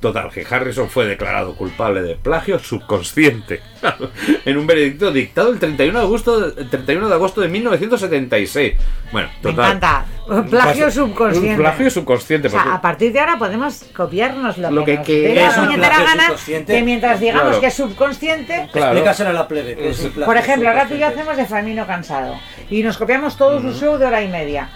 Total, 0.04 0.30
que 0.30 0.46
Harrison 0.48 0.90
fue 0.90 1.06
declarado 1.06 1.56
culpable 1.56 2.02
de 2.02 2.16
plagio 2.18 2.60
subconsciente 2.60 3.62
en 4.46 4.58
un 4.58 4.68
veredicto 4.68 5.12
dictado 5.14 5.50
el 5.50 5.60
31 5.60 5.98
de 5.98 6.04
agosto, 6.06 6.46
el 6.58 6.70
31 6.70 7.08
de, 7.08 7.14
agosto 7.16 7.40
de 7.40 7.48
1976. 7.48 8.74
Bueno, 9.14 9.30
Me 9.36 9.42
total. 9.42 9.66
encanta. 9.78 10.06
Plagio 10.50 10.86
Pasa- 10.86 10.92
subconsciente. 10.92 11.52
Un 11.52 11.58
plagio 11.58 11.90
subconsciente. 11.90 12.48
O 12.50 12.52
sea, 12.52 12.74
a 12.76 12.82
partir 12.82 13.14
de 13.14 13.20
ahora 13.22 13.38
podemos 13.38 13.86
copiarnos 13.96 14.58
lo, 14.58 14.72
Lo 14.72 14.84
que, 14.86 15.02
que 15.02 15.42
es 15.46 15.58
un 15.58 15.68
plagio 15.76 16.06
gana, 16.06 16.24
subconsciente. 16.24 16.74
que 16.74 16.82
mientras 16.84 17.20
digamos 17.22 17.44
Claro. 17.44 17.62
que 17.62 17.68
es 17.68 17.74
subconsciente... 17.74 18.70
Claro. 18.74 18.88
Explícaselo 18.92 19.30
a 19.30 19.34
la 19.34 19.48
plebe. 19.48 19.76
que 19.76 19.90
es 19.90 20.00
un 20.02 20.12
plagio 20.12 20.26
Por 20.26 20.36
ejemplo, 20.38 20.68
ahora 20.70 20.86
tú 20.88 20.96
y 20.96 21.00
yo 21.00 21.08
hacemos 21.08 21.38
de 21.38 21.46
Famino 21.46 21.88
Cansado 21.88 22.36
y 22.70 22.84
nos 22.84 22.98
copiamos 22.98 23.38
todo 23.38 23.62
su 23.62 23.74
show 23.74 23.98
de 23.98 24.06
hora 24.06 24.22
y 24.22 24.28
media. 24.28 24.70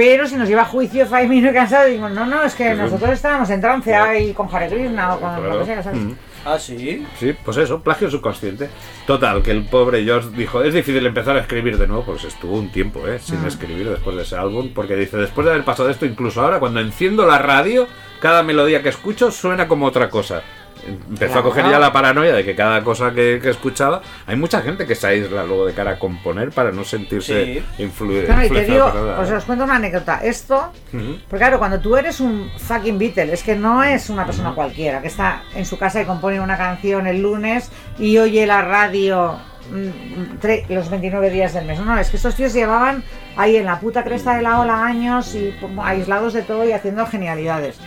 Pero 0.00 0.26
si 0.26 0.34
nos 0.36 0.48
lleva 0.48 0.62
a 0.62 0.64
juicio 0.64 1.04
Famino 1.04 1.52
Cansado, 1.52 1.84
decimos, 1.84 2.10
no, 2.12 2.24
no, 2.24 2.42
es 2.42 2.54
que 2.54 2.72
nosotros 2.74 3.10
estábamos 3.10 3.50
en 3.50 3.60
trance 3.60 3.90
Claro. 3.90 4.10
ahí 4.12 4.32
con 4.32 4.48
Hare 4.50 4.68
Krishna 4.68 5.14
o 5.14 5.20
con 5.20 5.28
Claro. 5.28 5.52
lo 5.52 5.58
que 5.58 5.66
sea, 5.66 5.82
¿sabes? 5.82 6.00
Mm. 6.00 6.12
Ah, 6.46 6.58
sí. 6.58 7.06
Sí, 7.18 7.34
pues 7.44 7.58
eso, 7.58 7.82
plagio 7.82 8.10
subconsciente. 8.10 8.70
Total, 9.06 9.42
que 9.42 9.50
el 9.50 9.64
pobre 9.64 10.02
George 10.02 10.30
dijo, 10.34 10.62
es 10.62 10.72
difícil 10.72 11.04
empezar 11.04 11.36
a 11.36 11.40
escribir 11.40 11.76
de 11.76 11.86
nuevo, 11.86 12.02
pues 12.04 12.24
estuvo 12.24 12.56
un 12.56 12.72
tiempo, 12.72 13.06
¿eh? 13.06 13.18
Sin 13.18 13.44
escribir 13.44 13.90
después 13.90 14.16
de 14.16 14.22
ese 14.22 14.36
álbum, 14.36 14.70
porque 14.74 14.96
dice, 14.96 15.18
después 15.18 15.44
de 15.44 15.50
haber 15.52 15.66
pasado 15.66 15.90
esto, 15.90 16.06
incluso 16.06 16.40
ahora, 16.40 16.60
cuando 16.60 16.80
enciendo 16.80 17.26
la 17.26 17.36
radio, 17.36 17.86
cada 18.20 18.42
melodía 18.42 18.82
que 18.82 18.88
escucho 18.88 19.30
suena 19.30 19.68
como 19.68 19.84
otra 19.84 20.08
cosa. 20.08 20.40
Empezó 20.86 21.32
Claro. 21.32 21.40
a 21.40 21.42
coger 21.42 21.64
ya 21.70 21.78
la 21.78 21.92
paranoia 21.92 22.32
de 22.34 22.44
que 22.44 22.54
cada 22.54 22.82
cosa 22.82 23.12
que, 23.12 23.38
que 23.42 23.50
escuchaba, 23.50 24.02
hay 24.26 24.36
mucha 24.36 24.60
gente 24.62 24.86
que 24.86 24.94
se 24.94 25.06
aísla 25.06 25.44
luego 25.44 25.66
de 25.66 25.72
cara 25.74 25.92
a 25.92 25.98
componer 25.98 26.50
para 26.50 26.70
no 26.72 26.84
sentirse 26.84 27.62
Sí. 27.76 27.82
influ- 27.84 28.24
Claro, 28.26 28.44
y 28.44 28.48
te 28.48 28.64
digo, 28.64 28.86
influenciado 28.86 28.92
por 28.92 29.00
nada. 29.02 29.16
pues 29.16 29.30
os 29.30 29.44
cuento 29.44 29.64
una 29.64 29.76
anécdota. 29.76 30.20
Esto, 30.22 30.72
Ujú. 30.92 31.18
porque 31.28 31.38
claro, 31.44 31.58
cuando 31.58 31.80
tú 31.80 31.96
eres 31.96 32.20
un 32.20 32.50
fucking 32.58 32.98
Beatle, 32.98 33.32
es 33.32 33.42
que 33.42 33.56
no 33.56 33.82
es 33.82 34.10
una 34.10 34.24
persona 34.26 34.52
cualquiera 34.54 35.00
que 35.00 35.08
está 35.08 35.42
en 35.54 35.64
su 35.64 35.78
casa 35.78 36.00
y 36.00 36.04
compone 36.04 36.40
una 36.40 36.56
canción 36.56 37.06
el 37.06 37.20
lunes 37.22 37.70
y 37.98 38.18
oye 38.18 38.46
la 38.46 38.62
radio 38.62 39.36
mm, 39.70 40.72
los 40.74 40.90
29 40.90 41.30
días 41.30 41.54
del 41.54 41.64
mes. 41.64 41.78
No, 41.78 41.84
no, 41.84 41.98
es 41.98 42.10
que 42.10 42.16
estos 42.16 42.34
tíos 42.34 42.52
llevaban 42.52 43.04
ahí 43.36 43.56
en 43.56 43.64
la 43.66 43.78
puta 43.78 44.02
cresta 44.02 44.34
de 44.36 44.42
la 44.42 44.60
ola 44.60 44.84
años 44.84 45.34
y 45.34 45.54
como 45.60 45.84
aislados 45.84 46.32
de 46.32 46.42
todo 46.42 46.64
y 46.68 46.72
haciendo 46.72 47.06
genialidades. 47.06 47.78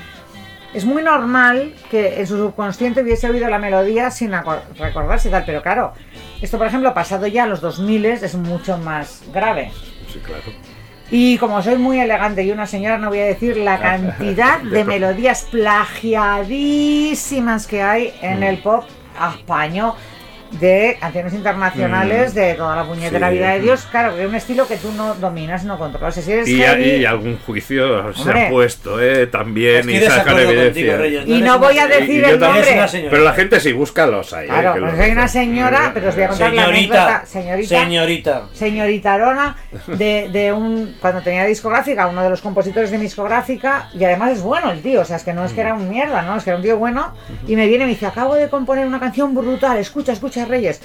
Es 0.74 0.86
muy 0.86 1.04
normal 1.04 1.74
que 1.92 2.20
en 2.20 2.26
su 2.28 2.36
subconsciente 2.38 3.02
hubiese 3.04 3.30
oído 3.30 3.48
la 3.48 3.60
melodía 3.60 4.10
sin 4.10 4.32
recordarse 4.78 5.28
y 5.28 5.32
tal, 5.32 5.44
pero 5.46 5.62
claro, 5.62 5.94
esto 6.42 6.58
por 6.58 6.66
ejemplo 6.68 6.92
pasado 6.94 7.28
ya 7.28 7.44
a 7.44 7.48
los 7.48 7.62
2000 7.62 8.06
es 8.06 8.36
mucho 8.36 8.78
más 8.80 9.22
grave. 9.34 9.72
Sí, 10.12 10.20
claro. 10.20 10.42
Y 11.12 11.38
como 11.38 11.62
soy 11.62 11.76
muy 11.78 12.00
elegante 12.00 12.44
y 12.44 12.52
una 12.52 12.66
señora, 12.66 12.98
no 12.98 13.10
voy 13.10 13.20
a 13.20 13.26
decir 13.26 13.56
la 13.58 13.78
cantidad 13.80 14.60
de 14.62 14.84
melodías 14.84 15.48
plagiadísimas 15.52 17.68
que 17.68 17.84
hay 17.84 18.14
en 18.22 18.40
Mm. 18.40 18.44
el 18.44 18.58
pop 18.60 18.86
español 19.38 19.94
de 20.60 20.98
canciones 21.00 21.34
internacionales 21.34 22.34
de 22.34 22.54
toda 22.54 22.76
la 22.76 22.84
puñetera 22.84 23.28
Mm. 23.28 23.32
Sí. 23.32 23.38
vida 23.38 23.50
de 23.54 23.60
Dios. 23.62 23.88
Claro, 23.90 24.16
que 24.16 24.24
es 24.24 24.30
un 24.30 24.36
estilo 24.36 24.68
que 24.68 24.78
tú 24.78 24.92
no 24.92 25.16
dominas, 25.16 25.64
no 25.64 25.78
controlas. 25.78 26.16
Si 26.16 26.32
eres 26.32 26.48
Y, 26.48 26.58
heavy- 26.62 26.98
y 27.02 27.06
algún 27.06 27.38
juicio 27.40 28.14
se 28.14 28.30
ha 28.32 28.50
puesto, 28.50 29.02
¿eh? 29.02 29.28
También 29.28 29.90
y 29.90 30.00
sacan 30.02 30.38
evidencia. 30.40 30.64
contigo, 30.74 30.98
Reyes. 30.98 31.24
Y 31.28 31.42
no 31.42 31.60
voy 31.60 31.78
a 31.80 31.88
decir 31.88 32.24
Y 32.28 32.30
el 32.30 32.40
nombre. 32.40 32.86
Pero 33.10 33.24
la 33.24 33.34
gente 33.34 33.60
sí, 33.60 33.72
búscalos 33.74 34.34
ahí. 34.34 34.46
¿eh? 34.46 34.50
Claro, 34.50 34.74
que 34.76 34.80
pues 34.82 35.12
una 35.12 35.28
señora, 35.28 35.92
pero 35.94 36.10
os 36.10 36.16
voy 36.16 36.24
a 36.24 36.28
contar 36.30 36.54
la 36.54 36.62
Señorita, 36.66 37.04
anécdota. 37.06 37.26
Señorita. 37.26 37.80
señorita. 37.80 38.42
señorita 38.54 39.14
Arona 39.14 39.56
de, 39.88 40.30
de 40.32 40.54
un 40.54 40.96
cuando 41.02 41.22
tenía 41.22 41.46
discográfica, 41.46 42.08
uno 42.08 42.24
de 42.24 42.30
los 42.30 42.42
compositores 42.42 42.92
de 42.92 42.98
mi 42.98 43.04
discográfica, 43.04 43.90
y 43.94 44.04
además 44.04 44.32
es 44.34 44.42
bueno 44.42 44.72
el 44.72 44.82
tío, 44.82 45.02
o 45.02 45.06
sea, 45.06 45.18
es 45.18 45.24
que 45.24 45.34
no 45.34 45.44
es 45.46 45.54
que 45.54 45.62
era 45.62 45.74
un 45.74 45.90
mierda, 45.90 46.22
no, 46.22 46.36
es 46.38 46.44
que 46.44 46.50
era 46.52 46.58
un 46.58 46.64
tío 46.64 46.78
bueno, 46.78 47.14
y 47.48 47.56
me 47.56 47.68
viene 47.68 47.84
y 47.84 47.88
me 47.88 47.94
dice, 47.94 48.06
acabo 48.06 48.36
de 48.36 48.50
componer 48.50 48.86
una 48.86 49.00
canción 49.00 49.34
brutal, 49.34 49.78
escucha, 49.78 50.12
escucha 50.14 50.43
Reyes. 50.48 50.82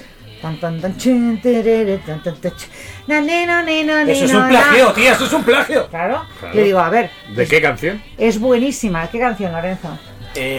Eso 4.13 4.25
es 4.25 4.33
un 4.33 4.47
plagio, 4.47 4.93
tía, 4.93 5.11
eso 5.11 5.25
es 5.25 5.33
un 5.33 5.43
plagio. 5.43 5.87
Claro. 5.89 6.25
Claro. 6.39 6.55
le 6.55 6.63
digo, 6.63 6.79
a 6.79 6.89
ver, 6.89 7.11
¿De 7.35 7.45
qué 7.45 7.61
canción? 7.61 8.01
es 8.17 8.39
buenísima, 8.39 9.09
¿qué 9.09 9.19
canción, 9.19 9.51
Lorenzo? 9.51 9.99
Eh, 10.35 10.57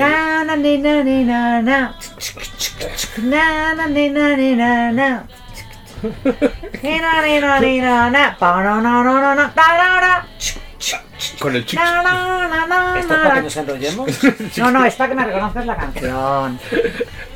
Con 11.39 11.57
el 11.57 11.65
chico. 11.67 11.83
¿Esto 11.83 13.15
es 13.15 13.21
para 13.21 13.35
que 13.35 13.43
nos 13.43 13.57
enrollemos? 13.57 14.11
No, 14.59 14.71
no, 14.71 14.85
es 14.85 14.95
para 14.95 15.09
que 15.11 15.15
me 15.15 15.25
reconozcas 15.25 15.67
la 15.67 15.77
canción. 15.77 16.59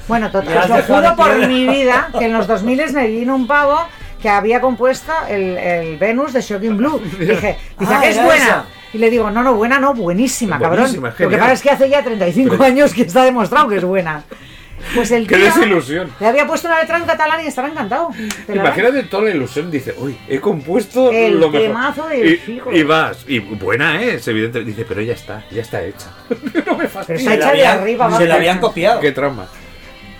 Bueno, 0.09 0.31
total, 0.31 0.59
os 0.59 0.69
lo 0.69 0.83
juro 0.97 1.17
por 1.17 1.49
mi 1.49 1.67
vida 1.67 2.09
que 2.19 2.27
en 2.27 2.33
los 2.33 2.47
2000 2.47 2.93
me 2.93 3.07
vino 3.07 3.35
un 3.35 3.47
pavo 3.47 3.79
que 4.21 4.29
había 4.29 4.61
compuesto 4.61 5.13
el, 5.29 5.57
el 5.59 5.99
Venus 5.99 6.33
de 6.33 6.41
Shocking 6.41 6.77
Blue. 6.77 6.99
Dije, 7.19 7.59
dice, 7.79 7.95
Ah, 7.95 8.01
¿qué 8.03 8.09
es 8.11 8.17
era 8.17 8.25
buena? 8.27 8.45
esa. 8.45 8.65
Y 8.93 8.99
le 8.99 9.11
digo, 9.11 9.31
no, 9.31 9.43
no, 9.43 9.55
buena 9.55 9.79
no, 9.81 9.93
buenísima, 9.93 10.59
cabrón. 10.59 10.83
Buenísima, 10.85 11.09
Lo 11.11 11.17
que 11.17 11.25
genial. 11.25 11.41
pasa 11.41 11.53
es 11.55 11.63
que 11.63 11.71
hace 11.71 11.89
ya 11.91 12.03
35 12.05 12.63
años 12.63 12.95
que 12.95 13.03
está 13.03 13.25
demostrado 13.25 13.69
que 13.69 13.77
es 13.77 13.85
buena. 13.85 14.23
Pues 14.95 15.11
el 15.13 15.27
¡Qué 15.27 15.37
tío 15.37 15.45
desilusión! 15.47 16.13
le 16.21 16.27
había 16.27 16.47
puesto 16.47 16.69
una 16.69 16.81
letra 16.81 16.97
en 16.99 17.05
catalán 17.05 17.45
y 17.45 17.47
estaba 17.47 17.69
encantado. 17.69 18.11
Imagínate 18.53 19.03
toda 19.05 19.25
la 19.25 19.31
ilusión, 19.31 19.71
dice, 19.71 19.95
uy, 19.99 20.17
he 20.29 20.41
compuesto 20.41 21.11
El 21.11 21.41
lo 21.41 21.49
mejor. 21.51 21.67
temazo 21.69 22.07
del 22.09 22.27
y, 22.35 22.37
fijo. 22.37 22.73
y 22.73 22.83
vas, 22.83 23.25
y 23.27 23.39
buena 23.41 24.03
es, 24.03 24.27
evidentemente. 24.29 24.71
Dice, 24.71 24.85
pero 24.89 25.01
ya 25.03 25.15
está, 25.15 25.45
ya 25.51 25.63
está 25.63 25.83
hecha. 25.83 26.07
no 26.67 26.77
me 26.77 26.87
Pero 26.87 26.89
fastidies. 26.89 27.21
está 27.23 27.31
Se 27.33 27.37
hecha 27.37 27.47
la 27.47 27.53
de 27.53 27.67
habían, 27.67 27.79
arriba 27.79 28.19
se 28.19 28.27
la 28.27 28.35
habían 28.37 28.61
copiado. 28.61 29.01
Qué 29.01 29.13
trauma. 29.13 29.47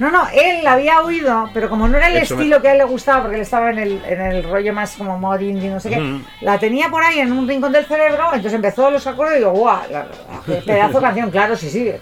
No, 0.01 0.11
no, 0.11 0.27
él 0.35 0.65
la 0.65 0.73
había 0.73 1.03
oído, 1.03 1.49
pero 1.55 1.69
como 1.71 1.87
no 1.87 1.97
era 1.97 2.09
el 2.09 2.17
Eso 2.17 2.35
me- 2.35 2.43
estilo 2.43 2.61
que 2.61 2.67
a 2.69 2.73
él 2.73 2.79
le 2.79 2.85
gustaba, 2.85 3.21
porque 3.23 3.37
él 3.37 3.43
estaba 3.43 3.71
en 3.71 3.79
el, 3.79 4.03
en 4.05 4.21
el 4.23 4.43
rollo 4.43 4.73
más 4.73 4.97
como 4.97 5.17
mod 5.21 5.39
indie, 5.39 5.71
no 5.71 5.79
sé 5.79 5.89
qué, 5.91 6.01
Ujú. 6.01 6.21
la 6.41 6.59
tenía 6.59 6.89
por 6.89 7.05
ahí 7.05 7.21
en 7.21 7.31
un 7.31 7.47
rincón 7.47 7.71
del 7.71 7.85
cerebro, 7.87 8.25
entonces 8.27 8.55
empezó 8.55 8.91
los 8.91 9.07
acordes 9.07 9.37
y 9.37 9.39
digo, 9.39 9.53
guau, 9.53 9.83
la- 9.93 10.01
la- 10.01 10.09
qué 10.45 10.55
pedazo 10.67 10.99
de 10.99 11.07
canción, 11.07 11.31
claro, 11.31 11.57
sí, 11.57 11.71
sí, 11.71 11.93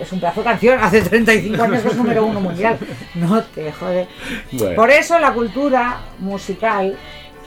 es 0.00 0.12
un 0.12 0.20
pedazo 0.20 0.40
de 0.40 0.44
canción, 0.44 0.78
hace 0.82 1.00
35 1.02 1.62
años 1.62 1.82
que 1.82 1.88
es 1.88 1.96
número 1.96 2.24
uno 2.26 2.40
mundial, 2.40 2.78
no 3.14 3.42
te 3.42 3.72
jode. 3.72 4.08
Bueno. 4.52 4.76
Por 4.76 4.90
eso 4.90 5.18
la 5.18 5.32
cultura 5.32 6.00
musical, 6.18 6.96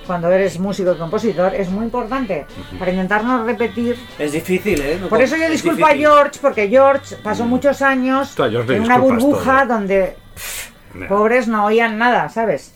cuando 0.08 0.32
eres 0.32 0.58
músico 0.60 0.94
y 0.94 0.98
compositor, 0.98 1.54
es 1.54 1.70
muy 1.70 1.86
importante, 1.86 2.46
para 2.80 2.92
intentar 2.92 3.24
no 3.24 3.44
repetir 3.46 3.96
Es 4.18 4.32
difícil, 4.32 4.82
¿eh? 4.82 4.98
No 5.00 5.08
por 5.08 5.22
eso 5.22 5.36
yo 5.36 5.44
es 5.46 5.52
disculpo 5.52 5.86
a. 5.86 5.90
George, 5.96 6.40
porque 6.42 6.68
George 6.68 7.16
pasó 7.24 7.46
muchos 7.46 7.82
años 7.82 8.36
en 8.38 8.82
una 8.82 8.98
burbuja 8.98 9.66
todo. 9.68 9.76
donde 9.78 10.16
pff, 10.36 10.70
No. 10.96 11.08
pobres 11.08 11.48
no 11.48 11.66
oían 11.66 11.98
nada, 12.00 12.30
¿sabes? 12.30 12.74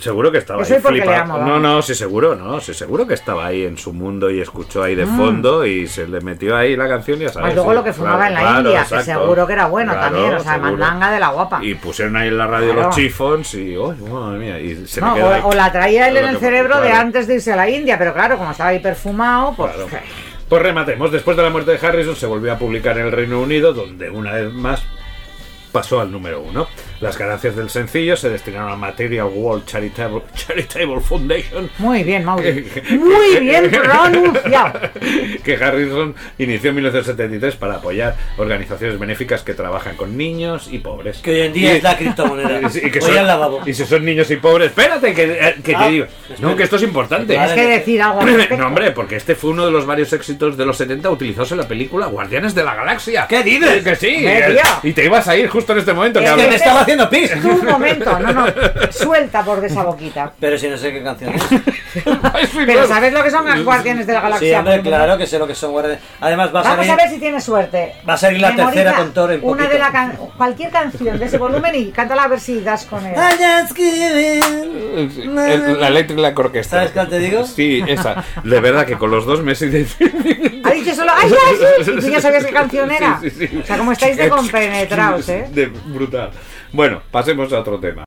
Seguro 0.00 0.30
que 0.32 0.38
estaba 0.38 0.62
Eso 0.62 0.74
ahí 0.74 0.80
flipando. 0.80 1.38
No, 1.38 1.58
no, 1.58 1.80
sí, 1.82 1.94
seguro, 1.94 2.34
no. 2.34 2.60
Sí, 2.60 2.74
seguro 2.74 3.06
que 3.06 3.14
estaba 3.14 3.46
ahí 3.46 3.64
en 3.64 3.78
su 3.78 3.92
mundo 3.92 4.30
y 4.30 4.40
escuchó 4.40 4.82
ahí 4.82 4.94
de 4.94 5.06
Mm. 5.06 5.16
fondo 5.16 5.64
y 5.64 5.86
se 5.86 6.06
le 6.06 6.20
metió 6.20 6.56
ahí 6.56 6.76
la 6.76 6.88
canción 6.88 7.18
y 7.20 7.24
ya 7.24 7.28
sabes. 7.30 7.46
Más 7.48 7.54
luego 7.54 7.70
sí, 7.70 7.74
lo 7.76 7.84
que 7.84 7.92
fumaba 7.92 8.16
claro, 8.16 8.28
en 8.28 8.34
la 8.34 8.40
claro, 8.40 8.58
India, 8.68 8.80
exacto. 8.82 8.96
que 8.96 9.12
seguro 9.12 9.46
que 9.46 9.52
era 9.52 9.66
bueno 9.66 9.92
Claro, 9.92 10.06
también, 10.14 10.34
o 10.34 10.40
sea, 10.40 10.52
seguro. 10.54 10.70
mandanga 10.72 11.10
de 11.12 11.20
la 11.20 11.28
guapa. 11.28 11.58
Y 11.64 11.74
pusieron 11.74 12.16
ahí 12.16 12.28
en 12.28 12.38
la 12.38 12.46
radio 12.46 12.72
los 12.74 12.94
chifons 12.94 13.54
y, 13.54 13.76
¡oh, 13.76 13.94
madre 13.94 14.38
mía! 14.38 14.60
Y 14.60 14.86
se 14.86 15.00
No, 15.00 15.14
me 15.14 15.22
ahí. 15.22 15.40
o, 15.42 15.48
o 15.48 15.52
la 15.54 15.70
traía 15.72 16.08
él 16.08 16.16
en 16.18 16.26
el 16.28 16.38
cerebro 16.38 16.80
de 16.80 16.92
antes 16.92 17.26
de 17.26 17.34
irse 17.34 17.52
a 17.52 17.56
la 17.56 17.68
India, 17.70 17.96
pero 17.98 18.12
claro, 18.12 18.36
como 18.38 18.50
estaba 18.50 18.70
ahí 18.70 18.80
perfumado, 18.80 19.54
pues... 19.56 19.72
Claro. 19.72 19.88
Pues 20.48 20.62
rematemos. 20.62 21.10
Después 21.10 21.36
de 21.36 21.42
la 21.42 21.50
muerte 21.50 21.72
de 21.76 21.84
Harrison 21.84 22.14
se 22.14 22.24
volvió 22.26 22.52
a 22.52 22.56
publicar 22.58 22.96
en 22.98 23.06
el 23.06 23.12
Reino 23.12 23.40
Unido, 23.40 23.72
donde 23.72 24.10
una 24.10 24.32
vez 24.32 24.52
más 24.52 24.80
pasó 25.72 26.00
al 26.00 26.12
número 26.12 26.40
uno. 26.40 26.68
Las 27.00 27.18
ganancias 27.18 27.54
del 27.56 27.68
sencillo 27.70 28.16
se 28.16 28.30
destinaron 28.30 28.72
a 28.72 28.76
Material 28.76 29.26
World 29.32 29.66
Charitable, 29.66 30.22
Charitable 30.34 31.00
Foundation, 31.00 31.70
Muy 31.78 32.02
bien, 32.04 32.24
Mauri. 32.24 32.66
Muy 32.90 33.38
bien 33.40 33.70
pronunciado. 33.70 34.80
que 35.44 35.54
Harrison 35.56 36.14
inició 36.38 36.70
en 36.70 36.76
1973 36.76 37.56
para 37.56 37.74
apoyar 37.76 38.16
organizaciones 38.38 38.98
benéficas 38.98 39.42
que 39.42 39.54
trabajan 39.54 39.96
con 39.96 40.16
niños 40.16 40.68
y 40.70 40.78
pobres. 40.78 41.18
Que 41.18 41.30
hoy 41.32 41.40
en 41.42 41.52
día 41.52 41.74
Y- 41.74 41.76
es 41.78 41.82
la 41.82 41.96
criptomoneda. 41.96 42.60
y 42.72 42.90
que 42.90 43.00
Voy 43.00 43.12
son- 43.14 43.26
lavabo. 43.26 43.60
y 43.66 43.74
si 43.74 43.84
son 43.84 44.04
niños 44.04 44.30
y 44.30 44.36
pobres, 44.36 44.68
espérate, 44.68 45.12
que, 45.14 45.24
eh, 45.24 45.54
que 45.62 45.74
Ah, 45.74 45.84
te 45.86 45.90
digo. 45.92 46.06
No, 46.38 46.56
que 46.56 46.62
esto 46.62 46.76
es 46.76 46.82
importante. 46.82 47.34
Tienes 47.34 47.52
que 47.52 47.66
decir 47.66 48.00
algo 48.02 48.20
al. 48.20 48.58
No, 48.58 48.66
hombre, 48.68 48.92
porque 48.92 49.16
este 49.16 49.34
fue 49.34 49.50
uno 49.50 49.66
de 49.66 49.72
los 49.72 49.84
varios 49.86 50.12
éxitos 50.12 50.56
de 50.56 50.64
los 50.64 50.76
70 50.78 51.10
utilizados 51.10 51.52
en 51.52 51.58
la 51.58 51.68
película 51.68 52.06
Guardianes 52.06 52.54
de 52.54 52.64
la 52.64 52.74
Galaxia. 52.74 53.26
¿Qué 53.28 53.42
dices? 53.42 53.82
Que 53.84 53.96
sí. 53.96 54.14
Eh. 54.26 54.56
Y 54.82 54.92
te 54.92 55.04
ibas 55.04 55.28
a 55.28 55.36
ir 55.36 55.48
justo 55.48 55.72
en 55.72 55.80
este 55.80 55.92
momento. 55.92 56.20
que 56.20 56.24
Es 56.26 56.30
que 56.32 56.40
hablas- 56.42 56.48
te 56.50 56.56
estaba 56.56 56.85
haciendo 56.86 57.10
pis. 57.10 57.30
Tú, 57.42 57.50
un 57.50 57.64
momento, 57.66 58.18
no, 58.18 58.32
no, 58.32 58.46
suelta 58.90 59.42
por 59.44 59.60
de 59.60 59.66
esa 59.66 59.82
boquita. 59.82 60.32
Pero 60.40 60.56
si 60.58 60.68
no 60.68 60.76
sé 60.76 60.92
qué 60.92 61.02
canción 61.02 61.34
es. 61.34 61.42
Pero 62.66 62.86
¿sabes 62.86 63.12
lo 63.12 63.22
que 63.22 63.30
son 63.30 63.44
las 63.46 63.62
guardianes 63.62 64.06
de 64.06 64.12
la 64.12 64.20
Sí, 64.20 64.24
galaxia? 64.24 64.58
hombre, 64.60 64.80
claro 64.82 65.18
que 65.18 65.26
sé 65.26 65.38
lo 65.38 65.46
que 65.46 65.54
son 65.54 65.72
guardianes. 65.72 66.00
Además 66.20 66.54
va 66.54 66.60
a 66.60 66.62
Vamos 66.62 66.86
salir... 66.86 66.90
a 66.92 66.96
ver 66.96 67.10
si 67.10 67.18
tienes 67.20 67.44
suerte. 67.44 67.92
Va 68.08 68.14
a 68.14 68.16
salir 68.18 68.40
la 68.40 68.50
Memoriza 68.52 68.72
tercera 68.82 68.96
con 68.96 69.12
Thor 69.12 69.32
en 69.32 69.40
Una 69.42 69.52
poquito. 69.56 69.72
de 69.72 69.78
la 69.78 69.90
can- 69.92 70.16
cualquier 70.36 70.70
canción 70.70 71.18
de 71.18 71.24
ese 71.26 71.38
volumen 71.38 71.74
y 71.74 71.90
cántala 71.90 72.24
a 72.24 72.28
ver 72.28 72.40
si 72.40 72.60
das 72.60 72.84
con 72.86 73.04
él. 73.04 73.14
El- 74.46 75.80
La 75.80 75.88
Electric 75.88 76.18
la 76.18 76.32
Orquesta. 76.36 76.76
¿Sabes 76.78 76.90
cuál 76.92 77.08
te 77.08 77.18
digo? 77.18 77.44
Sí, 77.44 77.82
esa. 77.86 78.24
De 78.44 78.60
verdad 78.60 78.86
que 78.86 78.96
con 78.96 79.10
los 79.10 79.26
dos 79.26 79.42
meses 79.42 79.72
de... 79.72 79.86
Ha 80.64 80.70
dicho 80.70 80.94
solo, 80.94 81.12
¡ay, 81.14 81.30
ya, 81.30 81.36
sí! 81.84 81.90
Y 81.92 82.00
tú 82.00 82.08
ya 82.08 82.20
sabías 82.20 82.44
qué 82.44 82.52
canción 82.52 82.90
era. 82.90 83.18
Sí, 83.20 83.30
sí, 83.30 83.46
sí. 83.48 83.58
O 83.62 83.66
sea, 83.66 83.78
como 83.78 83.92
estáis 83.92 84.16
de 84.16 84.28
compenetrados, 84.28 85.28
¿eh? 85.28 85.46
De 85.50 85.66
brutal. 85.66 86.30
Bueno, 86.76 87.00
pasemos 87.10 87.50
a 87.54 87.60
otro 87.60 87.80
tema. 87.80 88.04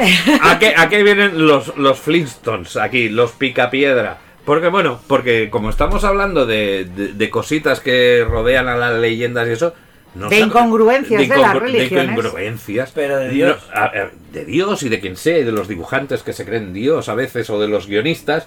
¿A 0.42 0.88
qué, 0.88 1.02
vienen 1.02 1.46
los, 1.46 1.76
los 1.76 1.98
Flintstones 1.98 2.76
aquí? 2.76 3.08
Los 3.08 3.32
Picapiedra. 3.32 4.18
Porque 4.44 4.68
bueno, 4.68 5.00
porque 5.06 5.50
como 5.50 5.70
estamos 5.70 6.04
hablando 6.04 6.46
de, 6.46 6.84
de- 6.84 7.12
de 7.12 7.30
cositas 7.30 7.80
que 7.80 8.24
rodean 8.28 8.68
a 8.68 8.76
las 8.76 8.94
leyendas 8.94 9.48
y 9.48 9.52
eso... 9.52 9.74
no 10.14 10.28
De 10.28 10.40
incongruencias 10.40 11.20
de 11.28 11.28
las 11.28 11.54
incongru- 11.54 11.60
religiones. 11.60 12.06
De 12.06 12.12
incongruencias. 12.12 12.90
Pero 12.94 13.16
de 13.18 13.26
No, 13.28 13.32
Dios. 13.32 13.58
a- 13.72 13.84
a- 13.84 14.10
de 14.32 14.44
Dios 14.44 14.82
y 14.84 14.88
de 14.88 15.00
quien 15.00 15.16
sea, 15.16 15.38
y 15.38 15.44
de 15.44 15.50
los 15.52 15.66
dibujantes 15.66 16.22
que 16.22 16.32
se 16.32 16.44
creen 16.44 16.72
Dios 16.72 17.08
a 17.08 17.14
veces, 17.14 17.50
o 17.50 17.60
de 17.60 17.66
los 17.66 17.86
guionistas. 17.88 18.46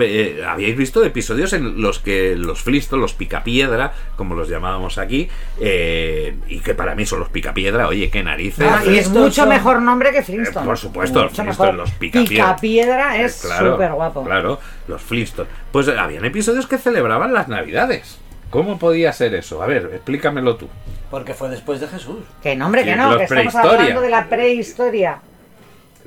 Eh, 0.00 0.42
Habíais 0.46 0.76
visto 0.76 1.04
episodios 1.04 1.52
en 1.52 1.80
los 1.82 1.98
que 1.98 2.36
los 2.36 2.62
Flistos, 2.62 2.98
los 3.00 3.14
picapiedra, 3.14 3.92
como 4.16 4.34
los 4.36 4.48
llamábamos 4.48 4.96
aquí, 4.98 5.28
eh, 5.60 6.36
y 6.48 6.60
que 6.60 6.74
para 6.74 6.94
mí 6.94 7.04
son 7.06 7.20
los 7.20 7.28
picapiedra, 7.30 7.88
oye, 7.88 8.10
qué 8.10 8.22
narices. 8.22 8.66
Ah, 8.68 8.82
y 8.86 8.96
es 8.96 9.08
mucho 9.08 9.32
son- 9.42 9.48
mejor 9.48 9.82
nombre 9.82 10.12
que 10.12 10.22
Flintstone. 10.22 10.64
Eh, 10.64 10.68
por 10.68 10.78
supuesto, 10.78 11.22
los 11.24 11.36
los 11.74 11.90
Picapiedra. 11.92 12.54
Picapiedra 12.56 13.18
es 13.20 13.44
Eh, 13.44 13.48
claro, 13.48 13.72
súper 13.72 13.92
guapo. 13.92 14.24
Claro, 14.24 14.60
los 14.88 15.02
Flintstones. 15.02 15.52
Pues 15.72 15.88
eh, 15.88 15.98
habían 15.98 16.24
episodios 16.24 16.66
que 16.66 16.78
celebraban 16.78 17.32
las 17.34 17.48
Navidades. 17.48 18.18
¿Cómo 18.54 18.78
podía 18.78 19.12
ser 19.12 19.34
eso? 19.34 19.60
A 19.60 19.66
ver, 19.66 19.90
explícamelo 19.94 20.54
tú. 20.54 20.68
Porque 21.10 21.34
fue 21.34 21.48
después 21.48 21.80
de 21.80 21.88
Jesús. 21.88 22.18
Que 22.40 22.54
no, 22.54 22.66
hombre, 22.66 22.82
Sí, 22.84 22.90
que 22.90 22.94
no, 22.96 23.08
los 23.08 23.16
que 23.18 23.24
estamos 23.24 23.54
hablando 23.56 24.00
de 24.00 24.10
la 24.10 24.28
prehistoria. 24.28 25.18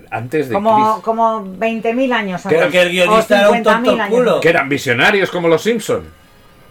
Antes 0.10 0.48
de 0.48 0.54
Como, 0.54 0.76
Cristo. 0.76 1.02
como 1.04 1.46
20.000 1.46 2.14
años 2.14 2.42
Creo 2.48 2.62
antes. 2.64 2.72
que 2.72 2.82
el 2.84 2.90
guionista 2.92 3.40
era 3.40 3.50
un 3.50 3.58
50.000 3.58 3.64
tonto 3.64 3.92
años 3.92 4.10
culo. 4.10 4.40
Que 4.40 4.48
eran 4.48 4.70
visionarios 4.70 5.30
como 5.30 5.50
los 5.50 5.62
Simpson. 5.62 6.06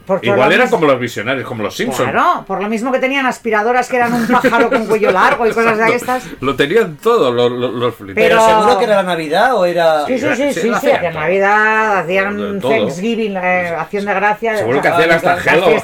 Por- 0.06 0.18
por 0.18 0.24
Igual 0.24 0.38
lo 0.48 0.54
eran 0.54 0.66
mismo- 0.66 0.76
como 0.78 0.92
los 0.92 1.00
visionarios, 1.00 1.46
como 1.48 1.62
los 1.64 1.76
Simpson. 1.76 2.10
Claro, 2.10 2.44
por 2.46 2.62
lo 2.62 2.68
mismo 2.68 2.92
que 2.92 3.00
tenían 3.00 3.26
aspiradoras 3.26 3.88
que 3.88 3.96
eran 3.96 4.12
un 4.12 4.24
pájaro 4.28 4.70
con 4.70 4.86
cuello 4.86 5.10
largo 5.10 5.46
y 5.46 5.50
cosas 5.50 5.76
de 5.78 5.94
estas. 5.96 6.24
Lo 6.40 6.54
tenían 6.54 6.96
todo 6.96 7.32
los, 7.32 7.50
Flintstones. 7.96 8.14
Pero, 8.14 8.14
Pero- 8.14 8.46
seguro 8.48 8.78
que 8.78 8.84
era 8.84 8.96
la 8.96 9.02
Navidad 9.02 9.54
o 9.56 9.64
era. 9.66 10.06
Sí, 10.06 10.18
sí, 10.18 10.26
sí, 10.36 10.52
Sí, 10.52 10.60
sí, 10.60 10.68
lo 10.68 10.78
sí, 10.78 10.90
hacían. 10.92 11.12
Navidad, 11.14 11.98
hacían. 11.98 12.60
Thanksgiving, 12.60 13.36
eh, 13.36 13.74
acción 13.76 14.04
de 14.04 14.14
gracias. 14.14 14.58
Seguro 14.60 14.80
que 14.80 14.88
hacían 14.88 15.10
hasta 15.10 15.36
Halloween, 15.38 15.80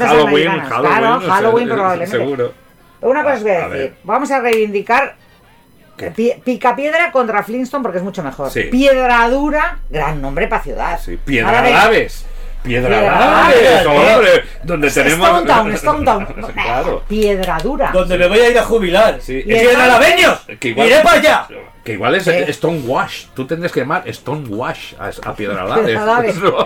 americanas. 0.48 0.68
Halloween. 0.68 0.98
Claro, 0.98 1.20
sea, 1.20 1.30
Halloween 1.34 1.68
eh, 1.68 1.72
probablemente. 1.74 2.16
Seguro. 2.16 2.52
Una 3.00 3.22
cosa 3.24 3.34
os 3.34 3.42
voy 3.42 3.50
a 3.50 3.54
A 3.54 3.68
decir, 3.68 3.78
ver. 3.90 3.94
vamos 4.04 4.30
a 4.30 4.40
reivindicar 4.40 5.16
¿Qué? 5.96 6.10
Pi- 6.10 6.34
Picapiedra 6.44 7.10
contra 7.12 7.42
Flintstone 7.42 7.82
porque 7.82 7.98
es 7.98 8.04
mucho 8.04 8.22
mejor. 8.22 8.50
Sí. 8.50 8.62
Piedra 8.70 9.28
dura, 9.28 9.78
gran 9.90 10.22
nombre 10.22 10.46
para 10.48 10.62
ciudad. 10.62 10.98
Sí, 10.98 11.12
Ahora 11.12 11.24
Piedra 11.24 11.62
Laves. 11.70 12.24
Piedra 12.62 13.50
Piedra 13.50 13.90
hombre. 13.92 14.44
Donde 14.62 14.90
tenemos. 14.90 15.28
Stone 15.28 15.46
Town, 15.46 15.72
Stone 15.74 16.04
Town. 16.04 16.26
claro. 16.54 17.02
Piedra 17.08 17.58
dura. 17.62 17.90
Donde 17.92 18.16
me 18.18 18.28
voy 18.28 18.38
a 18.38 18.50
ir 18.50 18.58
a 18.58 18.62
jubilar. 18.64 19.18
Sí. 19.20 19.42
¡Piedra! 19.42 19.98
Que 20.60 20.68
igual- 20.68 20.86
¡Iré 20.88 21.00
para 21.02 21.18
allá! 21.18 21.48
Que 21.82 21.94
igual 21.94 22.14
es 22.14 22.22
¿Qué? 22.24 22.52
Stonewash. 22.52 23.26
Tú 23.34 23.44
tendrías 23.44 23.72
que 23.72 23.80
llamar 23.80 24.04
Stonewash 24.12 24.94
a, 25.00 25.10
a 25.30 25.34
Piedra. 25.34 25.64
No, 25.66 25.76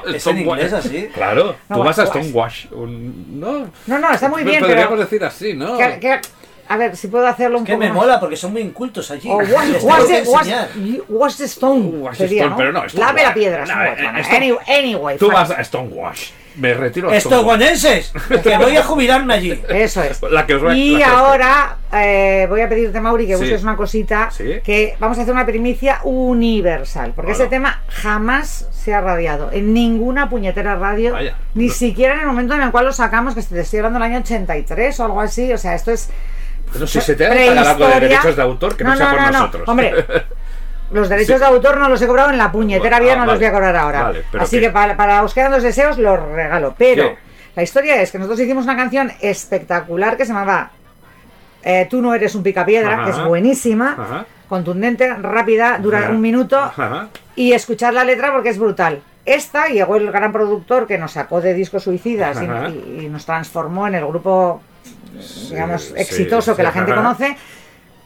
Es 0.04 0.14
en 0.14 0.20
Stonewash. 0.20 0.58
inglés 0.58 0.72
así. 0.74 1.08
Claro, 1.14 1.56
No, 1.70 1.76
tú 1.76 1.82
vas 1.84 1.98
a 1.98 2.02
wash. 2.04 2.10
Stonewash. 2.10 2.66
Un- 2.72 3.40
No, 3.40 3.70
No, 3.86 3.98
no, 3.98 4.12
está 4.12 4.28
muy 4.28 4.44
bien, 4.44 4.60
Podríamos 4.60 4.90
pero... 4.90 5.00
decir 5.00 5.24
así, 5.24 5.54
¿no? 5.54 5.78
que- 5.78 5.98
que- 6.00 6.20
a 6.68 6.76
ver, 6.76 6.96
si 6.96 7.08
puedo 7.08 7.26
hacerlo 7.26 7.58
un 7.58 7.64
Que 7.64 7.72
poco 7.72 7.80
me 7.84 7.88
más. 7.88 7.96
mola 7.96 8.20
porque 8.20 8.36
son 8.36 8.52
muy 8.52 8.62
incultos 8.62 9.10
allí. 9.10 9.28
O 9.28 9.36
wash 9.38 9.48
que 9.72 9.78
the, 9.78 9.84
wash, 9.86 10.48
enseñar. 10.48 10.68
wash 11.08 11.36
the 11.36 11.44
stone. 11.44 11.98
Wash 11.98 12.16
sería, 12.16 12.42
stone, 12.44 12.50
¿no? 12.50 12.56
pero 12.56 12.72
no, 12.72 12.84
Lave 12.94 13.22
la 13.22 13.34
piedra. 13.34 13.64
No, 13.66 13.84
eh, 13.84 13.94
bueno, 14.02 14.18
Stone- 14.20 14.36
anyway, 14.36 14.58
anyway, 14.68 15.16
Tú 15.18 15.26
fine. 15.26 15.34
vas 15.34 15.50
a 15.50 15.62
Stonewash. 15.64 16.30
Me 16.56 16.72
retiro 16.72 17.10
a 17.10 17.14
Estos 17.16 17.32
Stonewash. 17.32 17.44
guanenses, 17.58 18.12
que 18.42 18.56
voy 18.56 18.74
a 18.78 18.82
jubilarme 18.82 19.34
allí. 19.34 19.62
Eso 19.68 20.02
es. 20.02 20.22
La 20.22 20.46
que 20.46 20.54
os 20.54 20.64
va- 20.64 20.74
y 20.74 20.92
la 20.92 20.98
que 20.98 21.04
ahora 21.04 21.76
eh, 21.92 22.46
voy 22.48 22.62
a 22.62 22.68
pedirte, 22.68 22.98
Mauri, 22.98 23.26
que 23.26 23.34
Sí. 23.36 23.42
busques 23.42 23.62
una 23.62 23.76
cosita. 23.76 24.30
Sí. 24.30 24.60
Que 24.64 24.96
vamos 24.98 25.18
a 25.18 25.22
hacer 25.22 25.34
una 25.34 25.44
primicia 25.44 26.00
universal. 26.04 27.12
Porque 27.14 27.32
Hola. 27.32 27.42
ese 27.42 27.50
tema 27.50 27.82
jamás 27.88 28.68
se 28.72 28.94
ha 28.94 29.02
radiado 29.02 29.50
en 29.52 29.74
ninguna 29.74 30.30
puñetera 30.30 30.76
radio. 30.76 31.12
Vaya. 31.12 31.36
Ni 31.54 31.66
No. 31.66 31.72
siquiera 31.74 32.14
en 32.14 32.20
el 32.20 32.26
momento 32.26 32.54
en 32.54 32.62
el 32.62 32.70
cual 32.70 32.86
lo 32.86 32.92
sacamos, 32.94 33.34
que 33.34 33.42
te 33.42 33.60
estoy 33.60 33.80
hablando 33.80 33.98
del 33.98 34.10
año 34.10 34.18
83 34.20 34.98
o 35.00 35.04
algo 35.04 35.20
así. 35.20 35.52
O 35.52 35.58
sea, 35.58 35.74
esto 35.74 35.90
es. 35.90 36.08
Pero 36.72 36.86
si 36.86 37.00
se 37.00 37.14
te 37.14 37.26
ha 37.26 37.30
pagar 37.30 37.66
algo 37.68 37.86
de 37.88 38.00
derechos 38.00 38.36
de 38.36 38.42
autor, 38.42 38.76
que 38.76 38.84
no, 38.84 38.96
sea 38.96 39.10
por 39.10 39.20
nosotros. 39.32 39.68
Hombre, 39.68 39.92
los 40.92 41.08
derechos 41.08 41.34
Sí. 41.36 41.40
de 41.40 41.46
autor 41.46 41.78
no 41.78 41.88
los 41.88 42.00
he 42.02 42.06
cobrado 42.06 42.30
en 42.30 42.38
la 42.38 42.52
puñetera 42.52 42.98
Bueno, 42.98 43.04
vida, 43.04 43.12
ah, 43.14 43.24
no 43.24 43.26
los 43.32 43.38
voy 43.38 43.46
a 43.46 43.52
cobrar 43.52 43.76
ahora. 43.76 44.02
Vale, 44.04 44.24
Así 44.38 44.56
¿qué? 44.56 44.66
que 44.66 44.70
para, 44.70 44.96
para 44.96 45.22
os 45.22 45.32
quedan 45.34 45.52
dos 45.52 45.62
deseos, 45.62 45.98
los 45.98 46.20
regalo. 46.20 46.74
Pero 46.76 47.10
¿Qué? 47.10 47.18
la 47.56 47.62
historia 47.62 48.00
es 48.02 48.12
que 48.12 48.18
nosotros 48.18 48.40
hicimos 48.40 48.64
una 48.64 48.76
canción 48.76 49.10
espectacular 49.20 50.16
que 50.16 50.24
se 50.26 50.32
llamaba 50.32 50.70
eh, 51.62 51.86
Tú 51.90 52.00
no 52.00 52.14
eres 52.14 52.34
un 52.34 52.42
picapiedra, 52.42 52.94
Ajá. 52.94 53.04
que 53.04 53.10
es 53.10 53.24
buenísima, 53.24 53.96
Ajá. 53.98 54.26
contundente, 54.48 55.12
rápida, 55.14 55.78
dura 55.78 55.98
Ajá. 56.00 56.10
un 56.10 56.20
minuto 56.20 56.72
y 57.34 57.52
escuchar 57.52 57.92
la 57.94 58.04
letra 58.04 58.32
porque 58.32 58.50
es 58.50 58.58
brutal. 58.58 59.00
Esta 59.24 59.66
llegó 59.66 59.96
el 59.96 60.12
gran 60.12 60.30
productor 60.32 60.86
que 60.86 60.98
nos 60.98 61.10
sacó 61.12 61.40
de 61.40 61.52
discos 61.54 61.82
suicidas 61.82 62.40
y- 62.40 62.44
Ajá. 62.44 62.68
y, 62.68 63.06
y 63.06 63.08
nos 63.08 63.26
transformó 63.26 63.88
en 63.88 63.96
el 63.96 64.06
grupo, 64.06 64.62
digamos, 65.50 65.92
exitoso 65.96 66.52
sí, 66.52 66.56
que 66.56 66.62
la 66.62 66.72
gente 66.72 66.92
ajá. 66.92 67.02
conoce. 67.02 67.36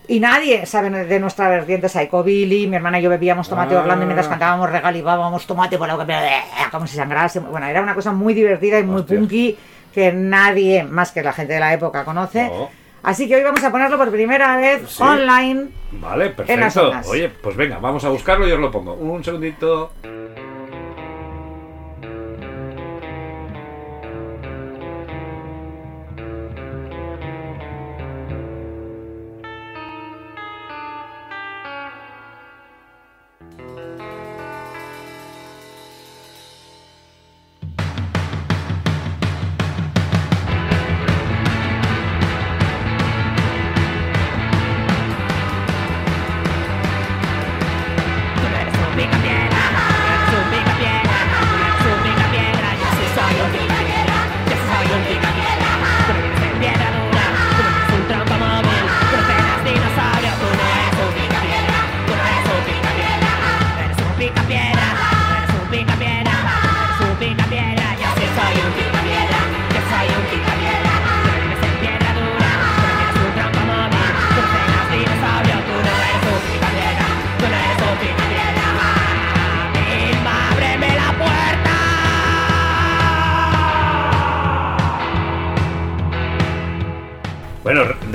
Y 0.08 0.18
nadie 0.18 0.66
sabe 0.66 0.90
de 0.90 1.20
nuestra 1.20 1.48
vertiente 1.48 1.88
Psycho 1.88 2.24
Billy, 2.24 2.66
mi 2.66 2.74
hermana 2.76 2.98
y 2.98 3.02
yo 3.02 3.10
bebíamos 3.10 3.48
tomate 3.48 3.76
Ah. 3.76 3.80
Orlando 3.80 4.02
y 4.04 4.06
mientras 4.06 4.26
cantábamos 4.26 4.68
regalibábamos 4.70 5.46
tomate 5.46 5.78
por 5.78 5.86
la 5.86 5.94
eh, 6.26 6.42
como 6.72 6.86
si 6.88 6.96
sangrase. 6.96 7.38
Bueno, 7.38 7.66
era 7.66 7.80
una 7.80 7.94
cosa 7.94 8.10
muy 8.10 8.34
divertida 8.34 8.80
y 8.80 8.82
muy 8.82 9.02
Hostia. 9.02 9.18
punky 9.18 9.56
que 9.94 10.12
nadie 10.12 10.82
más 10.82 11.12
que 11.12 11.22
la 11.22 11.32
gente 11.32 11.52
de 11.52 11.60
la 11.60 11.72
época 11.74 12.04
conoce. 12.04 12.48
No. 12.48 12.68
Así 13.02 13.28
que 13.28 13.36
hoy 13.36 13.42
vamos 13.44 13.62
a 13.64 13.70
ponerlo 13.70 13.96
por 13.96 14.10
primera 14.10 14.56
vez 14.56 14.82
Sí. 14.88 15.02
online. 15.02 15.68
Vale, 15.92 16.34
En 16.46 16.60
las 16.60 16.74
perfecto. 16.74 17.10
Oye, 17.10 17.28
pues 17.28 17.56
venga, 17.56 17.78
vamos 17.78 18.04
a 18.04 18.08
buscarlo 18.10 18.46
y 18.48 18.52
os 18.52 18.58
lo 18.60 18.70
pongo. 18.70 18.94
Un 18.94 19.22
segundito. 19.24 19.92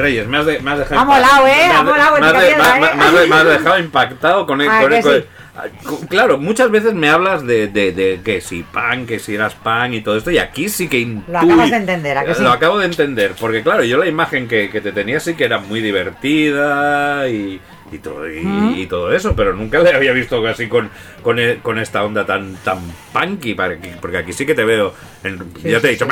Reyes, 0.06 0.28
me 0.28 0.38
has, 0.38 0.46
de- 0.46 0.60
me 0.60 0.72
has 0.72 0.80
dejado. 0.80 1.02
Impactado 3.80 4.46
con 4.46 4.62
el. 4.62 4.70
Ah, 4.70 4.82
con 4.82 4.94
el- 4.94 5.02
con 5.04 5.14
el- 5.14 5.22
sí. 5.22 5.28
Ah, 5.58 5.64
Claro, 6.10 6.38
muchas 6.38 6.70
veces 6.70 6.94
me 6.94 7.10
hablas 7.10 7.46
de, 7.48 7.68
de- 7.68 7.94
de 7.94 8.20
que 8.24 8.42
si 8.42 8.64
pan, 8.64 9.06
que 9.06 9.20
si 9.20 9.36
eras 9.36 9.54
pan 9.56 9.94
y 9.94 10.02
todo 10.02 10.18
esto, 10.18 10.30
y 10.30 10.38
aquí 10.38 10.68
sí 10.68 10.90
que 10.90 11.00
intuí- 11.00 11.24
Lo 11.30 11.40
acabas 11.40 11.72
de 11.72 11.78
entender, 11.78 12.18
¿a 12.18 12.26
que 12.26 12.36
sí? 12.36 12.44
Lo 12.44 12.52
acabo 12.52 12.78
de 12.80 12.86
entender, 12.88 13.32
porque 13.40 13.64
claro, 13.64 13.84
yo 13.86 13.98
la 13.98 14.06
imagen 14.08 14.50
que, 14.50 14.70
que 14.70 14.82
te 14.82 14.92
tenía 14.92 15.22
sí 15.22 15.36
que 15.36 15.46
era 15.46 15.60
muy 15.60 15.80
divertida 15.80 17.30
y, 17.30 17.62
y 17.92 18.00
todo, 18.00 18.28
y, 18.30 18.42
y 18.82 18.88
todo 18.88 19.14
eso, 19.14 19.36
pero 19.36 19.54
nunca 19.54 19.80
le 19.80 19.94
había 19.94 20.12
visto 20.12 20.46
así 20.48 20.68
con, 20.68 20.90
con, 21.22 21.38
e- 21.40 21.60
con 21.62 21.78
esta 21.78 22.04
onda 22.04 22.26
tan, 22.26 22.56
tan 22.58 22.80
punky, 23.14 23.56
porque 24.02 24.18
aquí 24.18 24.34
sí 24.34 24.46
que 24.46 24.56
te 24.56 24.64
veo. 24.64 24.94
en- 25.24 25.38
Sí, 25.62 25.70
ya 25.70 25.80
te 25.80 25.88
he 25.88 25.92
dicho, 25.92 26.08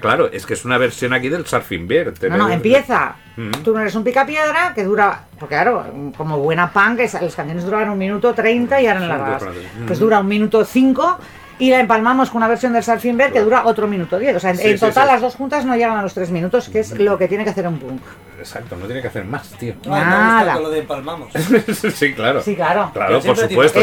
claro, 0.00 0.30
es 0.32 0.46
que 0.46 0.54
es 0.54 0.64
una 0.64 0.78
versión 0.78 1.12
aquí 1.12 1.28
del 1.28 1.44
Surfing 1.46 1.86
Bear. 1.88 2.12
te 2.12 2.30
No, 2.30 2.36
no, 2.38 2.48
empieza. 2.50 3.16
Mm. 3.36 3.50
Tú 3.64 3.74
no 3.74 3.80
eres 3.80 3.94
un 3.94 4.04
picapiedra 4.04 4.72
que 4.74 4.84
dura. 4.84 5.24
Porque 5.38 5.54
claro, 5.56 5.84
como 6.16 6.38
buena 6.38 6.72
punk, 6.72 7.00
las 7.00 7.12
canciones 7.34 7.64
duraban 7.64 7.90
un 7.90 7.98
minuto 7.98 8.32
30 8.32 8.80
y 8.80 8.84
largas. 8.86 9.42
dos 9.42 9.42
frases. 9.42 9.66
Pues 9.86 9.98
Mm. 9.98 10.02
dura 10.02 10.20
un 10.20 10.28
minuto 10.28 10.64
5 10.64 11.18
y 11.58 11.70
la 11.70 11.80
empalmamos 11.80 12.30
con 12.30 12.38
una 12.38 12.48
versión 12.48 12.72
del 12.72 12.82
Surfing 12.82 13.16
Bear 13.16 13.32
que 13.32 13.40
dura 13.40 13.62
otro 13.66 13.86
minuto 13.86 14.18
diez. 14.18 14.36
O 14.36 14.40
sea, 14.40 14.50
en, 14.50 14.56
Sí, 14.58 14.68
en 14.68 14.78
sí, 14.78 14.80
total 14.86 15.04
sí. 15.06 15.12
las 15.12 15.20
dos 15.20 15.34
juntas 15.36 15.64
no 15.64 15.74
llegan 15.76 15.96
a 15.98 16.02
los 16.02 16.14
tres 16.14 16.30
minutos, 16.30 16.68
que 16.68 16.80
es 16.80 16.98
lo 16.98 17.16
que 17.18 17.28
tiene 17.28 17.44
que 17.44 17.50
hacer 17.50 17.66
un 17.66 17.78
punk. 17.78 18.00
Exacto, 18.38 18.76
no 18.76 18.84
tiene 18.86 19.00
que 19.02 19.08
hacer 19.08 19.24
más, 19.24 19.48
tío. 19.58 19.74
No, 19.86 19.92
me 19.92 19.98
Nada. 20.00 20.60
lo 20.60 20.68
de 20.70 20.80
empalmamos. 20.80 21.32
sí, 21.94 22.12
claro. 22.12 22.42
Sí, 22.42 22.54
claro. 22.54 22.90
Claro, 22.92 23.20
por 23.20 23.36
supuesto. 23.36 23.80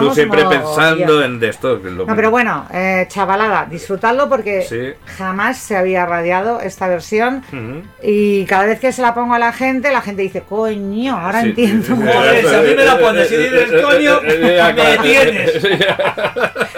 Tú 0.00 0.14
siempre 0.14 0.44
pensando 0.44 1.24
en 1.24 1.40
de 1.40 1.48
esto. 1.48 1.80
que 1.82 1.88
es 1.88 1.94
lo 1.94 2.04
No, 2.06 2.14
pero 2.14 2.30
bueno, 2.30 2.66
eh, 2.72 3.06
chavalada, 3.08 3.66
disfrutadlo 3.68 4.28
porque 4.28 4.62
Sí. 4.62 4.92
jamás 5.16 5.56
se 5.58 5.76
había 5.76 6.04
radiado 6.06 6.60
esta 6.60 6.86
versión 6.88 7.42
Ujú. 7.48 7.82
y 8.02 8.44
cada 8.44 8.66
vez 8.66 8.78
que 8.80 8.92
se 8.92 9.00
la 9.02 9.14
pongo 9.14 9.34
a 9.34 9.38
la 9.38 9.52
gente, 9.52 9.90
la 9.90 10.02
gente 10.02 10.22
dice, 10.22 10.42
coño, 10.42 11.16
ahora 11.18 11.40
Sí. 11.42 11.48
entiendo. 11.48 11.96
Joder, 11.96 12.46
si 12.46 12.54
a 12.54 12.60
mí 12.60 12.74
me 12.76 12.84
la 12.84 12.98
pones 12.98 13.32
y 13.32 13.36
dices, 13.36 13.82
coño, 13.82 14.20
Ya, 14.56 14.66
me 14.68 14.74
claro. 14.74 15.02
tienes. 15.02 15.62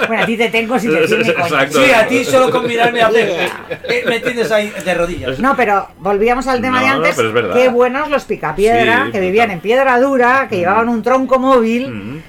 Bueno, 0.07 0.27
ti 0.29 0.37
te 0.37 0.49
tengo 0.51 0.79
si 0.79 0.89
te 0.89 1.07
tiene 1.07 1.35
coño. 1.35 1.45
Exacto. 1.47 1.83
Sí, 1.83 1.91
a 1.91 2.07
ti 2.07 2.25
solo 2.25 2.51
con 2.51 2.67
mirarme 2.67 3.01
a 3.01 3.07
hacer. 3.09 3.29
eh, 3.89 4.05
Me 4.07 4.21
tienes 4.21 4.51
ahí 4.53 4.71
de 4.85 4.95
rodillas. 4.95 5.39
No, 5.39 5.57
pero 5.57 5.89
volvíamos 5.99 6.47
al 6.47 6.61
tema 6.61 6.81
No, 6.81 6.83
de 6.85 6.91
no, 6.91 6.97
antes. 6.99 7.15
pero 7.17 7.29
es 7.29 7.35
verdad. 7.35 7.55
Qué 7.55 7.69
buenos 7.69 8.11
los 8.11 8.25
picapiedra, 8.25 9.07
Sí, 9.07 9.13
que 9.13 9.21
vivían 9.21 9.51
en 9.51 9.61
piedra 9.61 9.99
dura, 9.99 10.47
que 10.49 10.57
llevaban 10.59 10.89
un 10.89 11.03
tronco 11.03 11.39
móvil. 11.39 11.91
Mm. 11.91 12.23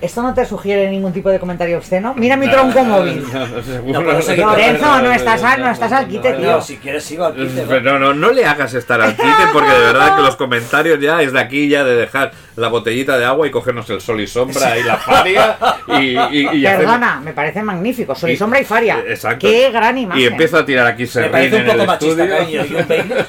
Esto 0.00 0.20
no 0.22 0.34
te 0.34 0.44
sugiere 0.44 0.90
ningún 0.90 1.12
tipo 1.12 1.30
de 1.30 1.38
comentario 1.38 1.78
obsceno. 1.78 2.12
Mira 2.16 2.36
mi 2.36 2.48
tronco 2.50 2.84
móvil. 2.84 3.24
No. 3.32 4.00
Lorenzo, 4.02 5.02
no 5.02 5.12
estás 5.12 5.42
al, 5.42 5.60
no 5.62 5.70
estás 5.70 5.90
al 5.92 6.06
quite, 6.06 6.32
tío. 6.34 6.50
No, 6.52 6.60
si 6.60 6.76
quieres 6.76 7.02
sigo 7.02 7.24
al 7.24 7.34
quite. 7.34 7.62
Pero 7.66 7.98
no, 7.98 8.12
no 8.12 8.30
le 8.30 8.44
hagas 8.44 8.74
estar 8.74 9.00
al 9.00 9.16
quite 9.16 9.26
porque 9.52 9.70
de 9.70 9.78
verdad 9.78 10.16
que 10.16 10.22
los 10.22 10.36
comentarios 10.36 11.00
ya 11.00 11.22
es 11.22 11.32
de 11.32 11.40
aquí 11.40 11.68
ya 11.68 11.82
de 11.84 11.94
dejar 11.96 12.32
la 12.56 12.68
botellita 12.68 13.18
de 13.18 13.24
agua 13.24 13.46
y 13.46 13.50
cogernos 13.50 13.88
el 13.90 14.00
sol 14.00 14.20
y 14.20 14.26
sombra 14.26 14.78
y 14.78 14.82
la 14.82 14.96
faria 14.96 15.56
y, 15.88 16.16
y, 16.16 16.48
y 16.58 16.66
hacer- 16.66 16.78
Perdona, 16.80 17.20
me 17.20 17.32
parece 17.32 17.62
magnífico. 17.62 18.14
Sol 18.14 18.30
y 18.30 18.36
sombra 18.36 18.60
y 18.60 18.64
faria. 18.64 18.98
Exacto. 19.06 19.46
Qué 19.46 19.70
gran 19.70 19.96
imagen. 19.98 20.22
Y 20.22 20.26
empiezo 20.26 20.58
a 20.58 20.64
tirar 20.66 20.86
aquí 20.86 21.02
Me 21.02 21.08
serrín 21.08 21.32
parece 21.32 21.56
un 21.56 21.60
en 21.62 21.68
el 21.70 21.76
poco 21.76 21.86
machista, 21.86 22.22
estudio. 22.24 22.38
cariño. 22.38 22.64
Y 22.66 22.74
un 22.74 22.88
Baileys. 22.88 23.26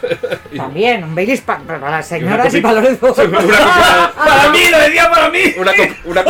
También, 0.57 1.03
un 1.03 1.15
Baileys 1.15 1.41
pa- 1.41 1.59
para 1.59 1.89
las 1.91 2.07
señoras 2.07 2.53
y 2.53 2.61
para 2.61 2.75
Lorenzo. 2.75 3.13
una 3.17 3.37
copita- 3.39 4.11
¡Para 4.17 4.49
mí! 4.49 4.59
¡Lo 4.71 4.79
decía 4.79 5.09
para 5.09 5.29
mí! 5.29 5.39
Una, 5.57 5.71
una, 6.05 6.23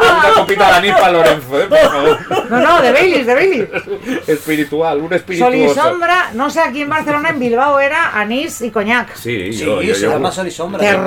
una 0.00 0.30
copita 0.34 0.66
de 0.68 0.72
anís 0.74 0.92
para 0.92 1.12
Lorenzo, 1.12 1.60
¿eh? 1.60 1.66
por 1.66 1.78
favor. 1.78 2.50
No, 2.50 2.60
no, 2.60 2.82
de 2.82 2.92
Baileys, 2.92 3.26
de 3.26 3.34
Baileys. 3.34 3.68
Espiritual, 4.26 4.98
un 5.00 5.10
Sol 5.38 5.54
y 5.54 5.68
sombra, 5.70 6.30
no 6.34 6.50
sé, 6.50 6.60
aquí 6.60 6.82
en 6.82 6.88
Barcelona, 6.88 7.30
en 7.30 7.38
Bilbao 7.38 7.78
era 7.80 8.18
anís 8.18 8.60
y 8.62 8.70
coñac. 8.70 9.14
Sí, 9.14 9.52
Sí, 9.52 9.64
yo, 9.64 9.82
yo, 9.82 9.94
se 9.94 10.02
yo- 10.02 10.12
llama 10.12 10.30
sol 10.32 10.46
y 10.46 10.50
sombra. 10.50 10.80
Pero 10.80 11.02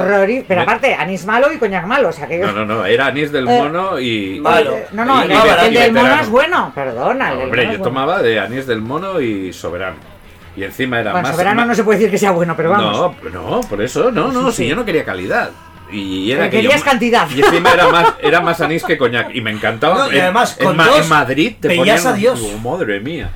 Me- 0.48 0.62
aparte, 0.62 0.94
anís 0.96 1.26
malo 1.26 1.52
y 1.52 1.58
coñac 1.58 1.86
malo. 1.86 2.10
O 2.10 2.14
sea, 2.14 2.28
que 2.28 2.38
No, 2.40 2.52
no, 2.52 2.66
no, 2.66 2.86
era 2.86 3.08
anís 3.08 3.32
del 3.32 3.48
Eh, 3.48 3.60
mono 3.62 4.00
y... 4.00 4.40
Malo. 4.40 4.78
No, 4.92 5.06
no, 5.06 5.22
Y- 5.26 5.32
el, 5.32 5.74
y 5.74 5.78
el 5.78 5.84
del 5.84 5.94
mono 5.94 6.20
es 6.22 6.30
bueno. 6.30 6.72
Perdona, 6.74 7.34
Hombre, 7.34 7.64
yo 7.64 7.70
bueno. 7.70 7.84
tomaba 7.84 8.22
de 8.22 8.40
anís 8.40 8.66
del 8.68 8.82
mono 8.82 9.20
y 9.22 9.52
soberano. 9.54 9.98
Y 10.56 10.64
encima 10.64 11.00
era 11.00 11.12
Bueno, 11.12 11.28
más... 11.28 11.36
soberano 11.36 11.62
más- 11.62 11.68
no 11.70 11.76
se 11.76 11.84
puede 11.84 11.98
decir 12.00 12.12
que 12.12 12.18
sea 12.18 12.32
bueno, 12.32 12.56
pero 12.56 12.70
vamos. 12.70 13.16
No, 13.24 13.30
no, 13.32 13.62
por 13.62 13.82
eso, 13.82 14.12
no, 14.12 14.32
no, 14.32 14.52
Sí, 14.52 14.58
si 14.58 14.64
sí. 14.64 14.70
yo 14.70 14.76
no 14.76 14.86
quería 14.86 15.04
calidad. 15.04 15.50
Y 15.94 16.32
era 16.32 16.50
que 16.50 16.58
querías 16.58 16.80
yo- 16.80 16.86
cantidad. 16.86 17.30
Y 17.30 17.42
encima 17.42 17.72
era 17.72 17.88
más, 17.90 18.14
era 18.22 18.42
más 18.42 18.60
anís 18.62 18.84
que 18.84 18.98
coñac. 18.98 19.34
Y 19.36 19.42
me 19.42 19.52
encantaba. 19.52 19.98
No, 20.08 20.12
y 20.12 20.16
En- 20.16 20.22
además, 20.24 20.56
en, 20.60 20.66
con 20.66 20.78
Ma- 20.78 20.88
dos 20.88 21.00
en 21.02 21.10
Madrid 21.10 21.54
te 21.60 21.68
veías 21.70 22.02
ponían... 22.02 22.08
a 22.08 22.14
Dios. 22.18 22.42
Oh, 22.42 22.58
madre 22.58 23.00
mía. 23.00 23.30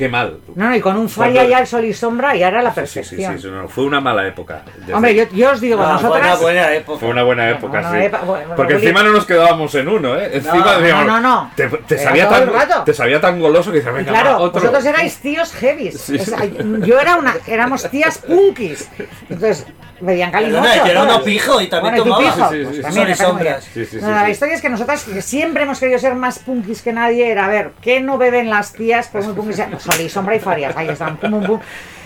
Qué 0.00 0.08
mal. 0.08 0.38
No, 0.54 0.70
no, 0.70 0.74
y 0.74 0.80
con 0.80 0.96
un 0.96 1.10
faria 1.10 1.34
Cuando- 1.42 1.50
ya 1.50 1.58
el 1.58 1.66
sol 1.66 1.84
y 1.84 1.92
sombra 1.92 2.34
y 2.34 2.42
ahora 2.42 2.62
la 2.62 2.72
Sí, 2.72 2.80
sí, 2.80 2.86
sí, 2.86 2.94
perfección. 3.16 3.38
sí, 3.38 3.48
no, 3.50 3.68
fue 3.68 3.84
una 3.84 4.00
mala 4.00 4.26
época. 4.26 4.62
Desde- 4.78 4.94
Hombre, 4.94 5.14
yo, 5.14 5.24
yo 5.30 5.50
os 5.50 5.60
digo, 5.60 5.76
No, 5.76 5.92
nosotras. 5.92 6.10
buena, 6.22 6.36
buena 6.36 6.74
época. 6.74 6.98
Fue 7.00 7.08
una 7.10 7.22
buena 7.22 7.50
época, 7.50 7.80
Bueno, 7.82 7.90
sí. 7.90 7.96
epa- 7.98 8.24
bueno, 8.24 8.54
Porque 8.56 8.72
bueno, 8.72 8.78
encima 8.88 9.02
no 9.02 9.12
nos 9.12 9.26
quedábamos 9.26 9.74
en 9.74 9.88
uno, 9.88 10.16
¿eh? 10.18 10.30
Encima 10.32 10.54
no, 10.64 10.80
decíamos, 10.80 11.06
no, 11.06 11.20
no. 11.20 11.50
Te, 11.54 11.68
te 11.68 11.98
sabía 11.98 12.28
tan, 12.30 12.50
te 12.86 12.94
sabía 12.94 13.20
tan 13.20 13.38
goloso 13.40 13.70
que 13.70 13.76
dices, 13.80 13.92
venga, 13.92 14.10
claro, 14.10 14.30
va, 14.30 14.38
otro. 14.38 14.60
vosotros 14.62 14.86
erais 14.86 15.18
tíos 15.18 15.52
heavies. 15.52 16.00
Sí, 16.00 16.16
O 16.16 16.24
sea, 16.24 16.46
yo 16.46 16.98
era 16.98 17.16
una, 17.16 17.34
éramos 17.46 17.86
tías 17.90 18.16
punkis. 18.26 18.88
Entonces, 19.28 19.66
veían 20.00 20.30
calimocho. 20.30 20.62
Perdona, 20.62 20.84
yo 20.86 20.90
era 20.92 21.02
uno 21.02 21.22
pijo 21.22 21.60
y 21.60 21.66
también 21.68 21.94
bueno, 21.96 21.96
¿y 21.96 22.08
tú 22.08 22.16
tomaba. 22.16 22.34
pijo? 22.36 22.50
Sí, 22.50 22.56
sí, 22.60 22.64
Pues 22.70 22.82
también, 22.82 23.08
me. 23.08 23.14
Sombras. 23.16 23.64
Sí, 23.64 23.84
sí, 23.84 23.96
No, 24.00 24.06
sí, 24.06 24.12
la 24.14 24.24
sí. 24.24 24.30
historia 24.30 24.54
es 24.54 24.62
que 24.62 24.68
nosotras 24.70 25.00
siempre 25.20 25.62
hemos 25.64 25.78
querido 25.78 25.98
ser 25.98 26.14
más 26.14 26.38
punkis 26.38 26.80
que 26.80 26.92
nadie 26.94 27.30
era, 27.30 27.44
a 27.44 27.48
ver, 27.48 27.72
¿qué 27.82 28.00
no 28.00 28.16
beben 28.16 28.48
las 28.48 28.72
tías 28.72 29.08
por 29.08 29.22
muy 29.24 29.34
punkis? 29.34 29.58
Sol 29.90 30.00
y 30.04 30.08
sombra 30.08 30.36
y 30.36 30.40
farias, 30.40 30.76
ahí 30.76 30.88
están, 30.88 31.16
pum, 31.16 31.30
pum, 31.30 31.44
pum. 31.46 31.60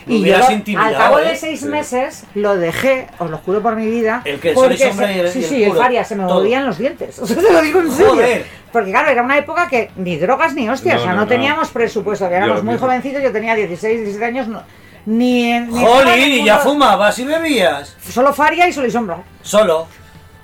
Y 0.06 0.22
yo 0.22 0.36
al 0.36 0.96
cabo 0.96 1.18
¿eh? 1.18 1.30
de 1.30 1.36
seis 1.36 1.60
Sí. 1.60 1.66
meses 1.66 2.24
lo 2.34 2.56
dejé, 2.56 3.06
os 3.18 3.30
lo 3.30 3.38
juro 3.38 3.62
por 3.62 3.74
mi 3.74 3.86
vida. 3.88 4.20
El 4.26 4.38
que 4.38 4.50
el 4.50 4.54
sol 4.54 4.66
y 4.66 4.68
porque 4.76 4.88
sombra 4.88 5.06
se- 5.06 5.14
y 5.14 5.18
el- 5.20 5.28
Sí, 5.30 5.38
y 5.38 5.42
el 5.44 5.48
sí, 5.48 5.62
el 5.64 5.68
puro, 5.70 5.80
faria, 5.82 6.04
se 6.04 6.14
me 6.16 6.24
todo. 6.24 6.34
movían 6.40 6.66
los 6.66 6.76
dientes. 6.78 7.18
O 7.22 7.26
sea, 7.26 7.36
te 7.36 7.50
lo 7.52 7.62
digo 7.62 7.80
en 7.80 7.90
serio. 7.90 8.10
Joder. 8.12 8.46
Porque 8.70 8.90
claro, 8.90 9.08
era 9.08 9.22
una 9.22 9.38
época 9.38 9.66
que 9.68 9.90
ni 9.96 10.16
drogas 10.18 10.54
ni 10.54 10.68
hostias, 10.68 10.96
No, 10.96 11.00
o 11.00 11.04
sea, 11.04 11.12
no, 11.12 11.18
no, 11.20 11.22
no. 11.24 11.28
teníamos 11.28 11.68
presupuesto, 11.70 12.28
que 12.28 12.34
éramos 12.34 12.62
muy 12.62 12.76
jovencitos, 12.76 13.22
yo 13.22 13.32
tenía 13.32 13.54
16, 13.54 14.00
17 14.00 14.24
años, 14.26 14.46
no- 14.48 14.62
ni 15.06 15.50
en... 15.52 15.70
ni 15.70 15.84
Jolín, 15.84 16.32
y 16.32 16.44
ya 16.44 16.58
fumabas 16.58 17.18
y 17.18 17.24
bebías. 17.24 17.96
Solo 18.10 18.32
faria 18.34 18.68
y 18.68 18.72
sol 18.74 18.84
y 18.86 18.90
sombra. 18.90 19.22
Solo. 19.42 19.86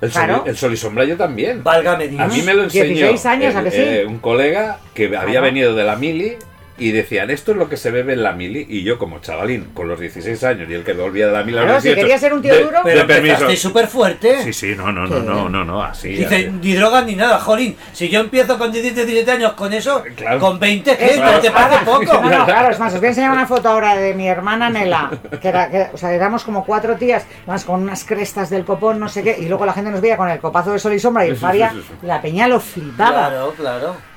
El, 0.00 0.10
sol, 0.10 0.24
Claro. 0.24 0.44
el 0.46 0.56
sol 0.56 0.72
y 0.72 0.76
sombra 0.78 1.04
yo 1.04 1.16
también. 1.18 1.62
Válgame 1.62 2.08
Dios. 2.08 2.22
A 2.22 2.26
mí 2.28 2.40
me 2.40 2.54
lo 2.54 2.62
enseñó 2.62 2.86
16 2.86 3.26
años, 3.26 3.54
¿a 3.54 3.62
que 3.62 3.70
sí? 3.70 3.76
eh, 3.78 4.06
un 4.06 4.18
colega 4.18 4.78
que 4.94 5.04
había 5.06 5.20
Claro. 5.24 5.42
venido 5.42 5.74
de 5.74 5.84
la 5.84 5.96
mili 5.96 6.36
y 6.80 6.90
decían, 6.92 7.30
esto 7.30 7.52
es 7.52 7.58
lo 7.58 7.68
que 7.68 7.76
se 7.76 7.90
bebe 7.90 8.14
en 8.14 8.22
la 8.22 8.32
mili. 8.32 8.66
Y 8.68 8.82
yo 8.82 8.98
como 8.98 9.20
chavalín, 9.20 9.66
con 9.74 9.86
los 9.88 10.00
16 10.00 10.42
años 10.44 10.68
y 10.68 10.74
el 10.74 10.82
que 10.82 10.94
volvía 10.94 11.26
de 11.26 11.32
la 11.32 11.42
mili 11.44 11.58
a 11.58 11.60
los 11.60 11.66
Claro, 11.66 11.80
si 11.82 11.88
18, 11.88 12.00
quería 12.06 12.18
ser 12.18 12.32
un 12.34 12.42
tío 12.42 12.54
de- 12.54 12.62
duro. 12.64 12.78
Pero 12.82 13.04
de 13.06 13.16
empezaste 13.16 13.56
súper 13.56 13.86
fuerte. 13.86 14.42
Sí, 14.42 14.52
sí, 14.52 14.74
no, 14.76 14.90
no, 14.90 15.06
no, 15.06 15.20
no, 15.20 15.48
no, 15.48 15.64
no, 15.64 15.82
así. 15.82 16.08
Dice, 16.08 16.34
así. 16.36 16.50
ni 16.62 16.74
drogas 16.74 17.04
ni 17.06 17.14
nada, 17.16 17.38
jolín. 17.38 17.76
Si 17.92 18.08
yo 18.08 18.20
empiezo 18.20 18.58
con 18.58 18.72
17, 18.72 19.04
17 19.06 19.30
años 19.30 19.52
con 19.52 19.72
eso, 19.72 20.02
Claro. 20.16 20.40
con 20.40 20.58
20, 20.58 20.96
¿qué? 20.96 21.08
Claro. 21.14 21.32
¿No 21.36 21.40
te 21.40 21.50
parece 21.50 21.78
poco? 21.84 22.04
No, 22.22 22.30
no, 22.38 22.44
claro, 22.46 22.70
es 22.72 22.78
más, 22.78 22.92
os 22.94 22.98
voy 23.00 23.06
a 23.06 23.10
enseñar 23.10 23.32
una 23.32 23.46
foto 23.46 23.68
ahora 23.68 23.96
de 23.96 24.14
mi 24.14 24.26
hermana 24.28 24.70
Nela, 24.70 25.10
que 25.40 25.48
era, 25.48 25.70
que, 25.70 25.86
o 25.92 25.96
sea, 25.96 26.12
éramos 26.12 26.44
como 26.44 26.64
cuatro 26.64 26.96
tías, 26.96 27.26
más 27.46 27.64
con 27.64 27.82
unas 27.82 28.04
crestas 28.04 28.50
del 28.50 28.64
copón, 28.64 28.98
no 28.98 29.08
sé 29.08 29.22
qué, 29.22 29.36
y 29.38 29.46
luego 29.46 29.66
la 29.66 29.72
gente 29.72 29.90
nos 29.90 30.00
veía 30.00 30.16
con 30.16 30.28
el 30.28 30.38
copazo 30.38 30.72
de 30.72 30.78
sol 30.78 30.92
y 30.94 30.98
sombra 30.98 31.26
y 31.26 31.30
el 31.30 31.36
Sí, 31.36 31.46
sí, 31.50 31.82
sí, 32.00 32.06
la 32.06 32.20
peña 32.22 32.48
lo 32.48 32.60
flipaba. 32.60 33.28
Claro, 33.28 33.54
claro. 33.56 34.09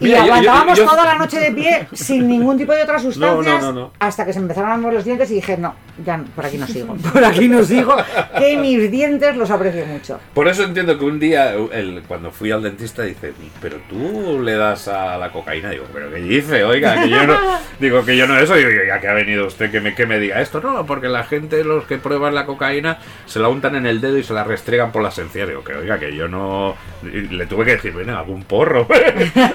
Y 0.00 0.04
Mira, 0.04 0.18
yo- 0.20 0.26
yo- 0.26 0.32
aguantábamos 0.32 0.78
yo- 0.78 0.84
toda 0.86 1.04
la 1.04 1.14
noche 1.16 1.40
de 1.40 1.52
pie 1.52 1.88
sin 1.92 2.28
ningún 2.28 2.56
tipo 2.56 2.72
de 2.72 2.82
otras 2.82 3.02
sustancias 3.02 3.62
no, 3.62 3.72
no. 3.72 3.92
hasta 3.98 4.24
que 4.24 4.32
se 4.32 4.38
empezaron 4.38 4.70
a 4.70 4.76
mover 4.76 4.94
los 4.94 5.04
dientes 5.04 5.30
y 5.30 5.34
dije, 5.34 5.56
no, 5.58 5.74
ya 6.04 6.16
no, 6.16 6.24
por 6.36 6.46
aquí 6.46 6.56
no 6.56 6.66
sigo, 6.66 6.94
por 7.12 7.24
aquí 7.24 7.48
no 7.48 7.64
sigo, 7.64 7.96
que 8.38 8.56
mis 8.56 8.90
dientes 8.90 9.36
los 9.36 9.50
aprecio 9.50 9.84
mucho. 9.86 10.20
Por 10.34 10.46
eso 10.48 10.62
entiendo 10.64 10.98
que 10.98 11.04
un 11.04 11.18
día, 11.18 11.52
el- 11.52 12.02
cuando 12.06 12.30
fui 12.30 12.50
al 12.52 12.62
dentista, 12.62 13.02
dice, 13.02 13.32
pero 13.60 13.78
tú 13.88 14.40
le 14.42 14.54
das 14.54 14.86
a 14.88 15.18
la 15.18 15.30
cocaína. 15.32 15.70
Digo, 15.70 15.84
pero 15.92 16.10
¿qué 16.10 16.16
dice? 16.20 16.62
Oiga, 16.64 17.02
que 17.02 17.08
yo 17.10 17.26
no, 17.26 17.36
digo 17.80 18.04
que 18.04 18.16
yo 18.16 18.26
no 18.28 18.38
eso. 18.38 18.54
Digo, 18.54 18.70
ya 18.86 19.00
que 19.00 19.08
ha 19.08 19.14
venido 19.14 19.46
usted 19.46 19.70
que 19.70 19.80
me, 19.80 19.94
que 19.94 20.06
me 20.06 20.18
diga 20.20 20.40
esto. 20.40 20.60
No, 20.60 20.86
porque 20.86 21.08
la 21.08 21.24
gente, 21.24 21.64
los 21.64 21.84
que 21.86 21.98
prueban 21.98 22.34
la 22.34 22.46
cocaína, 22.46 22.98
se 23.26 23.40
la 23.40 23.48
untan 23.48 23.74
en 23.76 23.86
el 23.86 24.00
dedo 24.00 24.16
y 24.18 24.22
se 24.22 24.32
la 24.32 24.44
restregan 24.44 24.92
por 24.92 25.02
las 25.02 25.18
encías. 25.18 25.48
Digo, 25.48 25.64
que 25.64 25.74
oiga, 25.74 25.98
que 25.98 26.14
yo 26.14 26.28
no... 26.28 26.76
le 27.02 27.46
tuve 27.46 27.64
que 27.64 27.72
decir, 27.72 27.92
bueno, 27.92 28.16
algún 28.16 28.44
porro. 28.44 28.86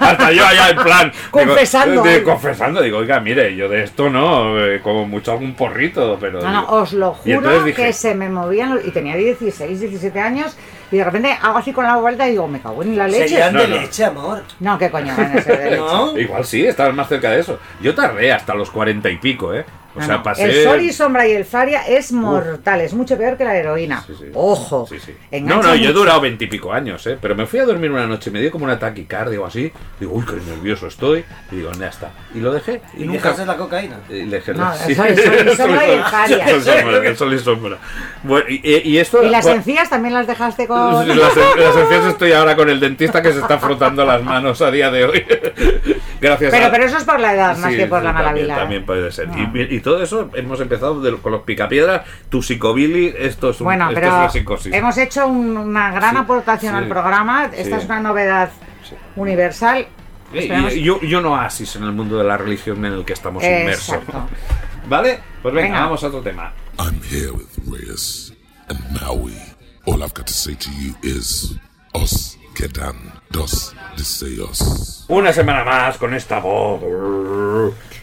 Hasta 0.00 0.32
yo 0.34 0.46
allá 0.46 0.70
en 0.70 0.76
plan... 0.76 1.10
digo, 1.12 1.30
Confesando. 1.30 2.02
de- 2.02 2.22
confesando. 2.22 2.82
Digo, 2.82 2.98
oiga, 2.98 3.20
mire, 3.20 3.54
yo 3.56 3.68
de 3.68 3.84
esto 3.84 4.10
no, 4.10 4.58
eh, 4.64 4.80
como 4.82 5.06
mucho 5.06 5.32
algún 5.32 5.54
porrito, 5.54 6.16
pero... 6.20 6.40
No, 6.42 6.50
no, 6.50 6.60
digo- 6.62 6.72
os 6.72 6.92
lo 6.92 7.12
juro 7.14 7.64
dije- 7.64 7.74
que 7.86 7.92
se 7.92 8.14
me 8.14 8.28
movían 8.28 8.74
los- 8.74 8.84
y 8.84 8.90
tenía 8.90 9.16
16, 9.16 9.80
17 9.80 10.20
años 10.20 10.56
y 10.92 10.96
de 10.98 11.04
repente 11.04 11.36
hago 11.40 11.58
así 11.58 11.72
con 11.72 11.84
la 11.84 11.96
vuelta 11.96 12.26
y 12.28 12.32
digo, 12.32 12.46
me 12.46 12.60
cago 12.60 12.82
en 12.82 12.96
la 12.96 13.08
leche. 13.08 13.28
Serían 13.28 13.52
No, 13.54 13.60
de 13.62 13.68
no. 13.68 13.76
leche, 13.76 14.04
amor. 14.04 14.42
No, 14.60 14.78
qué 14.78 14.90
coño 14.90 15.14
van 15.16 15.38
a 15.38 15.42
ser 15.42 15.58
de 15.58 15.64
leche. 15.70 15.76
¿No? 15.82 16.18
Igual 16.18 16.44
sí, 16.44 16.66
estabas 16.66 16.94
más 16.94 17.08
cerca 17.08 17.30
de 17.30 17.40
eso. 17.40 17.58
Yo 17.80 17.94
tardé 17.94 18.32
hasta 18.32 18.54
los 18.54 18.70
cuarenta 18.70 19.08
y 19.10 19.16
pico, 19.16 19.52
¿eh? 19.54 19.64
O 19.96 20.00
No, 20.00 20.06
sea, 20.06 20.16
no. 20.16 20.22
pasé. 20.22 20.44
El 20.44 20.64
sol 20.64 20.80
y 20.80 20.92
sombra 20.92 21.26
y 21.28 21.32
el 21.32 21.44
faria 21.44 21.86
es 21.86 22.10
mortal, 22.12 22.80
es 22.80 22.94
mucho 22.94 23.16
peor 23.16 23.36
que 23.36 23.44
la 23.44 23.56
heroína. 23.56 24.02
Sí, 24.06 24.12
sí. 24.18 24.26
Ojo. 24.34 24.86
Sí, 24.88 24.98
sí. 24.98 25.14
No, 25.42 25.62
no, 25.62 25.74
yo 25.74 25.90
he 25.90 25.92
durado 25.92 26.20
veintipico 26.20 26.72
años, 26.72 27.06
¿eh? 27.06 27.16
Pero 27.20 27.34
me 27.34 27.46
fui 27.46 27.60
a 27.60 27.64
dormir 27.64 27.90
una 27.90 28.06
noche, 28.06 28.30
me 28.30 28.40
dio 28.40 28.50
como 28.50 28.64
una 28.64 28.78
taquicardia 28.78 29.40
o 29.40 29.46
así. 29.46 29.72
Digo, 30.00 30.12
uy, 30.14 30.24
qué 30.26 30.34
nervioso 30.50 30.86
estoy. 30.88 31.24
Y 31.52 31.56
digo, 31.56 31.70
ya 31.78 31.88
está. 31.88 32.10
Y 32.34 32.40
lo 32.40 32.52
dejé. 32.52 32.80
Y, 32.96 33.02
Y 33.04 33.06
nunca. 33.06 33.22
dejaste 33.30 33.46
la 33.46 33.56
cocaína. 33.56 33.96
Y 34.08 34.22
dejé 34.24 34.54
No, 34.54 34.72
sí. 34.86 34.92
el 34.92 34.96
sol- 34.96 35.48
y 35.52 35.56
sombra 35.56 35.86
y 35.86 35.90
el 35.92 36.02
faria. 36.04 36.44
El 36.46 36.62
sol 36.62 36.74
y 36.74 36.78
sombra, 36.80 37.08
el 37.08 37.16
sol 37.16 37.34
y 37.34 37.38
sombra. 37.38 37.78
Bueno, 38.24 38.46
y, 38.48 38.60
y 38.90 38.98
esto. 38.98 39.22
¿Y 39.22 39.28
las 39.28 39.44
bueno, 39.44 39.58
encías 39.58 39.90
también 39.90 40.14
las 40.14 40.26
dejaste 40.26 40.66
con.? 40.66 41.06
Las, 41.06 41.16
las 41.16 41.76
encías 41.76 42.04
estoy 42.06 42.32
ahora 42.32 42.56
con 42.56 42.68
el 42.68 42.80
dentista 42.80 43.22
que 43.22 43.32
se 43.32 43.38
está 43.38 43.58
frotando 43.58 44.04
las 44.04 44.22
manos 44.22 44.60
a 44.62 44.70
día 44.70 44.90
de 44.90 45.04
hoy. 45.04 45.24
Gracias 46.20 46.50
Pero, 46.52 46.66
a... 46.66 46.70
pero 46.70 46.84
eso 46.84 46.96
es 46.96 47.04
por 47.04 47.20
la 47.20 47.34
edad 47.34 47.56
más 47.58 47.70
Sí, 47.70 47.76
que 47.76 47.86
por 47.86 48.00
sí, 48.00 48.04
la 48.06 48.12
mala 48.12 48.26
también, 48.28 48.46
vida. 48.46 48.54
¿eh? 48.56 48.58
También 48.60 48.86
puede 48.86 49.12
ser. 49.12 49.28
No. 49.28 49.52
Y, 49.54 49.76
y 49.76 49.80
todo 49.84 50.02
eso 50.02 50.28
hemos 50.34 50.60
empezado 50.60 51.00
de- 51.00 51.16
con 51.18 51.30
los 51.30 51.42
picapiedras, 51.42 52.02
tu 52.28 52.42
psicobilly, 52.42 53.14
esto 53.16 53.50
es, 53.50 53.60
un, 53.60 53.66
Bueno, 53.66 53.84
esto 53.90 54.00
es 54.00 54.04
pero 54.04 54.16
una 54.16 54.30
psicosis. 54.30 54.72
hemos 54.74 54.98
hecho 54.98 55.28
un- 55.28 55.56
una 55.56 55.92
gran 55.92 56.10
Sí, 56.14 56.16
aportación 56.22 56.72
sí, 56.74 56.78
al 56.82 56.88
programa. 56.88 57.44
Esta 57.46 57.76
sí. 57.76 57.82
es 57.82 57.84
una 57.84 58.00
novedad 58.00 58.50
Sí. 58.88 58.94
universal. 59.14 59.86
Y- 60.32 60.82
yo, 60.82 61.00
yo 61.02 61.20
no 61.20 61.34
oasis 61.34 61.76
en 61.76 61.84
el 61.84 61.92
mundo 61.92 62.18
de 62.18 62.24
la 62.24 62.36
religión 62.36 62.84
en 62.84 62.92
el 62.94 63.04
que 63.04 63.12
estamos 63.12 63.44
inmersos. 63.44 63.98
¿Vale? 64.88 65.20
Pues 65.42 65.54
venga, 65.54 65.68
Venga. 65.68 65.80
vamos 65.84 66.02
a 66.02 66.08
otro 66.08 66.20
tema. 66.22 66.52
I'm 66.78 67.00
here 67.10 67.30
with 67.30 67.46
Reyes 67.70 68.34
and 68.68 68.80
Maui. 69.00 69.36
All 69.86 70.02
I've 70.02 70.12
got 70.14 70.26
to 70.26 70.32
say 70.32 70.54
to 70.56 70.70
you 70.72 70.94
is, 71.02 71.56
Os 71.92 72.36
quedan 72.56 72.96
dos. 73.30 73.72
Una 75.08 75.32
semana 75.32 75.64
más 75.64 75.96
con 75.98 76.14
esta 76.14 76.38
voz 76.40 76.80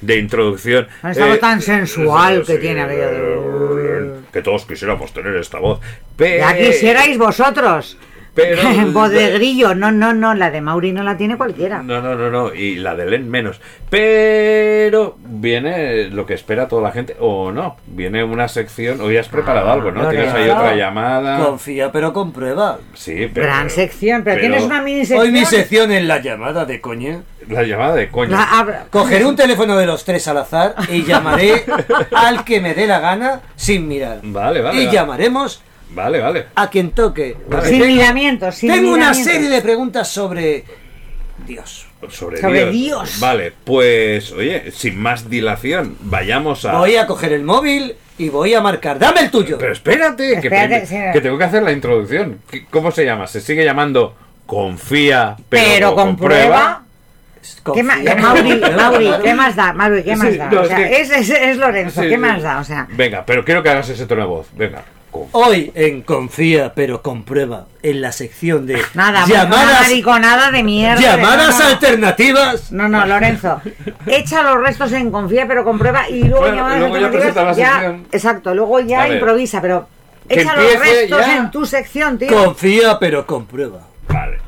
de 0.01 0.17
introducción. 0.17 0.87
Con 1.01 1.11
esta 1.11 1.25
voz 1.27 1.35
Eh, 1.35 1.39
tan 1.39 1.61
sensual 1.61 2.43
que 2.45 2.53
sí, 2.55 2.59
tiene 2.59 2.81
aquello 2.81 3.75
de- 3.75 4.11
Que 4.31 4.41
todos 4.41 4.65
quisiéramos 4.65 5.13
tener 5.13 5.35
esta 5.35 5.59
voz. 5.59 5.79
Pero, 6.15 6.39
Ya 6.39 6.57
quisierais 6.57 7.17
vosotros. 7.17 7.97
Pero- 8.33 8.61
Voz 8.91 9.09
de 9.11 9.31
grillo. 9.31 9.75
No, 9.75 9.91
no, 9.91 10.13
no. 10.13 10.33
La 10.33 10.51
de 10.51 10.61
Mauri 10.61 10.91
no 10.93 11.03
la 11.03 11.17
tiene 11.17 11.37
cualquiera. 11.37 11.83
No, 11.83 12.01
no, 12.01 12.15
no, 12.15 12.29
no. 12.29 12.53
Y 12.53 12.75
la 12.75 12.95
de 12.95 13.05
Len 13.05 13.29
menos. 13.29 13.59
Pero 13.89 15.17
viene 15.23 16.05
lo 16.05 16.25
que 16.25 16.33
espera 16.33 16.67
toda 16.67 16.81
la 16.83 16.91
gente. 16.91 17.15
O 17.19 17.51
no. 17.51 17.77
Viene 17.87 18.23
una 18.23 18.47
sección. 18.47 19.01
Hoy 19.01 19.17
has 19.17 19.27
preparado 19.29 19.69
Ah, 19.69 19.73
algo, 19.73 19.91
¿no? 19.91 20.07
Tienes 20.09 20.33
ahí 20.33 20.49
otra 20.49 20.75
llamada. 20.75 21.43
Confía, 21.45 21.91
pero 21.91 22.13
comprueba. 22.13 22.79
Sí, 22.93 23.29
pero. 23.33 23.47
Gran 23.47 23.69
sección. 23.69 24.23
Pero, 24.23 24.37
pero- 24.37 24.47
tienes 24.47 24.63
una 24.63 24.81
mini 24.81 24.99
sección. 25.05 25.21
Hoy 25.21 25.31
mi 25.31 25.45
sección 25.45 25.91
es 25.91 26.03
la 26.05 26.19
llamada 26.21 26.65
de 26.65 26.79
coña. 26.81 27.21
La 27.49 27.63
llamada 27.63 27.95
de. 27.95 28.09
La- 28.29 28.59
abra- 28.59 28.85
Cogeré 28.89 29.25
un 29.25 29.35
teléfono 29.35 29.75
de 29.77 29.85
los 29.85 30.05
tres 30.05 30.27
al 30.27 30.37
azar 30.37 30.75
y 30.89 31.03
llamaré 31.03 31.65
al 32.15 32.43
que 32.45 32.61
me 32.61 32.73
dé 32.73 32.87
la 32.87 32.99
gana 32.99 33.41
sin 33.55 33.87
mirar. 33.87 34.19
Vale, 34.23 34.61
vale. 34.61 34.81
y 34.81 34.85
vale. 34.85 34.95
llamaremos 34.95 35.61
Vale, 35.93 36.19
vale. 36.19 36.45
a 36.55 36.69
quien 36.69 36.91
toque. 36.91 37.35
Vale. 37.49 37.67
Sin 37.69 37.85
miramientos. 37.87 38.55
Sin 38.55 38.71
Tengo 38.71 38.93
una 38.93 39.13
serie 39.13 39.49
de 39.49 39.61
preguntas 39.61 40.07
sobre 40.07 40.63
Dios. 41.45 41.87
Sobre, 42.09 42.41
Sobre 42.41 42.71
Dios. 42.71 42.71
Dios. 42.71 43.19
Vale, 43.19 43.53
pues, 43.63 44.31
oye, 44.31 44.71
sin 44.71 44.97
más 44.99 45.29
dilación, 45.29 45.97
vayamos 46.01 46.65
a. 46.65 46.77
Voy 46.77 46.95
a 46.95 47.05
coger 47.05 47.33
el 47.33 47.43
móvil 47.43 47.95
y 48.17 48.29
voy 48.29 48.53
a 48.55 48.61
marcar. 48.61 48.97
¡Dame 48.97 49.21
el 49.21 49.29
tuyo! 49.31 49.57
Pero 49.59 49.73
espérate, 49.73 50.39
que, 50.41 50.47
Espérate, 50.47 50.85
sí. 50.87 50.95
que 51.13 51.21
tengo 51.21 51.37
que 51.37 51.43
hacer 51.43 51.61
la 51.61 51.71
introducción. 51.71 52.39
¿Qué- 52.49 52.65
¿Cómo 52.65 52.91
se 52.91 53.05
llama? 53.05 53.27
¿Se 53.27 53.39
sigue 53.41 53.63
llamando 53.63 54.15
Confía, 54.47 55.35
pero, 55.47 55.63
Pero 55.73 55.95
comprueba. 55.95 56.83
¿Qué 57.73 57.83
ma- 57.83 57.95
Confía, 57.95 58.15
Mauri, 58.75 59.11
¿qué 59.23 59.33
más 59.33 59.55
da? 59.55 59.71
Mauri, 59.73 60.03
¿qué 60.03 60.15
más 60.15 60.31
Sí, 60.31 60.37
da? 60.37 60.49
no, 60.49 60.59
o 60.59 60.63
es 60.63 60.67
sea, 60.69 60.77
que- 60.77 61.01
es, 61.01 61.11
es, 61.11 61.29
es 61.29 61.57
Lorenzo, 61.57 62.01
Sí, 62.01 62.07
¿qué 62.09 62.15
sí. 62.15 62.19
más 62.19 62.41
da? 62.41 62.59
O 62.59 62.63
sea, 62.63 62.87
Venga, 62.91 63.23
pero 63.25 63.45
quiero 63.45 63.61
que 63.63 63.69
hagas 63.69 63.89
ese 63.89 64.05
tono 64.07 64.21
de 64.21 64.27
voz. 64.27 64.47
Venga. 64.55 64.83
Hoy 65.11 65.71
en 65.75 66.01
Confía 66.01 66.73
pero 66.73 67.01
comprueba 67.01 67.65
en 67.83 68.01
la 68.01 68.11
sección 68.11 68.65
de 68.65 68.81
nada, 68.93 69.25
una 69.25 69.33
llamadas, 69.33 69.81
mariconada 69.81 70.51
de 70.51 70.63
mierda. 70.63 71.01
llamadas 71.01 71.57
no, 71.59 71.63
no. 71.65 71.69
alternativas. 71.71 72.71
No, 72.71 72.87
no, 72.89 73.05
Lorenzo. 73.05 73.61
Echa 74.05 74.41
los 74.43 74.61
restos 74.61 74.91
en 74.93 75.11
confía, 75.11 75.47
pero 75.47 75.63
comprueba 75.63 76.09
y 76.09 76.23
luego 76.23 76.39
Bueno, 76.41 76.55
llamadas 76.57 76.79
luego 76.79 76.95
alternativas, 76.95 77.57
ya-. 77.57 77.99
Exacto, 78.11 78.55
luego 78.55 78.79
ya 78.79 79.07
improvisa, 79.09 79.61
pero 79.61 79.87
echa 80.29 80.55
los 80.55 80.79
restos 80.79 81.19
ya. 81.19 81.37
en 81.37 81.51
tu 81.51 81.65
sección, 81.65 82.17
tío. 82.17 82.29
Confía 82.29 82.97
pero 82.99 83.25
comprueba. 83.25 83.79
Vale. 84.07 84.39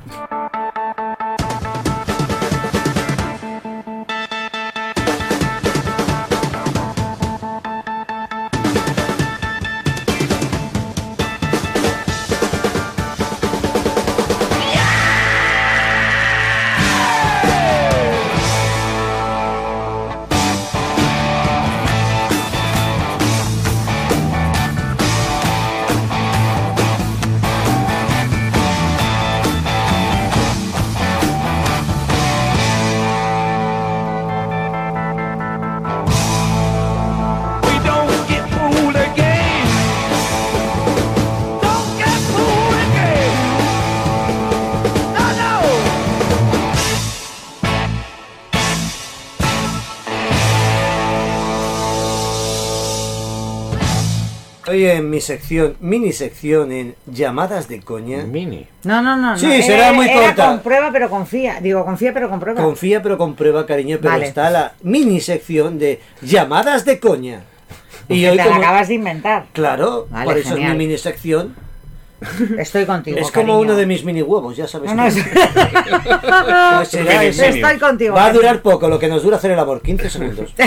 Hoy 54.73 54.87
en 54.87 55.07
mi 55.07 55.21
sección, 55.21 55.75
mini 55.81 56.11
sección 56.13 56.71
en 56.71 56.95
llamadas 57.05 57.67
de 57.67 57.79
coña. 57.81 58.23
Mini. 58.23 58.65
No, 58.85 59.03
no, 59.03 59.15
no. 59.15 59.33
no. 59.33 59.37
Sí, 59.37 59.61
será 59.61 59.93
muy 59.93 60.07
era 60.09 60.29
corta. 60.29 60.47
comprueba, 60.47 60.89
pero 60.91 61.11
confía. 61.11 61.59
Digo, 61.61 61.85
confía, 61.85 62.11
pero 62.11 62.27
comprueba. 62.27 62.59
Confía 62.63 62.99
pero 63.03 63.15
comprueba, 63.19 63.67
cariño, 63.67 63.99
pero 64.01 64.13
Vale. 64.13 64.25
está 64.25 64.49
la 64.49 64.73
mini 64.81 65.21
sección 65.21 65.77
de 65.77 66.01
llamadas 66.23 66.85
de 66.85 66.99
coña. 66.99 67.41
Y 68.09 68.25
hoy 68.25 68.31
te 68.31 68.35
la 68.37 68.45
como- 68.45 68.57
acabas 68.57 68.87
de 68.87 68.95
inventar. 68.95 69.45
Claro, 69.53 70.07
Vale, 70.09 70.25
por 70.25 70.37
eso 70.39 70.49
genial. 70.55 70.71
es 70.71 70.77
mi 70.79 70.85
mini 70.87 70.97
sección. 70.97 71.55
Estoy 72.57 72.85
contigo. 72.85 73.17
es 73.17 73.31
como 73.31 73.47
cariño. 73.53 73.59
uno 73.59 73.75
de 73.75 73.85
mis 73.85 74.03
mini 74.05 74.21
huevos, 74.21 74.55
ya 74.55 74.67
sabes. 74.67 74.93
No, 74.93 75.05
es- 75.05 75.15
Pues 75.15 76.87
será. 76.89 77.23
Estoy 77.23 77.77
contigo. 77.79 78.15
Va 78.15 78.25
a 78.25 78.33
durar 78.33 78.61
poco, 78.61 78.87
lo 78.87 78.99
que 78.99 79.07
nos 79.07 79.23
dura 79.23 79.37
hacer 79.37 79.51
el 79.51 79.59
amor, 79.59 79.81
15 79.81 80.09
segundos. 80.09 80.53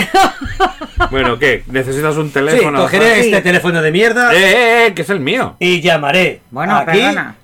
Bueno, 1.11 1.37
¿qué? 1.37 1.63
¿Necesitas 1.67 2.17
un 2.17 2.27
Sí, 2.27 2.33
teléfono? 2.33 2.79
cogeré 2.81 3.21
Sí. 3.21 3.29
este 3.29 3.41
teléfono 3.43 3.81
de 3.83 3.91
mierda 3.91 4.33
¡Eh, 4.33 4.37
eh, 4.37 4.87
eh! 4.87 4.93
Que 4.95 5.03
es 5.03 5.09
el 5.11 5.19
mío. 5.19 5.55
y 5.59 5.79
llamaré 5.79 6.41
Bueno, 6.49 6.75
aquí 6.75 6.97
perdona. 6.97 7.35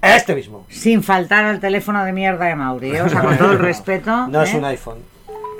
a 0.00 0.16
este 0.16 0.34
mismo. 0.34 0.66
Sin 0.70 1.02
faltar 1.02 1.44
al 1.44 1.60
teléfono 1.60 2.02
de 2.04 2.12
mierda 2.12 2.46
de 2.46 2.54
Mauri, 2.56 2.96
¿eh? 2.96 3.02
o 3.02 3.08
sea, 3.10 3.20
con 3.20 3.36
todo 3.36 3.52
el 3.52 3.58
respeto. 3.58 4.26
No 4.28 4.42
es 4.42 4.54
¿eh? 4.54 4.56
un 4.56 4.64
iPhone. 4.64 4.98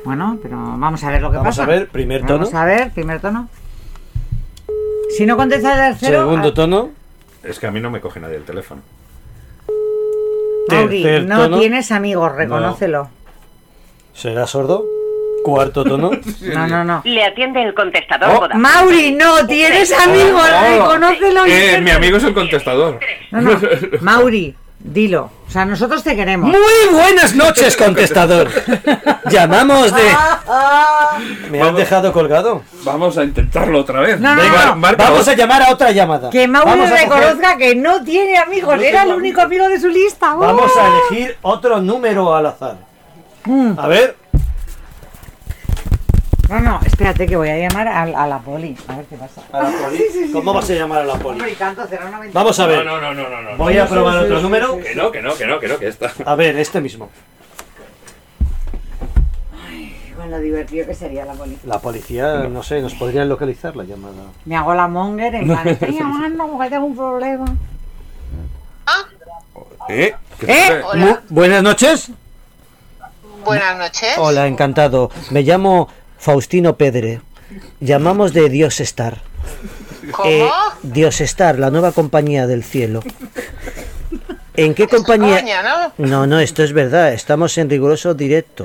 Bueno, 0.04 0.38
pero 0.42 0.56
vamos 0.56 1.04
a 1.04 1.10
ver 1.10 1.20
lo 1.20 1.30
que 1.30 1.36
Vamos 1.36 1.50
pasa. 1.56 1.64
a 1.64 1.66
ver, 1.66 1.88
primer 1.88 2.22
tono. 2.22 2.38
Vamos 2.46 2.54
a 2.54 2.64
ver, 2.64 2.90
primer 2.90 3.20
tono. 3.20 3.48
Si 5.16 5.26
no 5.26 5.36
contesta 5.36 5.72
el 5.88 5.92
tercero, 5.98 6.20
Segundo 6.22 6.48
a- 6.48 6.54
tono. 6.54 6.90
Es 7.44 7.58
que 7.58 7.66
a 7.66 7.70
mí 7.70 7.80
no 7.80 7.90
me 7.90 8.00
coge 8.00 8.20
nadie 8.20 8.36
el 8.36 8.44
teléfono. 8.44 8.82
Mauri, 10.68 11.02
tercer 11.02 11.24
no 11.28 11.42
tono. 11.44 11.58
tienes 11.58 11.90
amigos, 11.92 12.32
reconócelo. 12.34 13.10
¿Será 14.14 14.46
sordo? 14.46 14.84
Cuarto 15.44 15.82
tono. 15.84 16.10
No, 16.42 16.66
no, 16.68 16.84
no. 16.84 17.02
Le 17.04 17.24
atiende 17.24 17.62
el 17.62 17.74
contestador 17.74 18.30
Oh. 18.30 18.34
Vodafone. 18.40 18.60
Mauri, 18.62 19.12
no 19.12 19.44
tienes 19.46 19.92
amigos, 19.92 20.40
Hola. 20.44 20.70
reconócelo. 20.70 21.46
y 21.46 21.50
Eh, 21.50 21.80
mi 21.82 21.90
amigo 21.90 22.16
es 22.18 22.24
el 22.24 22.34
contestador. 22.34 23.00
No, 23.32 23.40
no. 23.40 23.60
Mauri, 24.00 24.54
dilo. 24.82 25.30
O 25.46 25.50
sea, 25.52 25.64
nosotros 25.66 26.02
te 26.02 26.16
queremos. 26.16 26.48
Muy 26.50 26.94
buenas 26.98 27.34
noches, 27.34 27.76
contestador. 27.76 28.48
Llamamos 29.30 29.94
de. 29.94 30.02
¿Me 31.50 31.60
has 31.60 31.74
dejado 31.76 32.12
colgado? 32.12 32.62
Vamos 32.84 33.18
a 33.18 33.24
intentarlo 33.24 33.80
otra 33.80 34.00
vez. 34.00 34.18
No, 34.18 34.34
no, 34.34 34.42
Venga, 34.42 34.66
no. 34.66 34.76
marca 34.76 35.04
Vamos 35.10 35.28
a 35.28 35.34
llamar 35.34 35.62
a 35.62 35.70
otra 35.72 35.90
llamada. 35.92 36.30
Que 36.30 36.46
Vamos 36.46 36.90
a 36.90 36.94
coger- 36.94 37.02
reconozca 37.02 37.56
que 37.58 37.74
no 37.76 38.02
tiene 38.02 38.38
amigos. 38.38 38.80
Era 38.80 39.02
el 39.02 39.12
único 39.12 39.42
amigo 39.42 39.68
de 39.68 39.78
su 39.78 39.88
lista. 39.88 40.34
Vamos 40.34 40.72
¡Oh! 40.74 40.80
a 40.80 40.86
elegir 41.10 41.36
otro 41.42 41.80
número 41.80 42.34
al 42.34 42.46
azar. 42.46 42.76
Mm. 43.44 43.78
A 43.78 43.86
ver. 43.88 44.21
No, 46.52 46.60
no, 46.60 46.80
espérate 46.84 47.26
que 47.26 47.34
voy 47.34 47.48
a 47.48 47.56
llamar 47.56 47.88
a, 47.88 48.02
a 48.02 48.26
la 48.26 48.38
poli. 48.38 48.76
A 48.86 48.96
ver 48.96 49.06
qué 49.06 49.16
pasa. 49.16 49.40
A 49.52 49.62
la 49.62 49.70
poli. 49.70 50.02
¿Cómo 50.34 50.52
vas 50.52 50.68
a 50.68 50.74
llamar 50.74 50.98
a 51.00 51.04
la 51.04 51.14
poli? 51.14 51.36
Hombre, 51.38 51.52
y 51.52 51.54
tanto, 51.54 51.86
090. 51.88 52.28
Vamos 52.38 52.60
a 52.60 52.66
ver. 52.66 52.84
No, 52.84 53.00
no, 53.00 53.14
no, 53.14 53.26
no, 53.30 53.40
no. 53.40 53.56
Voy 53.56 53.78
a 53.78 53.86
probar 53.86 54.18
otro 54.18 54.38
número. 54.42 54.76
Que 54.76 54.94
no, 54.94 55.10
que 55.10 55.22
no, 55.22 55.34
que 55.34 55.46
no, 55.46 55.58
que 55.58 55.68
no, 55.68 55.78
que 55.78 55.88
está. 55.88 56.12
A 56.26 56.34
ver, 56.34 56.58
este 56.58 56.82
mismo. 56.82 57.08
Con 60.14 60.30
lo 60.30 60.38
divertido 60.40 60.86
que 60.86 60.94
sería 60.94 61.24
la 61.24 61.32
poli. 61.32 61.56
La 61.64 61.78
policía, 61.78 62.34
no 62.50 62.62
sé, 62.62 62.82
nos 62.82 62.92
podrían 62.96 63.30
localizar 63.30 63.74
la 63.74 63.84
llamada. 63.84 64.24
Me 64.44 64.54
hago 64.54 64.74
la 64.74 64.88
monger 64.88 65.34
en 65.36 65.46
plan, 65.46 65.66
estoy 65.66 65.98
llamando 65.98 66.48
porque 66.48 66.68
tengo 66.68 66.84
un 66.84 66.96
problema. 66.96 67.46
¿Eh? 69.88 70.14
¿Qué 70.38 70.46
¿Eh? 70.52 70.82
sucede? 70.82 70.96
Mu- 70.96 71.16
buenas 71.30 71.62
noches. 71.62 72.10
Buenas 73.42 73.78
noches. 73.78 74.18
Hola, 74.18 74.46
encantado. 74.46 75.10
Me 75.30 75.42
llamo 75.42 75.88
Faustino 76.32 76.76
Pedre. 76.76 77.20
Llamamos 77.80 78.32
de 78.32 78.48
Dios 78.48 78.78
Star. 78.80 79.18
¿Cómo? 80.12 80.30
Eh, 80.30 80.48
Dios 80.84 81.20
Star, 81.20 81.58
la 81.58 81.70
nueva 81.72 81.90
compañía 81.90 82.46
del 82.46 82.62
cielo. 82.62 83.02
¿En 84.54 84.72
qué 84.74 84.86
compañía? 84.86 85.40
Coña, 85.40 85.62
¿no? 85.64 85.92
No, 85.98 86.26
no, 86.28 86.38
esto 86.38 86.62
es 86.62 86.72
verdad. 86.72 87.12
Estamos 87.12 87.58
en 87.58 87.68
riguroso 87.68 88.14
directo. 88.14 88.62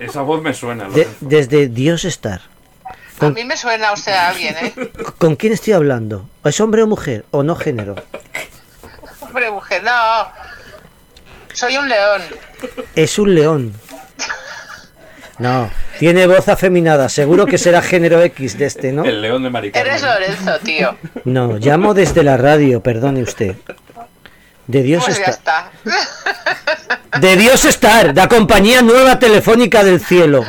Esa 0.00 0.22
voz 0.22 0.42
me 0.42 0.52
suena. 0.54 0.88
De- 0.88 1.06
desde 1.20 1.68
Dios 1.68 2.04
Star. 2.04 2.40
A 3.20 3.30
mí 3.30 3.44
me 3.44 3.56
suena 3.56 3.92
usted 3.92 4.10
a 4.10 4.30
alguien, 4.30 4.56
¿eh? 4.60 4.72
¿Con 5.18 5.36
quién 5.36 5.52
estoy 5.52 5.74
hablando? 5.74 6.28
¿Es 6.42 6.60
hombre 6.60 6.82
o 6.82 6.88
mujer? 6.88 7.24
¿O 7.30 7.44
no 7.44 7.54
género? 7.54 7.94
Hombre, 9.20 9.52
mujer, 9.52 9.84
no. 9.84 9.92
Soy 11.52 11.76
un 11.76 11.88
león. 11.88 12.22
Es 12.96 13.20
un 13.20 13.34
león. 13.36 13.72
No, 15.38 15.70
tiene 15.98 16.26
voz 16.26 16.48
afeminada. 16.48 17.08
Seguro 17.08 17.46
que 17.46 17.58
será 17.58 17.82
género 17.82 18.20
X 18.22 18.58
de 18.58 18.66
este, 18.66 18.92
¿no? 18.92 19.04
El 19.04 19.20
león 19.22 19.42
de 19.42 19.50
Maricarmen. 19.50 19.90
Eres 19.92 20.02
Lorenzo, 20.02 20.58
tío. 20.62 20.96
No, 21.24 21.56
llamo 21.58 21.94
desde 21.94 22.22
la 22.22 22.36
radio, 22.36 22.80
perdone 22.82 23.22
usted. 23.22 23.56
De 24.66 24.82
Dios 24.82 25.04
Pues 25.04 25.18
ya 25.18 25.24
estar. 25.24 25.70
está. 25.82 27.18
De 27.18 27.36
Dios 27.36 27.64
estar, 27.64 28.14
la 28.16 28.28
compañía 28.28 28.80
nueva 28.80 29.18
telefónica 29.18 29.82
del 29.84 30.00
cielo. 30.00 30.44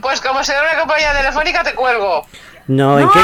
Pues 0.00 0.20
como 0.20 0.42
sea 0.42 0.62
una 0.62 0.78
compañía 0.80 1.12
telefónica, 1.12 1.62
te 1.62 1.74
cuelgo. 1.74 2.26
No, 2.70 3.00
¿en 3.00 3.08
qué? 3.08 3.18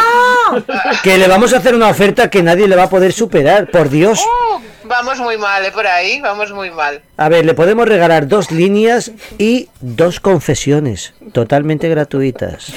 Que 1.04 1.18
le 1.18 1.28
vamos 1.28 1.54
a 1.54 1.58
hacer 1.58 1.72
una 1.76 1.88
oferta 1.88 2.28
que 2.28 2.42
nadie 2.42 2.66
le 2.66 2.74
va 2.74 2.84
a 2.84 2.90
poder 2.90 3.12
superar, 3.12 3.70
por 3.70 3.88
Dios. 3.88 4.20
Uh, 4.20 4.60
vamos 4.88 5.20
muy 5.20 5.38
mal, 5.38 5.64
¿eh? 5.64 5.70
Por 5.70 5.86
ahí, 5.86 6.20
vamos 6.20 6.50
muy 6.50 6.72
mal. 6.72 7.00
A 7.16 7.28
ver, 7.28 7.46
le 7.46 7.54
podemos 7.54 7.86
regalar 7.86 8.26
dos 8.26 8.50
líneas 8.50 9.12
y 9.38 9.68
dos 9.80 10.18
confesiones, 10.18 11.14
totalmente 11.32 11.88
gratuitas. 11.88 12.72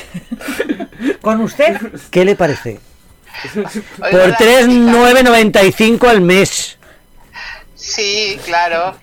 ¿Con 1.22 1.42
usted? 1.42 1.76
¿Qué 2.12 2.24
le 2.24 2.36
parece? 2.36 2.80
Oiga, 3.56 4.12
Por 4.12 4.30
la 4.30 4.38
3,995 4.38 6.08
al 6.08 6.22
mes. 6.22 6.78
Sí, 7.74 8.40
claro. 8.46 8.96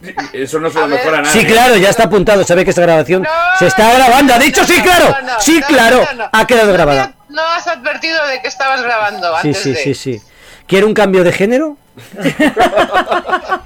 Eso 0.32 0.60
no 0.60 0.70
se 0.70 0.78
lo 0.78 0.84
A 0.84 0.88
mejora 0.88 1.18
a 1.18 1.22
nadie. 1.22 1.40
Sí, 1.40 1.46
claro, 1.46 1.76
ya 1.76 1.90
está 1.90 2.04
apuntado. 2.04 2.44
Sabe 2.44 2.64
que 2.64 2.70
esta 2.70 2.82
grabación 2.82 3.22
No, 3.22 3.28
se 3.58 3.66
está 3.66 3.92
grabando. 3.94 4.34
Ha 4.34 4.38
dicho 4.38 4.60
no, 4.62 4.66
sí, 4.66 4.80
claro. 4.82 5.16
no, 5.22 5.26
no, 5.34 5.40
Sí, 5.40 5.60
claro. 5.66 6.06
no, 6.12 6.24
no. 6.24 6.30
Ha 6.32 6.46
quedado 6.46 6.72
grabada. 6.72 7.12
No 7.28 7.42
has 7.42 7.66
advertido 7.66 8.26
de 8.26 8.40
que 8.40 8.48
estabas 8.48 8.82
grabando 8.82 9.28
Sí, 9.42 9.48
antes 9.48 9.62
sí, 9.62 9.72
de. 9.72 9.76
sí, 9.82 9.94
sí. 9.94 10.22
¿Quiere 10.66 10.86
un 10.86 10.94
cambio 10.94 11.24
de 11.24 11.32
género? 11.32 11.76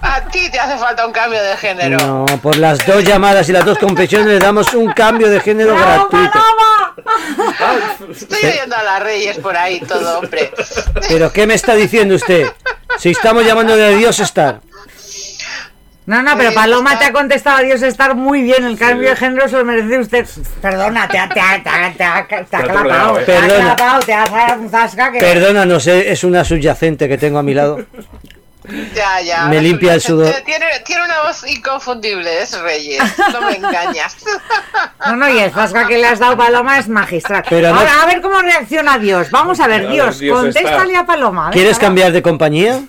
A 0.01 0.20
ti 0.33 0.51
te 0.51 0.59
hace 0.59 0.78
falta 0.78 1.07
un 1.07 1.12
cambio 1.12 1.43
de 1.43 1.57
género. 1.57 1.99
No, 1.99 2.26
por 2.41 2.57
las 2.57 2.85
dos 2.87 3.05
llamadas 3.05 3.49
y 3.49 3.53
las 3.53 3.64
dos 3.64 3.78
confesiones 3.78 4.26
le 4.28 4.39
damos 4.39 4.72
un 4.74 4.91
cambio 4.93 5.28
de 5.28 5.41
género 5.41 5.74
¡Bravo, 5.74 6.09
gratuito. 6.11 6.39
Estoy 8.11 8.51
oyendo 8.51 8.76
a 8.76 8.83
las 8.83 9.03
reyes 9.03 9.39
por 9.39 9.57
ahí 9.57 9.80
todo, 9.80 10.18
hombre. 10.20 10.53
¿Pero 11.09 11.33
qué 11.33 11.47
me 11.47 11.55
está 11.55 11.74
diciendo 11.74 12.14
usted? 12.14 12.47
Si 12.99 13.11
estamos 13.11 13.45
llamando 13.45 13.76
de 13.76 13.97
Dios 13.97 14.18
estar. 14.20 14.61
No, 16.05 16.20
no, 16.20 16.36
pero 16.36 16.53
Paloma 16.53 16.94
está. 16.94 17.05
te 17.05 17.11
ha 17.11 17.12
contestado 17.12 17.59
a 17.59 17.62
Dios 17.62 17.80
estar 17.82 18.14
muy 18.16 18.42
bien. 18.42 18.64
El 18.64 18.76
cambio 18.76 19.11
de 19.11 19.16
género 19.16 19.48
se 19.48 19.57
lo 19.57 19.64
merece 19.64 19.98
usted. 20.00 20.26
Perdona, 20.61 21.07
te 21.07 21.16
ha, 21.18 21.28
te 21.28 21.40
ha, 21.40 21.62
te 21.62 21.70
ha, 21.70 21.92
te 21.92 22.05
ha, 22.05 22.26
te 22.26 22.44
clapado. 22.44 23.18
Te 23.18 23.36
ha 23.36 23.46
clapado, 23.46 24.00
te 24.00 24.12
ha 24.14 24.24
dado 24.26 24.62
un 24.62 24.68
zasca 24.68 25.12
que... 25.12 25.20
Perdona, 25.20 25.64
no 25.64 25.78
sé, 25.78 26.11
es 26.11 26.24
una 26.24 26.44
subyacente 26.44 27.09
que 27.09 27.18
tengo 27.18 27.38
a 27.38 27.42
mi 27.44 27.55
lado. 27.55 27.78
Ya, 28.94 29.20
ya. 29.20 29.46
Me 29.46 29.61
limpia 29.61 29.94
el 29.94 30.00
sudor. 30.00 30.32
Tiene, 30.44 30.66
tiene 30.84 31.05
una 31.05 31.22
voz 31.22 31.44
inconfundible, 31.48 32.42
es 32.42 32.61
Reyes. 32.61 33.03
No 33.32 33.42
me 33.42 33.57
engañas. 33.57 34.16
No, 35.05 35.16
no, 35.16 35.28
y 35.28 35.36
el 35.40 35.50
zasca 35.50 35.88
que 35.88 35.98
le 35.98 36.07
has 36.07 36.20
dado 36.20 36.36
Paloma 36.36 36.78
es 36.78 36.88
magistral. 36.88 37.44
Pero 37.50 37.70
no- 37.70 37.80
Ahora, 37.80 38.03
a 38.03 38.07
ver 38.07 38.20
cómo 38.20 38.40
reacciona 38.40 38.98
Dios. 38.98 39.30
Vamos 39.32 39.59
a 39.59 39.66
ver, 39.66 39.80
A 39.80 39.82
ver, 39.84 39.92
Dios, 39.92 40.18
Dios 40.20 40.38
contéstale 40.38 40.92
está. 40.92 41.00
a 41.00 41.07
Paloma. 41.07 41.50
¿Quieres 41.50 41.76
cambiar 41.78 42.12
de 42.12 42.22
compañía? 42.22 42.80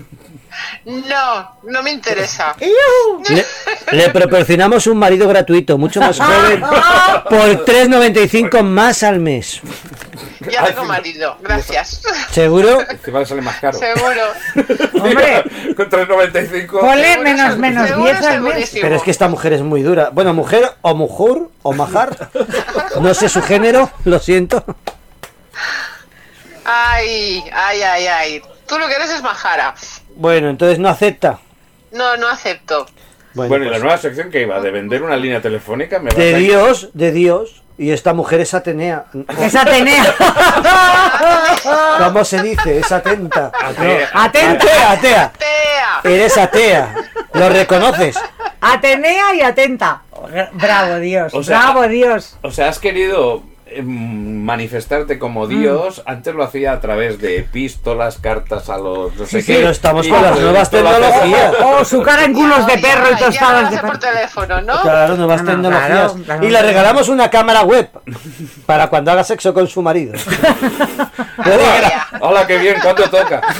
No, 0.85 1.57
no 1.63 1.83
me 1.83 1.91
interesa. 1.91 2.55
Le, 3.29 3.45
le 3.91 4.09
proporcionamos 4.09 4.87
un 4.87 4.97
marido 4.97 5.27
gratuito, 5.27 5.77
mucho 5.77 5.99
más 5.99 6.19
joven, 6.19 6.61
por 7.29 7.65
3,95 7.65 8.61
más 8.63 9.03
al 9.03 9.19
mes. 9.19 9.61
Ya 10.51 10.65
tengo 10.65 10.83
marido, 10.85 11.37
gracias. 11.41 12.01
¿Seguro? 12.31 12.81
Encima 12.89 13.19
le 13.19 13.25
sale 13.25 13.41
más 13.41 13.59
caro. 13.59 13.77
Seguro. 13.77 14.21
Hombre, 15.03 15.43
Con 15.75 15.89
3.95. 15.89 16.79
ponle 16.79 17.17
menos, 17.19 17.57
menos 17.57 17.87
seguro, 17.87 18.11
10 18.11 18.25
al 18.25 18.41
mes. 18.41 18.71
Pero 18.81 18.95
es 18.95 19.03
que 19.03 19.11
esta 19.11 19.27
mujer 19.29 19.53
es 19.53 19.61
muy 19.61 19.81
dura. 19.81 20.09
Bueno, 20.11 20.33
mujer 20.33 20.69
o 20.81 20.95
mujer 20.95 21.43
o 21.61 21.73
majar. 21.73 22.29
No 22.99 23.13
sé 23.13 23.29
su 23.29 23.41
género, 23.41 23.89
lo 24.03 24.19
siento. 24.19 24.63
Ay, 26.65 27.43
ay, 27.53 27.81
ay, 27.81 28.07
ay. 28.07 28.41
Tú 28.67 28.79
lo 28.79 28.87
que 28.87 28.95
eres 28.95 29.09
es 29.11 29.21
majara. 29.21 29.75
Bueno, 30.15 30.49
entonces 30.49 30.79
no 30.79 30.89
acepta. 30.89 31.39
No, 31.91 32.17
no 32.17 32.27
acepto. 32.27 32.85
Bueno, 33.33 33.49
Bueno, 33.49 33.65
y 33.65 33.67
la 33.67 33.73
pues, 33.73 33.83
nueva 33.83 33.97
sección 33.97 34.29
que 34.29 34.41
iba 34.41 34.59
de 34.59 34.71
vender 34.71 35.01
una 35.01 35.15
línea 35.15 35.41
telefónica 35.41 35.99
me 35.99 36.11
va 36.11 36.17
de 36.17 36.35
a 36.35 36.37
Dios, 36.37 36.89
de 36.93 37.11
Dios. 37.11 37.63
Y 37.75 37.89
esta 37.89 38.13
mujer 38.13 38.39
es 38.39 38.53
Atenea. 38.53 39.05
Es 39.39 39.55
Atenea. 39.55 40.15
¿Cómo 41.97 42.23
se 42.23 42.43
dice? 42.43 42.77
Es 42.79 42.91
atenta. 42.91 43.51
Atea. 43.59 44.09
Atenta. 44.13 44.65
Atea, 44.65 44.91
atea. 44.91 45.31
¡Tea! 45.39 46.11
Eres 46.11 46.37
atea. 46.37 46.95
¿Lo 47.33 47.49
reconoces? 47.49 48.15
Atenea 48.61 49.33
y 49.33 49.41
atenta. 49.41 50.03
Bravo, 50.53 50.99
Dios. 50.99 51.33
O 51.33 51.43
sea, 51.43 51.59
Bravo, 51.71 51.87
Dios. 51.87 52.37
O 52.43 52.51
sea, 52.51 52.69
has 52.69 52.77
querido 52.77 53.41
manifestarte 53.81 55.17
como 55.17 55.47
Dios. 55.47 56.03
Antes 56.05 56.35
lo 56.35 56.43
hacía 56.43 56.73
a 56.73 56.81
través 56.81 57.19
de 57.19 57.39
epístolas, 57.39 58.17
cartas 58.17 58.69
a 58.69 58.77
los 58.77 59.15
no 59.15 59.25
sé 59.25 59.41
Sí, 59.41 59.47
qué. 59.47 59.53
sí. 59.53 59.59
Pero 59.59 59.69
estamos 59.69 60.07
con 60.07 60.21
las 60.21 60.39
nuevas 60.39 60.69
tecnologías. 60.69 61.53
O 61.63 61.85
su 61.85 62.01
cara 62.03 62.25
en 62.25 62.33
culos 62.33 62.67
de 62.67 62.77
perro 62.77 63.07
y 63.11 63.17
tostadas 63.17 63.71
de 63.71 63.77
por 63.79 63.97
teléfono, 63.97 64.61
¿no? 64.61 64.81
Claro, 64.81 65.15
nuevas 65.17 65.41
No, 65.43 65.51
no, 65.51 65.61
tecnologías. 65.61 65.89
claro, 66.11 66.23
claro. 66.25 66.45
Y 66.45 66.49
le 66.51 66.61
regalamos 66.61 67.09
una 67.09 67.29
cámara 67.29 67.63
web 67.63 67.89
para 68.65 68.87
cuando 68.89 69.11
haga 69.11 69.23
sexo 69.23 69.53
con 69.53 69.67
su 69.67 69.81
marido. 69.81 70.13
Vaya. 71.37 72.07
Hola, 72.19 72.45
qué 72.47 72.57
bien, 72.57 72.77
¿cuánto 72.81 73.09
toca? 73.09 73.41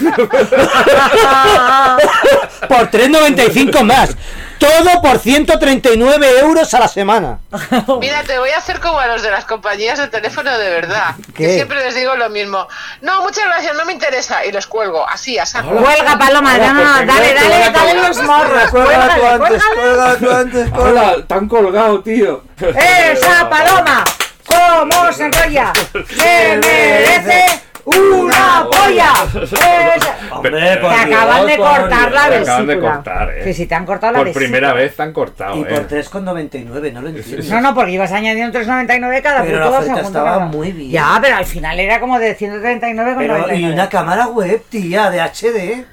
Por 2.68 2.90
3,95 2.90 3.84
más. 3.84 4.16
Todo 4.64 5.02
por 5.02 5.20
139 5.20 6.40
euros 6.40 6.74
a 6.74 6.80
la 6.80 6.88
semana. 6.88 7.40
Mira, 8.00 8.24
te 8.24 8.40
voy 8.40 8.50
a 8.52 8.58
hacer 8.60 8.80
como 8.80 8.98
a 8.98 9.08
los 9.08 9.22
de 9.22 9.30
las 9.30 9.44
compañías 9.44 10.00
de 10.00 10.08
teléfono 10.08 10.58
de 10.58 10.70
verdad. 10.70 11.16
¿Qué? 11.36 11.44
Que 11.44 11.54
siempre 11.56 11.84
les 11.84 11.96
digo 11.96 12.16
lo 12.16 12.30
mismo. 12.30 12.66
No, 13.02 13.22
muchas 13.24 13.44
gracias, 13.44 13.76
no 13.76 13.84
me 13.84 13.92
interesa. 13.92 14.46
Y 14.46 14.54
los 14.54 14.66
cuelgo, 14.68 15.06
así, 15.06 15.38
a 15.38 15.46
saco. 15.46 15.68
Cuelga, 15.70 16.18
Paloma, 16.18 16.56
Hola, 16.56 16.74
no, 16.74 16.74
no, 16.74 16.96
pues, 16.96 17.08
dale, 17.08 17.34
dale, 17.34 17.72
dale 17.72 18.08
los 18.08 18.24
morros. 18.24 18.70
Cuélgala 18.72 19.16
tú 19.16 19.26
antes, 19.26 19.62
tú 19.62 19.76
cuélgala. 19.76 20.70
Hola, 20.78 21.28
tan 21.28 21.50
colgado, 21.50 22.02
tío. 22.02 22.44
¡Esa 22.58 23.50
paloma! 23.50 24.06
¿Cómo 24.46 25.12
se 25.12 25.26
enrolla? 25.26 25.74
¡Se 26.08 26.58
merece 26.58 27.64
una 27.86 28.66
polla! 28.70 29.14
Esa- 29.44 30.18
Hombre, 30.36 30.78
por 30.78 30.90
Te 30.92 30.96
acaban 30.96 31.46
de 31.46 31.56
Dios, 31.56 31.68
por 31.70 31.80
cortar 31.82 32.12
la 32.12 32.30
Te 32.30 32.36
acaban 32.38 32.68
de 32.68 32.76
vesícula. 32.76 32.94
cortar, 32.96 33.30
eh. 33.32 33.44
Sí, 33.44 33.54
sí, 33.54 33.66
te 33.68 33.76
han 33.76 33.86
cortado 33.86 34.14
la 34.14 34.20
Por 34.20 34.26
vesícula. 34.28 34.46
primera 34.48 34.74
vez 34.74 34.96
te 34.96 35.04
han 35.04 35.14
cortado, 35.14 35.58
Y 35.58 35.62
eh. 35.62 35.66
por 35.66 35.88
3,99, 35.88 36.92
no 36.94 37.02
lo 37.02 37.10
entiendo. 37.10 37.44
No, 37.56 37.62
no, 37.62 37.76
porque 37.76 37.92
ibas 37.92 38.12
añadiendo 38.12 38.58
3,99 38.60 39.22
cada 39.22 39.44
Pero 39.44 39.60
la 39.60 39.66
puto 39.66 39.78
oferta 39.78 39.96
segundo, 39.98 40.08
estaba 40.20 40.38
¿verdad? 40.38 40.54
muy 40.54 40.72
bien. 40.72 40.92
Ya, 40.92 41.20
pero 41.22 41.36
al 41.36 41.46
final 41.46 41.80
era 41.80 42.00
como 42.00 42.20
de 42.20 42.36
139,99. 42.38 43.16
Pero, 43.18 43.54
y 43.56 43.66
una 43.66 43.90
cámara 43.90 44.28
web, 44.28 44.62
tía, 44.70 45.10
de 45.10 45.22
HD. 45.22 45.86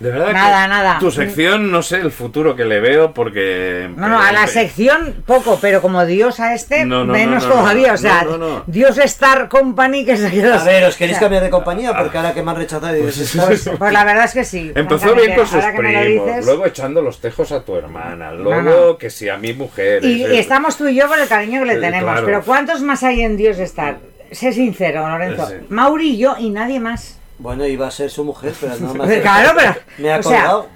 De 0.00 0.10
verdad 0.10 0.32
Nada, 0.32 0.62
que 0.64 0.68
nada. 0.70 0.98
Tu 0.98 1.10
sección, 1.10 1.70
no 1.70 1.82
sé 1.82 1.96
el 1.98 2.10
futuro 2.10 2.56
que 2.56 2.64
le 2.64 2.80
veo 2.80 3.12
porque... 3.12 3.88
No, 3.96 4.08
no, 4.08 4.18
a 4.18 4.32
la 4.32 4.46
sección 4.46 5.22
poco, 5.26 5.58
pero 5.60 5.82
como 5.82 6.06
Dios 6.06 6.40
a 6.40 6.54
este, 6.54 6.86
No, 6.86 7.04
no, 7.04 7.12
menos 7.12 7.42
no, 7.44 7.50
no, 7.50 7.54
todavía. 7.60 7.88
no, 7.88 7.94
o 7.94 7.96
sea, 7.98 8.22
no, 8.24 8.38
no, 8.38 8.48
no. 8.48 8.64
Dios 8.66 8.96
Star 8.96 9.50
Company 9.50 10.06
que 10.06 10.16
se 10.16 10.30
quedó. 10.30 10.54
A 10.54 10.64
ver, 10.64 10.84
¿os 10.84 10.96
queréis 10.96 11.18
o 11.18 11.20
sea, 11.20 11.26
cambiar 11.26 11.42
de 11.44 11.50
compañía? 11.50 11.94
Porque 11.94 12.16
ahora 12.16 12.32
que 12.32 12.42
me 12.42 12.50
han 12.50 12.56
rechazado 12.56 12.96
y 12.96 13.12
¿sabes? 13.12 13.70
Pues 13.78 13.92
la 13.92 14.04
verdad 14.04 14.24
es 14.24 14.32
que 14.32 14.44
sí. 14.44 14.72
Empezó 14.74 15.14
bien 15.14 15.34
con 15.36 15.46
sus 15.46 15.62
primos, 15.66 16.26
dices- 16.26 16.46
luego 16.46 16.64
echando 16.64 17.02
los 17.02 17.20
tejos 17.20 17.52
a 17.52 17.62
tu 17.62 17.76
hermana, 17.76 18.32
luego 18.32 18.62
no. 18.62 18.96
que 18.96 19.10
si 19.10 19.28
a 19.28 19.36
mi 19.36 19.52
mujer... 19.52 20.02
Y, 20.02 20.24
y 20.24 20.38
estamos 20.38 20.78
tú 20.78 20.88
y 20.88 20.94
yo 20.94 21.08
con 21.08 21.20
el 21.20 21.28
cariño 21.28 21.60
que 21.60 21.66
le 21.66 21.76
tenemos. 21.76 22.10
claro. 22.10 22.24
Pero 22.26 22.42
¿cuántos 22.42 22.80
más 22.80 23.02
hay 23.02 23.20
en 23.20 23.36
Dios 23.36 23.58
Star? 23.58 23.98
Sé 24.32 24.52
sincero, 24.54 25.06
Lorenzo. 25.06 25.46
Sí. 25.46 25.54
Mauri 25.68 26.12
y 26.12 26.16
yo 26.18 26.36
y 26.38 26.48
nadie 26.48 26.80
más. 26.80 27.19
Bueno, 27.40 27.66
iba 27.66 27.88
a 27.88 27.90
ser 27.90 28.10
su 28.10 28.22
mujer, 28.24 28.52
pero 28.60 28.76
no 28.76 28.94
me 29.04 29.16
ha 29.16 29.20
Claro, 29.22 29.50
pero. 29.56 29.74
Me 29.98 30.12
ha 30.12 30.18
o 30.18 30.22
sea, 30.22 30.38
colgado. 30.42 30.68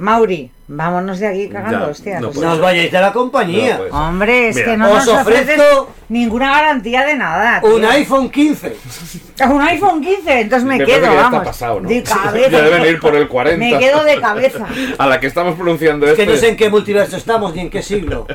Mauri, 0.00 0.48
vámonos 0.68 1.18
de 1.18 1.26
aquí 1.26 1.48
cagando, 1.48 1.86
Ya, 1.86 1.86
hostia. 1.90 2.20
no 2.20 2.30
pues- 2.30 2.46
os 2.46 2.60
vayáis 2.60 2.92
de 2.92 3.00
la 3.00 3.12
compañía. 3.12 3.72
No, 3.74 3.78
pues. 3.80 3.92
Hombre, 3.92 4.48
es 4.50 4.54
Mira, 4.54 4.66
que 4.70 4.76
no 4.76 4.90
os 4.92 5.06
nos 5.06 5.08
ofreces 5.08 5.58
ofrezco 5.58 5.90
ninguna 6.08 6.52
garantía 6.52 7.04
de 7.04 7.16
nada. 7.16 7.60
Un 7.64 7.84
iPhone 7.84 8.30
15. 8.30 8.76
Un 9.50 9.60
iPhone 9.60 10.00
15, 10.00 10.40
entonces 10.42 10.68
me, 10.68 10.78
Me 10.78 10.84
quedo, 10.84 11.00
que 11.10 11.16
vamos. 11.16 11.32
está 11.32 11.42
pasado, 11.42 11.80
¿no? 11.80 11.88
De 11.88 12.00
cabeza. 12.04 12.48
Ya 12.48 12.60
deben 12.62 12.86
ir 12.86 13.00
por 13.00 13.16
el 13.16 13.26
40. 13.26 13.58
Me 13.58 13.76
quedo 13.76 14.04
de 14.04 14.20
cabeza. 14.20 14.66
A 14.98 15.06
la 15.08 15.18
que 15.18 15.26
estamos 15.26 15.56
pronunciando 15.56 16.06
Que 16.06 16.12
esto... 16.12 16.26
no 16.26 16.36
sé 16.36 16.50
en 16.50 16.56
qué 16.56 16.70
multiverso 16.70 17.16
estamos 17.16 17.52
ni 17.56 17.62
en 17.62 17.70
qué 17.70 17.82
siglo. 17.82 18.28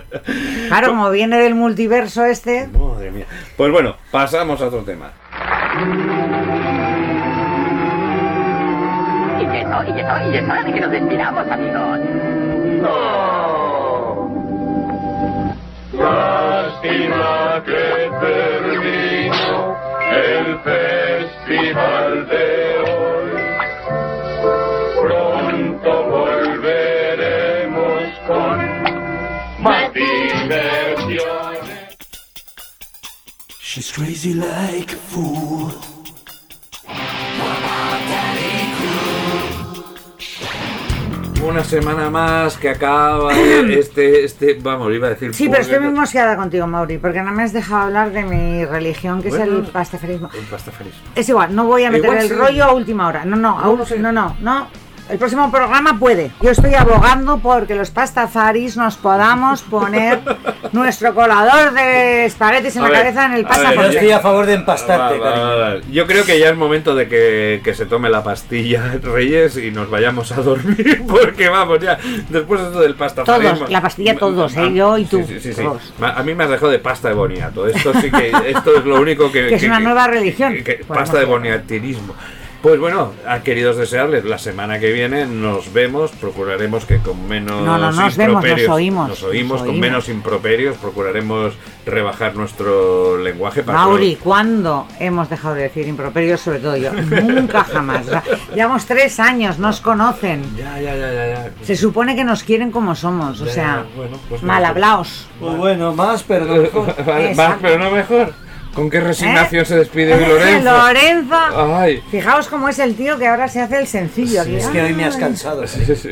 Claro, 0.67 0.89
como 0.89 1.09
viene 1.11 1.37
del 1.39 1.55
multiverso 1.55 2.25
este. 2.25 2.67
Madre 2.67 3.09
mía. 3.11 3.25
Pues 3.55 3.71
bueno, 3.71 3.95
pasamos 4.11 4.59
a 4.61 4.65
otro 4.65 4.79
tema. 4.83 5.13
Y 9.85 9.99
eso, 9.99 10.31
y 10.31 10.37
es 10.37 10.43
hora 10.43 10.63
de 10.63 10.73
que 10.73 10.79
nos 10.79 10.91
despidamos, 10.91 11.47
amigos. 11.51 11.99
Lástima 15.93 17.63
que 17.65 18.11
terminó 18.21 19.75
el 20.11 20.59
festival 20.59 22.27
de 22.29 22.47
hoy. 22.79 23.31
Pronto 25.01 25.91
volveremos 26.09 28.03
con 28.27 28.57
más 29.63 29.93
diversiones. 29.93 31.61
She's 33.61 33.91
crazy 33.91 34.33
like 34.33 34.93
a 34.93 34.97
fool. 34.97 35.92
Una 41.43 41.63
semana 41.63 42.09
más 42.09 42.57
que 42.57 42.69
acaba 42.69 43.33
este, 43.69 44.23
este, 44.25 44.57
vamos, 44.61 44.93
iba 44.93 45.07
a 45.07 45.09
decir... 45.11 45.33
Sí, 45.33 45.49
pero 45.49 45.61
estoy 45.61 45.79
muy 45.79 45.91
mosqueada 45.91 46.35
contigo, 46.35 46.65
Mauri, 46.67 46.97
porque 46.97 47.21
no 47.21 47.31
me 47.31 47.43
has 47.43 47.53
dejado 47.53 47.83
hablar 47.83 48.11
de 48.11 48.23
mi 48.23 48.65
religión, 48.65 49.21
que 49.21 49.29
es 49.29 49.35
el 49.35 49.63
pastafarismo. 49.63 50.29
Es 51.15 51.27
igual, 51.29 51.53
no 51.55 51.65
voy 51.65 51.83
a 51.83 51.91
meter 51.91 52.05
Igual 52.05 52.17
el 52.23 52.27
sí. 52.29 52.33
rollo 52.35 52.63
a 52.65 52.73
última 52.73 53.07
hora. 53.07 53.25
No, 53.25 53.35
no, 53.35 53.59
a 53.59 53.63
No, 53.63 53.73
ul- 53.73 53.77
no 53.79 53.85
sé. 53.85 53.99
no, 53.99 54.11
no, 54.11 54.35
no. 54.41 54.67
El 55.09 55.19
próximo 55.19 55.51
programa 55.51 55.99
puede. 55.99 56.31
Yo 56.41 56.49
estoy 56.51 56.73
abogando 56.75 57.37
porque 57.39 57.75
los 57.75 57.91
pastafaris 57.91 58.77
nos 58.77 58.95
podamos 58.95 59.61
poner 59.61 60.19
nuestro 60.71 61.13
colador 61.13 61.73
de 61.73 62.25
espaguetis 62.25 62.77
en 62.77 62.83
A 62.83 62.85
la 62.85 62.89
ver, 62.91 62.99
cabeza 62.99 63.25
en 63.25 63.33
el 63.33 63.43
ver, 63.43 63.51
Yo 63.53 63.61
pastafaris. 63.63 63.93
estoy 63.95 64.11
a 64.11 64.19
favor 64.21 64.45
de 64.45 64.53
empastarte, 64.53 65.19
Va, 65.19 65.25
va, 65.25 65.31
cariño. 65.35 65.47
va, 65.49 65.55
va. 65.75 65.75
Yo 65.91 66.07
creo 66.07 66.23
que 66.25 66.39
ya 66.39 66.49
es 66.49 66.55
momento 66.55 66.95
de 66.95 67.07
que, 67.09 67.61
que 67.63 67.73
se 67.75 67.85
tome 67.85 68.09
la 68.09 68.23
pastilla 68.23 68.97
Reyes 69.03 69.57
y 69.57 69.71
nos 69.71 69.89
vayamos 69.89 70.31
a 70.31 70.37
dormir 70.41 71.03
porque 71.07 71.49
vamos 71.49 71.79
ya 71.79 71.97
después 72.29 72.61
de 72.61 72.67
esto 72.67 72.79
del 72.79 72.95
pasta 72.95 73.23
Todos, 73.25 73.69
la 73.69 73.81
pastilla 73.81 74.15
todos, 74.17 74.55
¿eh? 74.55 74.73
Yo 74.73 74.97
y 74.97 75.05
tú, 75.05 75.23
Sí, 75.27 75.37
sí, 75.39 75.53
sí, 75.53 75.61
todos. 75.61 75.93
A 76.01 76.23
mí 76.23 76.33
me 76.33 76.45
has 76.45 76.49
dejado 76.49 76.71
de 76.71 76.79
pasta 76.79 77.09
de 77.09 77.13
boniato. 77.15 77.67
Esto 77.67 77.93
sí 77.99 78.09
que 78.09 78.31
esto 78.47 78.77
es 78.77 78.85
lo 78.85 78.99
único 79.01 79.31
que 79.31 79.47
Que 79.49 79.55
es 79.55 79.63
una 79.63 79.79
nueva 79.81 80.07
religión. 80.07 80.53
que- 80.53 80.63
que- 80.63 80.85
pasta 80.85 81.19
de 81.19 81.25
boniatinismo. 81.25 82.15
Pues 82.63 82.79
bueno, 82.79 83.11
a 83.27 83.41
queridos 83.43 83.75
desearles, 83.75 84.23
la 84.23 84.37
semana 84.37 84.79
que 84.79 84.93
viene 84.93 85.25
nos 85.25 85.73
vemos, 85.73 86.11
procuraremos 86.11 86.85
que 86.85 86.99
con 86.99 87.27
menos 87.27 87.61
No, 87.61 87.77
no 87.77 87.91
nos 87.91 88.15
vemos, 88.15 88.41
nos 88.41 88.69
oímos, 88.69 89.09
nos 89.09 89.23
oímos, 89.23 89.51
nos 89.51 89.59
con 89.59 89.69
oímos. 89.71 89.81
menos 89.81 90.07
improperios, 90.07 90.77
procuraremos 90.77 91.55
rebajar 91.85 92.37
nuestro 92.37 93.17
lenguaje 93.17 93.63
para 93.63 93.79
Mauri, 93.79 94.15
¿cuándo 94.15 94.87
hemos 94.97 95.29
dejado 95.29 95.55
de 95.55 95.63
decir 95.63 95.85
improperios? 95.89 96.39
Sobre 96.39 96.59
todo 96.59 96.77
yo. 96.77 96.93
Nunca 96.93 97.65
jamás. 97.65 98.05
Llevamos 98.55 98.85
tres 98.85 99.19
años, 99.19 99.59
nos 99.59 99.81
conocen. 99.81 100.41
Ya, 100.55 100.79
ya, 100.79 100.95
ya, 100.95 101.11
ya, 101.11 101.27
ya. 101.33 101.51
Se 101.63 101.75
supone 101.75 102.15
que 102.15 102.23
nos 102.23 102.43
quieren 102.43 102.71
como 102.71 102.95
somos. 102.95 103.41
O 103.41 103.45
Ya, 103.45 103.51
sea, 103.51 103.85
bueno, 103.97 104.17
pues 104.29 104.41
mal 104.41 104.63
hablaos. 104.63 105.27
Pues 105.37 105.57
bueno, 105.57 105.93
más, 105.93 106.23
pero 106.23 106.45
no 106.45 106.55
mejor. 106.61 106.95
Más, 107.35 107.57
pero 107.61 107.77
no 107.83 107.91
mejor. 107.91 108.33
¿Con 108.73 108.89
qué 108.89 108.99
resignación 108.99 109.61
¿Eh? 109.61 109.65
se 109.65 109.75
despide 109.75 110.15
mi 110.15 110.25
Lorenzo? 110.25 110.71
Lorenzo. 110.71 111.35
Ay. 111.77 112.03
Fijaos 112.09 112.47
cómo 112.47 112.69
es 112.69 112.79
el 112.79 112.95
tío 112.95 113.19
que 113.19 113.27
ahora 113.27 113.47
se 113.47 113.61
hace 113.61 113.77
el 113.77 113.85
sencillo. 113.87 114.41
aquí. 114.41 114.55
Es 114.55 114.67
que 114.67 114.81
hoy 114.81 114.93
me 114.93 115.05
has 115.05 115.15
cansado. 115.15 115.65
Sí, 115.67 115.85
sí, 115.85 115.95
sí, 115.95 116.09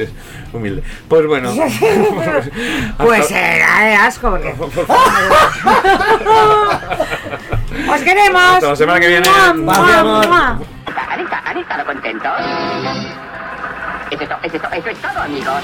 Humilde. 0.54 0.84
Pues 1.08 1.26
bueno. 1.26 1.52
Pues 2.98 3.22
Hasta- 3.22 3.34
será 3.34 3.82
de 3.86 3.96
asco 3.96 4.30
porque. 4.30 4.54
¡Os 7.90 8.02
queremos! 8.02 8.42
Hasta 8.42 8.68
la 8.70 8.76
semana 8.76 9.00
que 9.00 9.08
viene. 9.08 9.28
¡Mua, 9.56 9.74
Paz 9.74 9.78
y 9.80 9.82
mua, 9.82 10.00
amor. 10.00 10.28
mua! 10.28 10.60
¿Han 11.10 11.20
estado, 11.20 11.42
han 11.46 11.58
estado 11.58 11.86
contentos? 11.86 12.32
¿Es 14.12 14.22
esto, 14.22 14.36
es 14.44 14.54
esto, 14.54 14.68
eso 14.74 14.90
es 14.90 14.98
todo, 15.00 15.22
amigos. 15.22 15.62